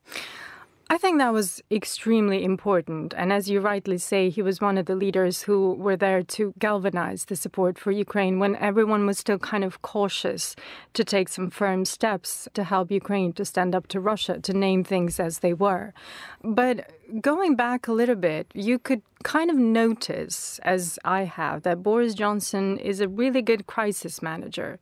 I 0.90 0.98
think 0.98 1.18
that 1.18 1.32
was 1.32 1.62
extremely 1.70 2.44
important. 2.44 3.14
And 3.16 3.32
as 3.32 3.48
you 3.48 3.60
rightly 3.60 3.98
say, 3.98 4.28
he 4.28 4.42
was 4.42 4.60
one 4.60 4.76
of 4.76 4.86
the 4.86 4.94
leaders 4.94 5.42
who 5.42 5.74
were 5.74 5.96
there 5.96 6.22
to 6.22 6.52
galvanize 6.58 7.24
the 7.24 7.36
support 7.36 7.78
for 7.78 7.90
Ukraine 7.90 8.38
when 8.38 8.54
everyone 8.56 9.06
was 9.06 9.18
still 9.18 9.38
kind 9.38 9.64
of 9.64 9.80
cautious 9.80 10.54
to 10.92 11.02
take 11.02 11.28
some 11.30 11.50
firm 11.50 11.84
steps 11.84 12.48
to 12.52 12.64
help 12.64 12.90
Ukraine 12.90 13.32
to 13.32 13.44
stand 13.44 13.74
up 13.74 13.88
to 13.88 13.98
Russia, 13.98 14.38
to 14.40 14.52
name 14.52 14.84
things 14.84 15.18
as 15.18 15.38
they 15.38 15.54
were. 15.54 15.94
But 16.42 16.90
going 17.20 17.56
back 17.56 17.88
a 17.88 17.92
little 17.92 18.14
bit, 18.14 18.46
you 18.54 18.78
could 18.78 19.02
kind 19.24 19.50
of 19.50 19.56
notice, 19.56 20.60
as 20.62 20.98
I 21.04 21.24
have, 21.24 21.62
that 21.62 21.82
Boris 21.82 22.14
Johnson 22.14 22.78
is 22.78 23.00
a 23.00 23.08
really 23.08 23.40
good 23.40 23.66
crisis 23.66 24.20
manager. 24.22 24.78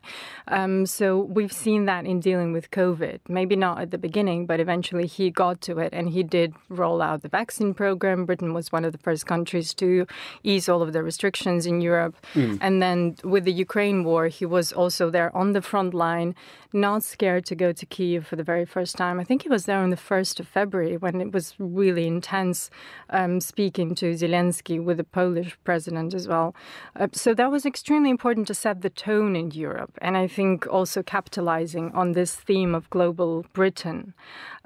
Um, 0.49 0.85
so 0.85 1.21
we've 1.21 1.53
seen 1.53 1.87
that 1.87 2.05
in 2.07 2.19
dealing 2.19 2.53
with 2.53 2.71
COVID. 2.73 3.21
Maybe 3.29 3.55
not 3.55 3.81
at 3.81 3.93
the 3.93 3.99
beginning, 3.99 4.47
but 4.47 4.59
eventually 4.59 5.07
he 5.07 5.31
got 5.31 5.61
to 5.63 5.79
it 5.79 5.93
and 5.93 6.11
he 6.11 6.23
did 6.25 6.55
roll 6.69 7.01
out 7.01 7.23
the 7.23 7.29
vaccine 7.29 7.73
program. 7.73 8.27
Britain 8.27 8.53
was 8.53 8.73
one 8.73 8.85
of 8.85 8.93
the 8.93 8.99
first 8.99 9.27
countries 9.27 9.73
to 9.75 10.07
ease 10.43 10.69
all 10.69 10.83
of 10.83 10.93
the 10.93 11.03
restrictions 11.03 11.65
in 11.65 11.81
Europe. 11.81 12.17
Mm. 12.35 12.59
And 12.61 12.83
then 12.83 13.17
with 13.23 13.45
the 13.45 13.53
Ukraine 13.53 14.03
war, 14.03 14.27
he 14.27 14.45
was 14.45 14.73
also 14.73 15.09
there 15.09 15.35
on 15.37 15.53
the 15.53 15.63
front 15.63 15.95
line, 15.95 16.35
not 16.73 17.05
scared 17.05 17.47
to 17.47 17.55
go 17.55 17.71
to 17.73 17.87
Kiev 17.87 18.27
for 18.27 18.35
the 18.35 18.43
very 18.43 18.65
first 18.65 18.97
time. 18.97 19.21
I 19.21 19.25
think 19.25 19.43
he 19.43 19.49
was 19.49 19.67
there 19.67 19.79
on 19.79 19.91
the 19.91 19.97
1st 19.97 20.41
of 20.41 20.49
February 20.49 20.97
when 20.97 21.21
it 21.21 21.33
was 21.33 21.55
really 21.59 22.07
intense 22.17 22.71
um, 23.11 23.41
speaking 23.41 23.95
to 23.97 24.07
Zelensky 24.15 24.83
with 24.83 24.97
the 24.97 25.05
Polish 25.05 25.57
president 25.65 26.15
as 26.15 26.27
well. 26.29 26.55
Uh, 26.97 27.09
so 27.13 27.35
that 27.35 27.51
was 27.51 27.65
extremely 27.67 28.11
important 28.11 28.47
to 28.49 28.55
set 28.55 28.83
the 28.83 28.91
tone 28.91 29.35
in 29.37 29.51
Europe. 29.51 29.93
And 30.01 30.17
I 30.17 30.27
think 30.27 30.67
also 30.67 31.03
capitalizing 31.03 31.87
on 32.01 32.13
this 32.13 32.33
theme 32.37 32.75
of 32.75 32.91
global 32.91 33.45
Britain 33.53 34.15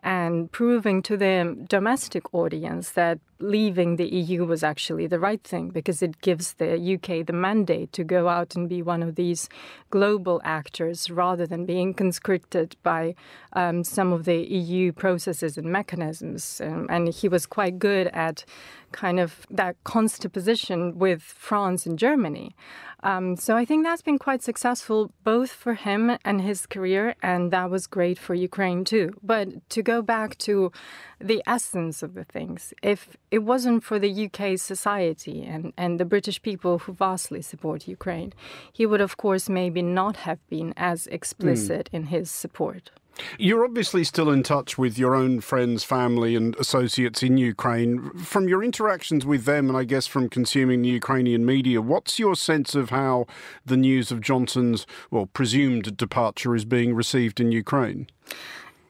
and 0.07 0.53
proving 0.53 1.03
to 1.03 1.17
the 1.17 1.67
domestic 1.69 2.33
audience 2.33 2.91
that 2.93 3.19
leaving 3.41 3.97
the 3.97 4.07
EU 4.07 4.45
was 4.45 4.63
actually 4.63 5.09
the 5.09 5.19
right 5.19 5.43
thing 5.43 5.69
because 5.71 6.01
it 6.01 6.21
gives 6.21 6.53
the 6.55 6.95
UK 6.95 7.27
the 7.27 7.33
mandate 7.33 7.93
to 7.93 8.05
go 8.05 8.29
out 8.29 8.55
and 8.55 8.69
be 8.69 8.81
one 8.81 9.03
of 9.03 9.17
these 9.17 9.49
global 9.91 10.41
actors 10.45 11.11
rather 11.11 11.45
than 11.45 11.67
being 11.67 11.93
conscripted 11.93 12.77
by 12.85 13.17
um, 13.55 13.83
some 13.83 14.13
of 14.13 14.27
the 14.27 14.45
EU 14.45 14.93
processes 14.93 15.59
and 15.59 15.67
mechanisms. 15.67 16.61
Um, 16.65 16.87
and 16.89 17.09
he 17.09 17.29
was 17.29 17.45
quite 17.45 17.81
good 17.81 18.07
at 18.09 18.45
kind 18.93 19.21
of 19.21 19.47
that 19.51 19.77
constant 19.85 20.33
position 20.33 20.99
with 20.99 21.23
France 21.23 21.87
and 21.87 21.99
Germany. 21.99 22.55
Um, 23.03 23.37
so 23.37 23.57
I 23.57 23.65
think 23.65 23.85
that's 23.85 24.03
been 24.03 24.19
quite 24.19 24.43
successful 24.43 25.13
both 25.23 25.51
for 25.51 25.75
him 25.75 26.19
and 26.25 26.41
his 26.41 26.67
career, 26.67 27.15
and 27.23 27.53
that 27.53 27.71
was 27.71 27.87
great 27.87 28.19
for 28.19 28.35
Ukraine 28.35 28.85
too. 28.85 29.13
But 29.23 29.69
to 29.71 29.83
go 29.83 30.03
back 30.03 30.39
to 30.39 30.73
the 31.21 31.43
essence 31.47 32.03
of 32.03 32.15
the 32.15 32.25
things, 32.25 32.73
if 32.83 33.17
it 33.31 33.41
wasn't 33.41 33.85
for 33.85 33.99
the 33.99 34.27
UK 34.27 34.59
society 34.59 35.45
and, 35.45 35.73
and 35.77 36.01
the 36.01 36.05
British 36.05 36.41
people 36.43 36.79
who 36.81 36.93
vastly 36.95 37.43
support 37.43 37.87
Ukraine, 37.87 38.33
he 38.73 38.87
would, 38.87 39.01
of 39.01 39.17
course, 39.17 39.49
maybe 39.49 39.83
not 39.83 40.17
have 40.19 40.41
been 40.49 40.73
as 40.77 41.07
explicit 41.09 41.89
mm. 41.93 41.97
in 41.97 42.03
his 42.07 42.31
support. 42.31 42.91
You're 43.39 43.65
obviously 43.65 44.05
still 44.05 44.31
in 44.31 44.43
touch 44.43 44.77
with 44.77 44.99
your 44.99 45.15
own 45.15 45.41
friends, 45.41 45.85
family, 45.85 46.37
and 46.37 46.55
associates 46.57 47.23
in 47.23 47.39
Ukraine. 47.39 48.11
From 48.19 48.49
your 48.49 48.63
interactions 48.63 49.25
with 49.25 49.45
them, 49.45 49.69
and 49.69 49.77
I 49.77 49.85
guess 49.85 50.07
from 50.07 50.29
consuming 50.29 50.83
the 50.83 50.89
Ukrainian 50.89 51.45
media, 51.45 51.81
what's 51.81 52.19
your 52.19 52.37
sense 52.37 52.75
of 52.75 52.91
how 52.91 53.27
the 53.65 53.77
news 53.77 54.11
of 54.11 54.21
Johnson's, 54.21 54.87
well, 55.11 55.27
presumed 55.27 55.97
departure 55.97 56.55
is 56.55 56.65
being 56.65 56.95
received 56.95 57.41
in 57.41 57.53
Ukraine? 57.53 58.09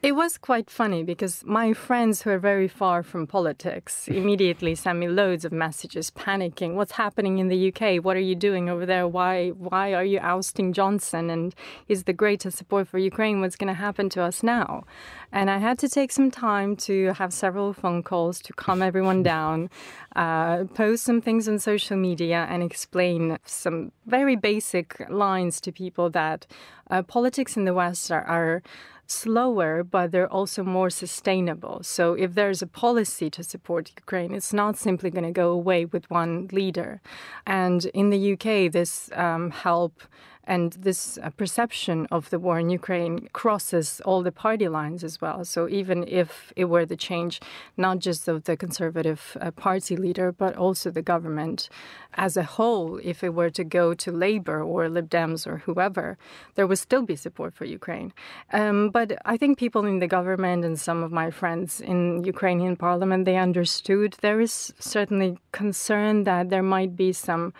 It 0.03 0.11
was 0.11 0.37
quite 0.37 0.69
funny 0.69 1.03
because 1.03 1.43
my 1.43 1.73
friends 1.73 2.21
who 2.21 2.29
are 2.29 2.37
very 2.37 2.67
far 2.67 3.01
from 3.01 3.25
politics 3.25 4.07
immediately 4.07 4.75
sent 4.75 4.99
me 4.99 5.07
loads 5.07 5.43
of 5.43 5.51
messages 5.51 6.11
panicking. 6.11 6.75
What's 6.75 6.91
happening 6.91 7.39
in 7.39 7.47
the 7.47 7.73
UK? 7.73 8.05
What 8.05 8.15
are 8.15 8.27
you 8.31 8.35
doing 8.35 8.69
over 8.69 8.85
there? 8.85 9.07
Why 9.07 9.49
why 9.49 9.95
are 9.95 10.05
you 10.05 10.19
ousting 10.19 10.71
Johnson? 10.71 11.31
And 11.31 11.55
is 11.87 12.03
the 12.03 12.13
greatest 12.13 12.59
support 12.59 12.87
for 12.87 12.99
Ukraine 12.99 13.41
what's 13.41 13.55
going 13.55 13.73
to 13.73 13.81
happen 13.87 14.07
to 14.09 14.21
us 14.21 14.43
now? 14.43 14.83
And 15.31 15.49
I 15.49 15.57
had 15.57 15.79
to 15.79 15.89
take 15.89 16.11
some 16.11 16.29
time 16.29 16.75
to 16.87 17.13
have 17.13 17.33
several 17.33 17.73
phone 17.73 18.03
calls 18.03 18.39
to 18.41 18.53
calm 18.53 18.83
everyone 18.83 19.23
down, 19.35 19.67
uh, 20.15 20.65
post 20.75 21.05
some 21.05 21.21
things 21.21 21.47
on 21.49 21.57
social 21.57 21.97
media, 21.97 22.45
and 22.51 22.61
explain 22.61 23.39
some 23.45 23.91
very 24.05 24.35
basic 24.35 25.03
lines 25.09 25.59
to 25.61 25.71
people 25.71 26.11
that 26.11 26.45
uh, 26.91 27.01
politics 27.01 27.57
in 27.57 27.65
the 27.65 27.73
West 27.73 28.11
are, 28.11 28.23
are 28.23 28.61
slower, 29.07 29.83
but 29.83 30.11
they're 30.11 30.31
also 30.31 30.63
more 30.63 30.89
sustainable. 30.89 31.79
So 31.83 32.13
if 32.13 32.33
there's 32.33 32.61
a 32.61 32.67
policy 32.67 33.29
to 33.31 33.43
support 33.43 33.91
Ukraine, 33.95 34.33
it's 34.33 34.53
not 34.53 34.77
simply 34.77 35.09
going 35.09 35.25
to 35.25 35.31
go 35.31 35.49
away 35.49 35.85
with 35.85 36.09
one 36.09 36.49
leader. 36.51 37.01
And 37.45 37.85
in 37.93 38.09
the 38.09 38.33
UK, 38.33 38.71
this 38.71 39.09
um, 39.13 39.51
help 39.51 40.03
And 40.47 40.71
this 40.73 41.19
uh, 41.21 41.29
perception 41.31 42.07
of 42.09 42.29
the 42.29 42.39
war 42.39 42.57
in 42.57 42.69
Ukraine 42.69 43.27
crosses 43.33 44.01
all 44.05 44.23
the 44.23 44.31
party 44.31 44.69
lines 44.69 45.03
as 45.03 45.19
well. 45.21 45.43
So 45.43 45.67
even 45.67 46.05
if 46.07 46.53
it 46.55 46.65
were 46.65 46.85
the 46.85 46.95
change, 46.95 47.41
not 47.75 47.99
just 47.99 48.27
of 48.29 48.45
the 48.45 48.55
conservative 48.55 49.37
uh, 49.41 49.51
party 49.51 49.97
leader, 49.97 50.31
but 50.31 50.55
also 50.55 50.89
the 50.89 51.01
government 51.01 51.67
as 52.13 52.37
a 52.37 52.43
whole, 52.43 52.99
if 53.03 53.23
it 53.25 53.33
were 53.33 53.49
to 53.51 53.63
go 53.63 53.93
to 53.93 54.11
Labour 54.11 54.63
or 54.63 54.87
Lib 54.87 55.09
Dems 55.09 55.45
or 55.45 55.57
whoever, 55.57 56.17
there 56.55 56.65
would 56.65 56.79
still 56.79 57.03
be 57.03 57.17
support 57.17 57.53
for 57.53 57.65
Ukraine. 57.65 58.13
Um, 58.53 58.89
but 58.89 59.17
I 59.25 59.35
think 59.35 59.59
people 59.59 59.85
in 59.85 59.99
the 59.99 60.07
government 60.07 60.63
and 60.63 60.79
some 60.79 61.03
of 61.03 61.11
my 61.11 61.29
friends 61.29 61.81
in 61.81 62.23
Ukrainian 62.23 62.77
parliament, 62.77 63.25
they 63.25 63.37
understood 63.37 64.15
there 64.21 64.39
is 64.39 64.73
certainly 64.79 65.37
concern 65.51 66.23
that 66.23 66.49
there 66.49 66.63
might 66.63 66.95
be 66.95 67.11
some 67.11 67.53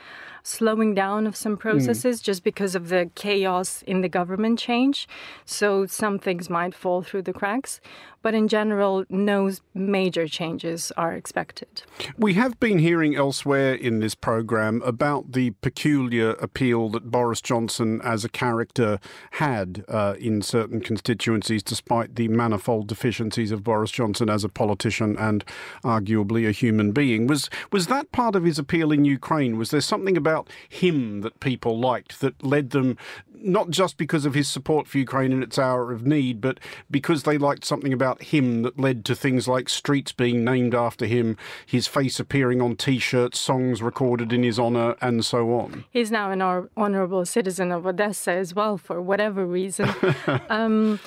slowing 0.47 0.93
down 0.93 1.27
of 1.27 1.35
some 1.35 1.53
hmm. 1.53 1.59
processes 1.59 2.21
mm. 2.21 2.23
just 2.23 2.43
because 2.43 2.73
of 2.75 2.89
the 2.89 3.09
chaos 3.15 3.83
in 3.85 4.01
the 4.01 4.09
government 4.09 4.57
change. 4.57 5.07
So 5.45 5.85
some 5.85 6.17
things 6.19 6.49
might 6.49 6.73
fall 6.73 7.01
through 7.01 7.23
the 7.23 7.33
cracks. 7.33 7.81
But 8.22 8.34
in 8.34 8.47
general, 8.47 9.05
no 9.09 9.51
major 9.74 10.28
changes 10.28 10.91
are 10.97 11.13
expected. 11.13 11.84
We 12.18 12.34
have 12.36 12.59
been 12.59 12.80
hearing 12.80 13.15
elsewhere 13.15 13.74
in 13.74 13.99
this 13.99 14.15
program 14.15 14.82
about 14.84 15.34
the 15.34 15.51
peculiar 15.61 16.32
appeal 16.32 16.89
that 16.89 17.11
Boris 17.11 17.41
Johnson 17.41 18.01
as 18.03 18.24
a 18.24 18.30
character 18.30 18.99
had 19.32 19.84
uh, 19.88 20.15
in 20.20 20.41
certain 20.41 20.82
constituencies, 20.82 21.63
despite 21.63 22.15
the 22.15 22.28
manifold 22.28 22.88
deficiencies 22.88 23.51
of 23.51 23.63
Boris 23.63 23.91
Johnson 23.91 24.30
as 24.30 24.43
a 24.43 24.49
politician 24.49 25.18
and 25.18 25.43
arguably 25.84 26.47
a 26.47 26.51
human 26.51 26.91
being. 26.91 27.28
Was 27.28 27.49
was 27.72 27.88
that 27.88 28.11
part 28.11 28.36
of 28.36 28.43
his 28.43 28.57
appeal 28.57 28.91
in 28.91 29.03
Ukraine? 29.03 29.57
Was 29.57 29.72
there 29.72 29.82
something 29.82 30.15
about 30.15 30.38
about 30.38 30.49
him 30.70 31.22
that 31.22 31.39
people 31.39 31.80
liked 31.80 32.22
that 32.22 32.43
led 32.43 32.72
them 32.72 32.97
not 33.34 33.70
just 33.70 33.97
because 33.97 34.26
of 34.26 34.34
his 34.34 34.49
support 34.49 34.88
for 34.88 34.97
Ukraine 34.97 35.32
in 35.32 35.43
its 35.43 35.59
hour 35.59 35.91
of 35.91 36.05
need, 36.05 36.41
but 36.41 36.59
because 36.89 37.24
they 37.24 37.38
liked 37.38 37.63
something 37.65 37.93
about 37.93 38.16
him 38.22 38.63
that 38.63 38.80
led 38.80 39.05
to 39.05 39.15
things 39.15 39.47
like 39.47 39.70
streets 39.70 40.11
being 40.11 40.43
named 40.43 40.74
after 40.74 41.05
him, 41.05 41.38
his 41.65 41.88
face 41.88 42.20
appearing 42.20 42.61
on 42.61 42.76
t 42.76 42.99
shirts, 42.99 43.39
songs 43.39 43.82
recorded 43.82 44.34
in 44.34 44.43
his 44.43 44.59
honour, 44.59 44.95
and 45.01 45.26
so 45.26 45.53
on. 45.53 45.86
He's 45.89 46.11
now 46.11 46.32
an 46.32 46.41
honourable 46.78 47.26
citizen 47.26 47.72
of 47.72 47.86
Odessa 47.86 48.32
as 48.32 48.53
well, 48.53 48.78
for 48.78 49.01
whatever 49.01 49.45
reason. 49.45 49.89
um, 50.49 50.99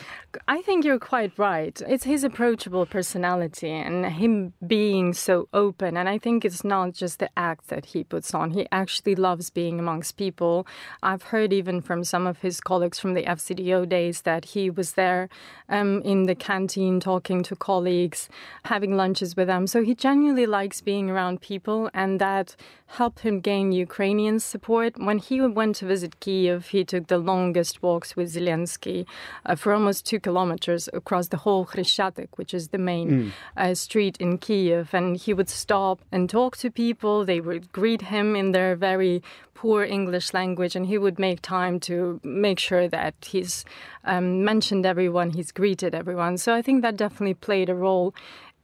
I 0.46 0.62
think 0.62 0.84
you're 0.84 0.98
quite 0.98 1.32
right. 1.38 1.80
It's 1.88 2.04
his 2.04 2.22
approachable 2.22 2.86
personality 2.86 3.70
and 3.70 4.06
him 4.06 4.52
being 4.64 5.12
so 5.12 5.48
open. 5.52 5.96
And 5.96 6.08
I 6.08 6.18
think 6.18 6.44
it's 6.44 6.62
not 6.62 6.92
just 6.92 7.18
the 7.18 7.30
act 7.36 7.68
that 7.68 7.86
he 7.86 8.04
puts 8.04 8.32
on. 8.32 8.52
He 8.52 8.66
actually 8.70 9.14
loves 9.16 9.50
being 9.50 9.80
amongst 9.80 10.16
people. 10.16 10.66
I've 11.02 11.24
heard 11.24 11.52
even 11.52 11.80
from 11.80 12.04
some 12.04 12.26
of 12.26 12.38
his 12.38 12.60
colleagues 12.60 13.00
from 13.00 13.14
the 13.14 13.24
FCDO 13.24 13.88
days 13.88 14.22
that 14.22 14.44
he 14.46 14.70
was 14.70 14.92
there 14.92 15.28
um, 15.68 16.00
in 16.02 16.24
the 16.24 16.34
canteen 16.34 17.00
talking 17.00 17.42
to 17.44 17.56
colleagues, 17.56 18.28
having 18.64 18.96
lunches 18.96 19.36
with 19.36 19.48
them. 19.48 19.66
So 19.66 19.82
he 19.82 19.94
genuinely 19.94 20.46
likes 20.46 20.80
being 20.80 21.10
around 21.10 21.40
people, 21.40 21.90
and 21.92 22.20
that 22.20 22.54
helped 22.86 23.20
him 23.20 23.40
gain 23.40 23.72
Ukrainian 23.72 24.38
support. 24.40 24.94
When 24.98 25.18
he 25.18 25.40
went 25.40 25.76
to 25.76 25.86
visit 25.86 26.20
Kiev, 26.20 26.68
he 26.68 26.84
took 26.84 27.06
the 27.06 27.18
longest 27.18 27.82
walks 27.82 28.16
with 28.16 28.34
Zelensky 28.34 29.06
uh, 29.46 29.54
for 29.54 29.72
almost 29.72 30.06
two 30.06 30.19
kilometers 30.20 30.88
across 30.92 31.28
the 31.28 31.38
whole 31.38 31.66
Khreshchatyk, 31.66 32.28
which 32.36 32.54
is 32.54 32.68
the 32.68 32.78
main 32.78 33.10
mm. 33.10 33.32
uh, 33.56 33.74
street 33.74 34.16
in 34.18 34.38
Kiev. 34.38 34.94
And 34.94 35.16
he 35.16 35.34
would 35.34 35.48
stop 35.48 36.00
and 36.12 36.28
talk 36.28 36.56
to 36.58 36.70
people. 36.70 37.24
They 37.24 37.40
would 37.40 37.72
greet 37.72 38.02
him 38.02 38.36
in 38.36 38.52
their 38.52 38.76
very 38.76 39.22
poor 39.54 39.84
English 39.84 40.32
language, 40.32 40.74
and 40.74 40.86
he 40.86 40.96
would 40.96 41.18
make 41.18 41.42
time 41.42 41.78
to 41.80 42.18
make 42.24 42.58
sure 42.58 42.88
that 42.88 43.14
he's 43.26 43.64
um, 44.04 44.42
mentioned 44.42 44.86
everyone, 44.86 45.30
he's 45.30 45.52
greeted 45.52 45.94
everyone. 45.94 46.38
So 46.38 46.54
I 46.54 46.62
think 46.62 46.80
that 46.80 46.96
definitely 46.96 47.34
played 47.34 47.68
a 47.68 47.74
role 47.74 48.14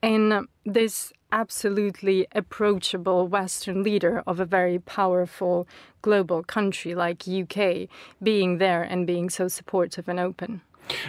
in 0.00 0.46
this 0.64 1.12
absolutely 1.32 2.26
approachable 2.32 3.28
Western 3.28 3.82
leader 3.82 4.22
of 4.26 4.40
a 4.40 4.44
very 4.44 4.78
powerful 4.78 5.66
global 6.00 6.42
country 6.42 6.94
like 6.94 7.28
UK 7.28 7.88
being 8.22 8.58
there 8.58 8.82
and 8.82 9.06
being 9.06 9.28
so 9.28 9.48
supportive 9.48 10.08
and 10.08 10.20
open. 10.20 10.62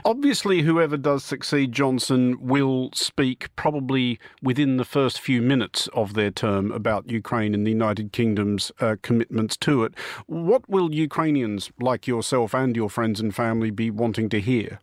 Obviously, 0.06 0.62
whoever 0.62 0.98
does 0.98 1.24
succeed 1.24 1.72
Johnson 1.72 2.38
will 2.40 2.90
speak 2.94 3.56
probably 3.56 4.20
within 4.42 4.78
the 4.78 4.86
first 4.86 5.20
few 5.20 5.42
minutes 5.42 5.88
of 5.94 6.14
their 6.14 6.32
term 6.32 6.72
about 6.72 7.10
Ukraine 7.10 7.54
and 7.54 7.66
the 7.66 7.72
United 7.72 8.12
Kingdom's 8.12 8.72
uh, 8.80 8.96
commitments 9.02 9.58
to 9.58 9.84
it. 9.84 9.94
What 10.26 10.68
will 10.70 10.94
Ukrainians 10.94 11.72
like 11.80 12.08
yourself 12.08 12.54
and 12.54 12.76
your 12.76 12.90
friends 12.90 13.20
and 13.20 13.34
family 13.36 13.72
be 13.72 13.90
wanting 13.92 14.30
to 14.30 14.40
hear? 14.40 14.80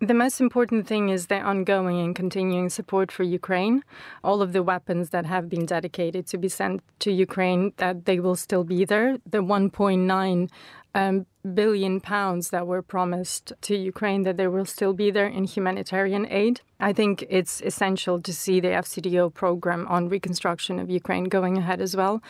The 0.00 0.14
most 0.14 0.40
important 0.40 0.86
thing 0.86 1.08
is 1.08 1.26
the 1.26 1.40
ongoing 1.40 1.98
and 1.98 2.14
continuing 2.14 2.68
support 2.68 3.10
for 3.10 3.24
Ukraine. 3.24 3.82
All 4.22 4.42
of 4.42 4.52
the 4.52 4.62
weapons 4.62 5.10
that 5.10 5.26
have 5.26 5.48
been 5.48 5.66
dedicated 5.66 6.24
to 6.28 6.38
be 6.38 6.48
sent 6.48 6.82
to 7.00 7.10
Ukraine, 7.10 7.72
that 7.78 8.04
they 8.04 8.20
will 8.20 8.36
still 8.36 8.62
be 8.62 8.84
there. 8.84 9.18
The 9.26 9.42
1.9 9.42 10.48
um, 10.94 11.26
billion 11.54 12.00
pounds 12.00 12.50
that 12.50 12.66
were 12.66 12.82
promised 12.82 13.52
to 13.62 13.76
Ukraine, 13.76 14.22
that 14.22 14.36
they 14.36 14.46
will 14.46 14.64
still 14.64 14.92
be 14.92 15.10
there 15.10 15.26
in 15.26 15.44
humanitarian 15.44 16.26
aid. 16.30 16.60
I 16.80 16.92
think 16.92 17.24
it's 17.28 17.60
essential 17.62 18.20
to 18.22 18.32
see 18.32 18.60
the 18.60 18.68
FCDO 18.68 19.34
program 19.34 19.86
on 19.88 20.08
reconstruction 20.08 20.78
of 20.78 20.88
Ukraine 20.88 21.24
going 21.24 21.58
ahead 21.58 21.80
as 21.80 21.96
well. 21.96 22.22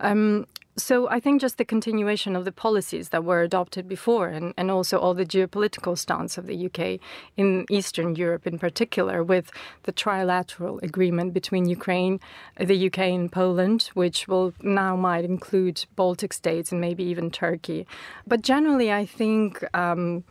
Um, 0.00 0.46
so 0.76 1.08
I 1.08 1.20
think 1.20 1.40
just 1.40 1.58
the 1.58 1.64
continuation 1.64 2.34
of 2.34 2.44
the 2.44 2.52
policies 2.52 3.10
that 3.10 3.24
were 3.24 3.42
adopted 3.42 3.88
before, 3.88 4.28
and, 4.28 4.52
and 4.56 4.70
also 4.70 4.98
all 4.98 5.14
the 5.14 5.24
geopolitical 5.24 5.96
stance 5.96 6.36
of 6.36 6.46
the 6.46 6.66
UK 6.66 7.00
in 7.36 7.64
Eastern 7.70 8.16
Europe, 8.16 8.46
in 8.46 8.58
particular, 8.58 9.22
with 9.22 9.52
the 9.84 9.92
trilateral 9.92 10.82
agreement 10.82 11.32
between 11.32 11.68
Ukraine, 11.68 12.18
the 12.58 12.86
UK, 12.86 12.98
and 12.98 13.30
Poland, 13.30 13.90
which 13.94 14.26
will 14.26 14.52
now 14.62 14.96
might 14.96 15.24
include 15.24 15.84
Baltic 15.94 16.32
states 16.32 16.72
and 16.72 16.80
maybe 16.80 17.04
even 17.04 17.30
Turkey. 17.30 17.86
But 18.26 18.42
generally, 18.42 18.92
I 18.92 19.06
think. 19.06 19.64
Um, 19.74 20.24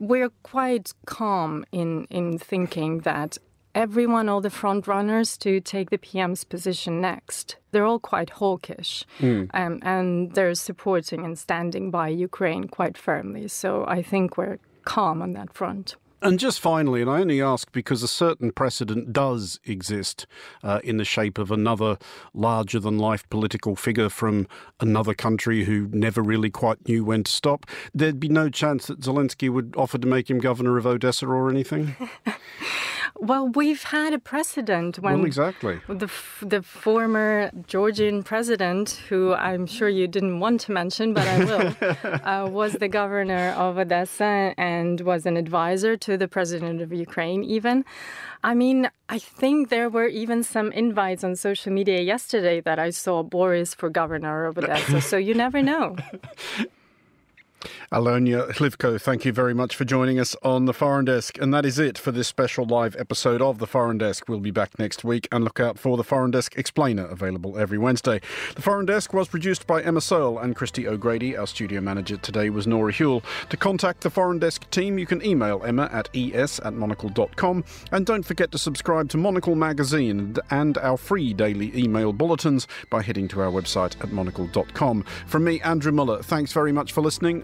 we're 0.00 0.30
quite 0.44 0.92
calm 1.06 1.64
in, 1.72 2.04
in 2.04 2.38
thinking 2.38 3.00
that 3.00 3.36
everyone, 3.78 4.28
all 4.28 4.40
the 4.40 4.50
front 4.50 4.88
runners 4.88 5.36
to 5.38 5.60
take 5.60 5.90
the 5.90 5.98
PM's 5.98 6.42
position 6.42 7.00
next, 7.00 7.56
they're 7.70 7.86
all 7.86 8.00
quite 8.00 8.30
hawkish. 8.30 9.04
Mm. 9.20 9.48
Um, 9.54 9.78
and 9.82 10.34
they're 10.34 10.56
supporting 10.56 11.24
and 11.24 11.38
standing 11.38 11.92
by 11.92 12.08
Ukraine 12.08 12.64
quite 12.66 12.98
firmly. 12.98 13.46
So 13.46 13.84
I 13.86 14.02
think 14.02 14.36
we're 14.36 14.58
calm 14.84 15.22
on 15.22 15.32
that 15.34 15.54
front. 15.54 15.94
And 16.20 16.40
just 16.40 16.58
finally, 16.58 17.00
and 17.00 17.08
I 17.08 17.20
only 17.20 17.40
ask 17.40 17.70
because 17.70 18.02
a 18.02 18.08
certain 18.08 18.50
precedent 18.50 19.12
does 19.12 19.60
exist 19.64 20.26
uh, 20.64 20.80
in 20.82 20.96
the 20.96 21.04
shape 21.04 21.38
of 21.38 21.52
another 21.52 21.96
larger 22.34 22.80
than 22.80 22.98
life 22.98 23.28
political 23.30 23.76
figure 23.76 24.08
from 24.08 24.48
another 24.80 25.14
country 25.14 25.62
who 25.62 25.88
never 25.92 26.20
really 26.20 26.50
quite 26.50 26.88
knew 26.88 27.04
when 27.04 27.22
to 27.22 27.30
stop. 27.30 27.66
There'd 27.94 28.18
be 28.18 28.28
no 28.28 28.50
chance 28.50 28.88
that 28.88 28.98
Zelensky 28.98 29.48
would 29.48 29.74
offer 29.76 29.98
to 29.98 30.08
make 30.08 30.28
him 30.28 30.40
governor 30.40 30.76
of 30.76 30.86
Odessa 30.86 31.28
or 31.28 31.48
anything? 31.48 31.94
Well, 33.20 33.48
we've 33.48 33.82
had 33.82 34.12
a 34.12 34.20
precedent 34.20 35.00
when 35.00 35.18
well, 35.18 35.26
exactly 35.26 35.80
the 35.88 36.08
the 36.40 36.62
former 36.62 37.50
Georgian 37.66 38.22
president, 38.22 39.02
who 39.08 39.34
I'm 39.34 39.66
sure 39.66 39.88
you 39.88 40.06
didn't 40.06 40.38
want 40.38 40.60
to 40.62 40.72
mention, 40.72 41.14
but 41.14 41.26
I 41.26 41.44
will, 41.44 41.74
uh, 42.24 42.48
was 42.48 42.74
the 42.74 42.86
governor 42.86 43.50
of 43.56 43.76
Odessa 43.76 44.54
and 44.56 45.00
was 45.00 45.26
an 45.26 45.36
advisor 45.36 45.96
to 45.96 46.16
the 46.16 46.28
president 46.28 46.80
of 46.80 46.92
Ukraine. 46.92 47.42
Even, 47.42 47.84
I 48.44 48.54
mean, 48.54 48.88
I 49.08 49.18
think 49.18 49.68
there 49.68 49.88
were 49.88 50.06
even 50.06 50.44
some 50.44 50.70
invites 50.70 51.24
on 51.24 51.34
social 51.34 51.72
media 51.72 52.00
yesterday 52.00 52.60
that 52.60 52.78
I 52.78 52.90
saw 52.90 53.24
Boris 53.24 53.74
for 53.74 53.90
governor 53.90 54.46
of 54.46 54.58
Odessa. 54.58 55.00
so 55.00 55.16
you 55.16 55.34
never 55.34 55.60
know. 55.60 55.96
Alonia 57.92 58.50
Hlivko, 58.52 59.00
thank 59.00 59.24
you 59.24 59.32
very 59.32 59.54
much 59.54 59.74
for 59.74 59.84
joining 59.84 60.20
us 60.20 60.36
on 60.42 60.66
the 60.66 60.74
Foreign 60.74 61.04
Desk. 61.06 61.38
And 61.38 61.52
that 61.52 61.64
is 61.64 61.78
it 61.78 61.98
for 61.98 62.12
this 62.12 62.28
special 62.28 62.64
live 62.64 62.94
episode 62.96 63.42
of 63.42 63.58
the 63.58 63.66
Foreign 63.66 63.98
Desk. 63.98 64.28
We'll 64.28 64.40
be 64.40 64.50
back 64.50 64.78
next 64.78 65.04
week 65.04 65.26
and 65.32 65.42
look 65.42 65.58
out 65.58 65.78
for 65.78 65.96
the 65.96 66.04
Foreign 66.04 66.30
Desk 66.30 66.56
Explainer, 66.56 67.06
available 67.06 67.58
every 67.58 67.78
Wednesday. 67.78 68.20
The 68.54 68.62
Foreign 68.62 68.86
Desk 68.86 69.12
was 69.12 69.28
produced 69.28 69.66
by 69.66 69.82
Emma 69.82 70.00
Searle 70.00 70.38
and 70.38 70.54
Christy 70.54 70.86
O'Grady. 70.86 71.36
Our 71.36 71.46
studio 71.46 71.80
manager 71.80 72.16
today 72.16 72.50
was 72.50 72.66
Nora 72.66 72.92
Hewell. 72.92 73.22
To 73.48 73.56
contact 73.56 74.02
the 74.02 74.10
Foreign 74.10 74.38
Desk 74.38 74.68
team, 74.70 74.98
you 74.98 75.06
can 75.06 75.24
email 75.24 75.62
Emma 75.64 75.88
at 75.92 76.08
es 76.14 76.60
at 76.60 76.74
monocle.com. 76.74 77.64
And 77.90 78.06
don't 78.06 78.24
forget 78.24 78.52
to 78.52 78.58
subscribe 78.58 79.08
to 79.10 79.16
Monocle 79.16 79.54
Magazine 79.54 80.36
and 80.50 80.78
our 80.78 80.96
free 80.96 81.32
daily 81.34 81.76
email 81.76 82.12
bulletins 82.12 82.68
by 82.90 83.02
heading 83.02 83.26
to 83.28 83.40
our 83.40 83.50
website 83.50 84.00
at 84.02 84.12
monocle.com. 84.12 85.02
From 85.26 85.44
me, 85.44 85.60
Andrew 85.62 85.92
Mueller, 85.92 86.22
thanks 86.22 86.52
very 86.52 86.72
much 86.72 86.92
for 86.92 87.00
listening 87.00 87.42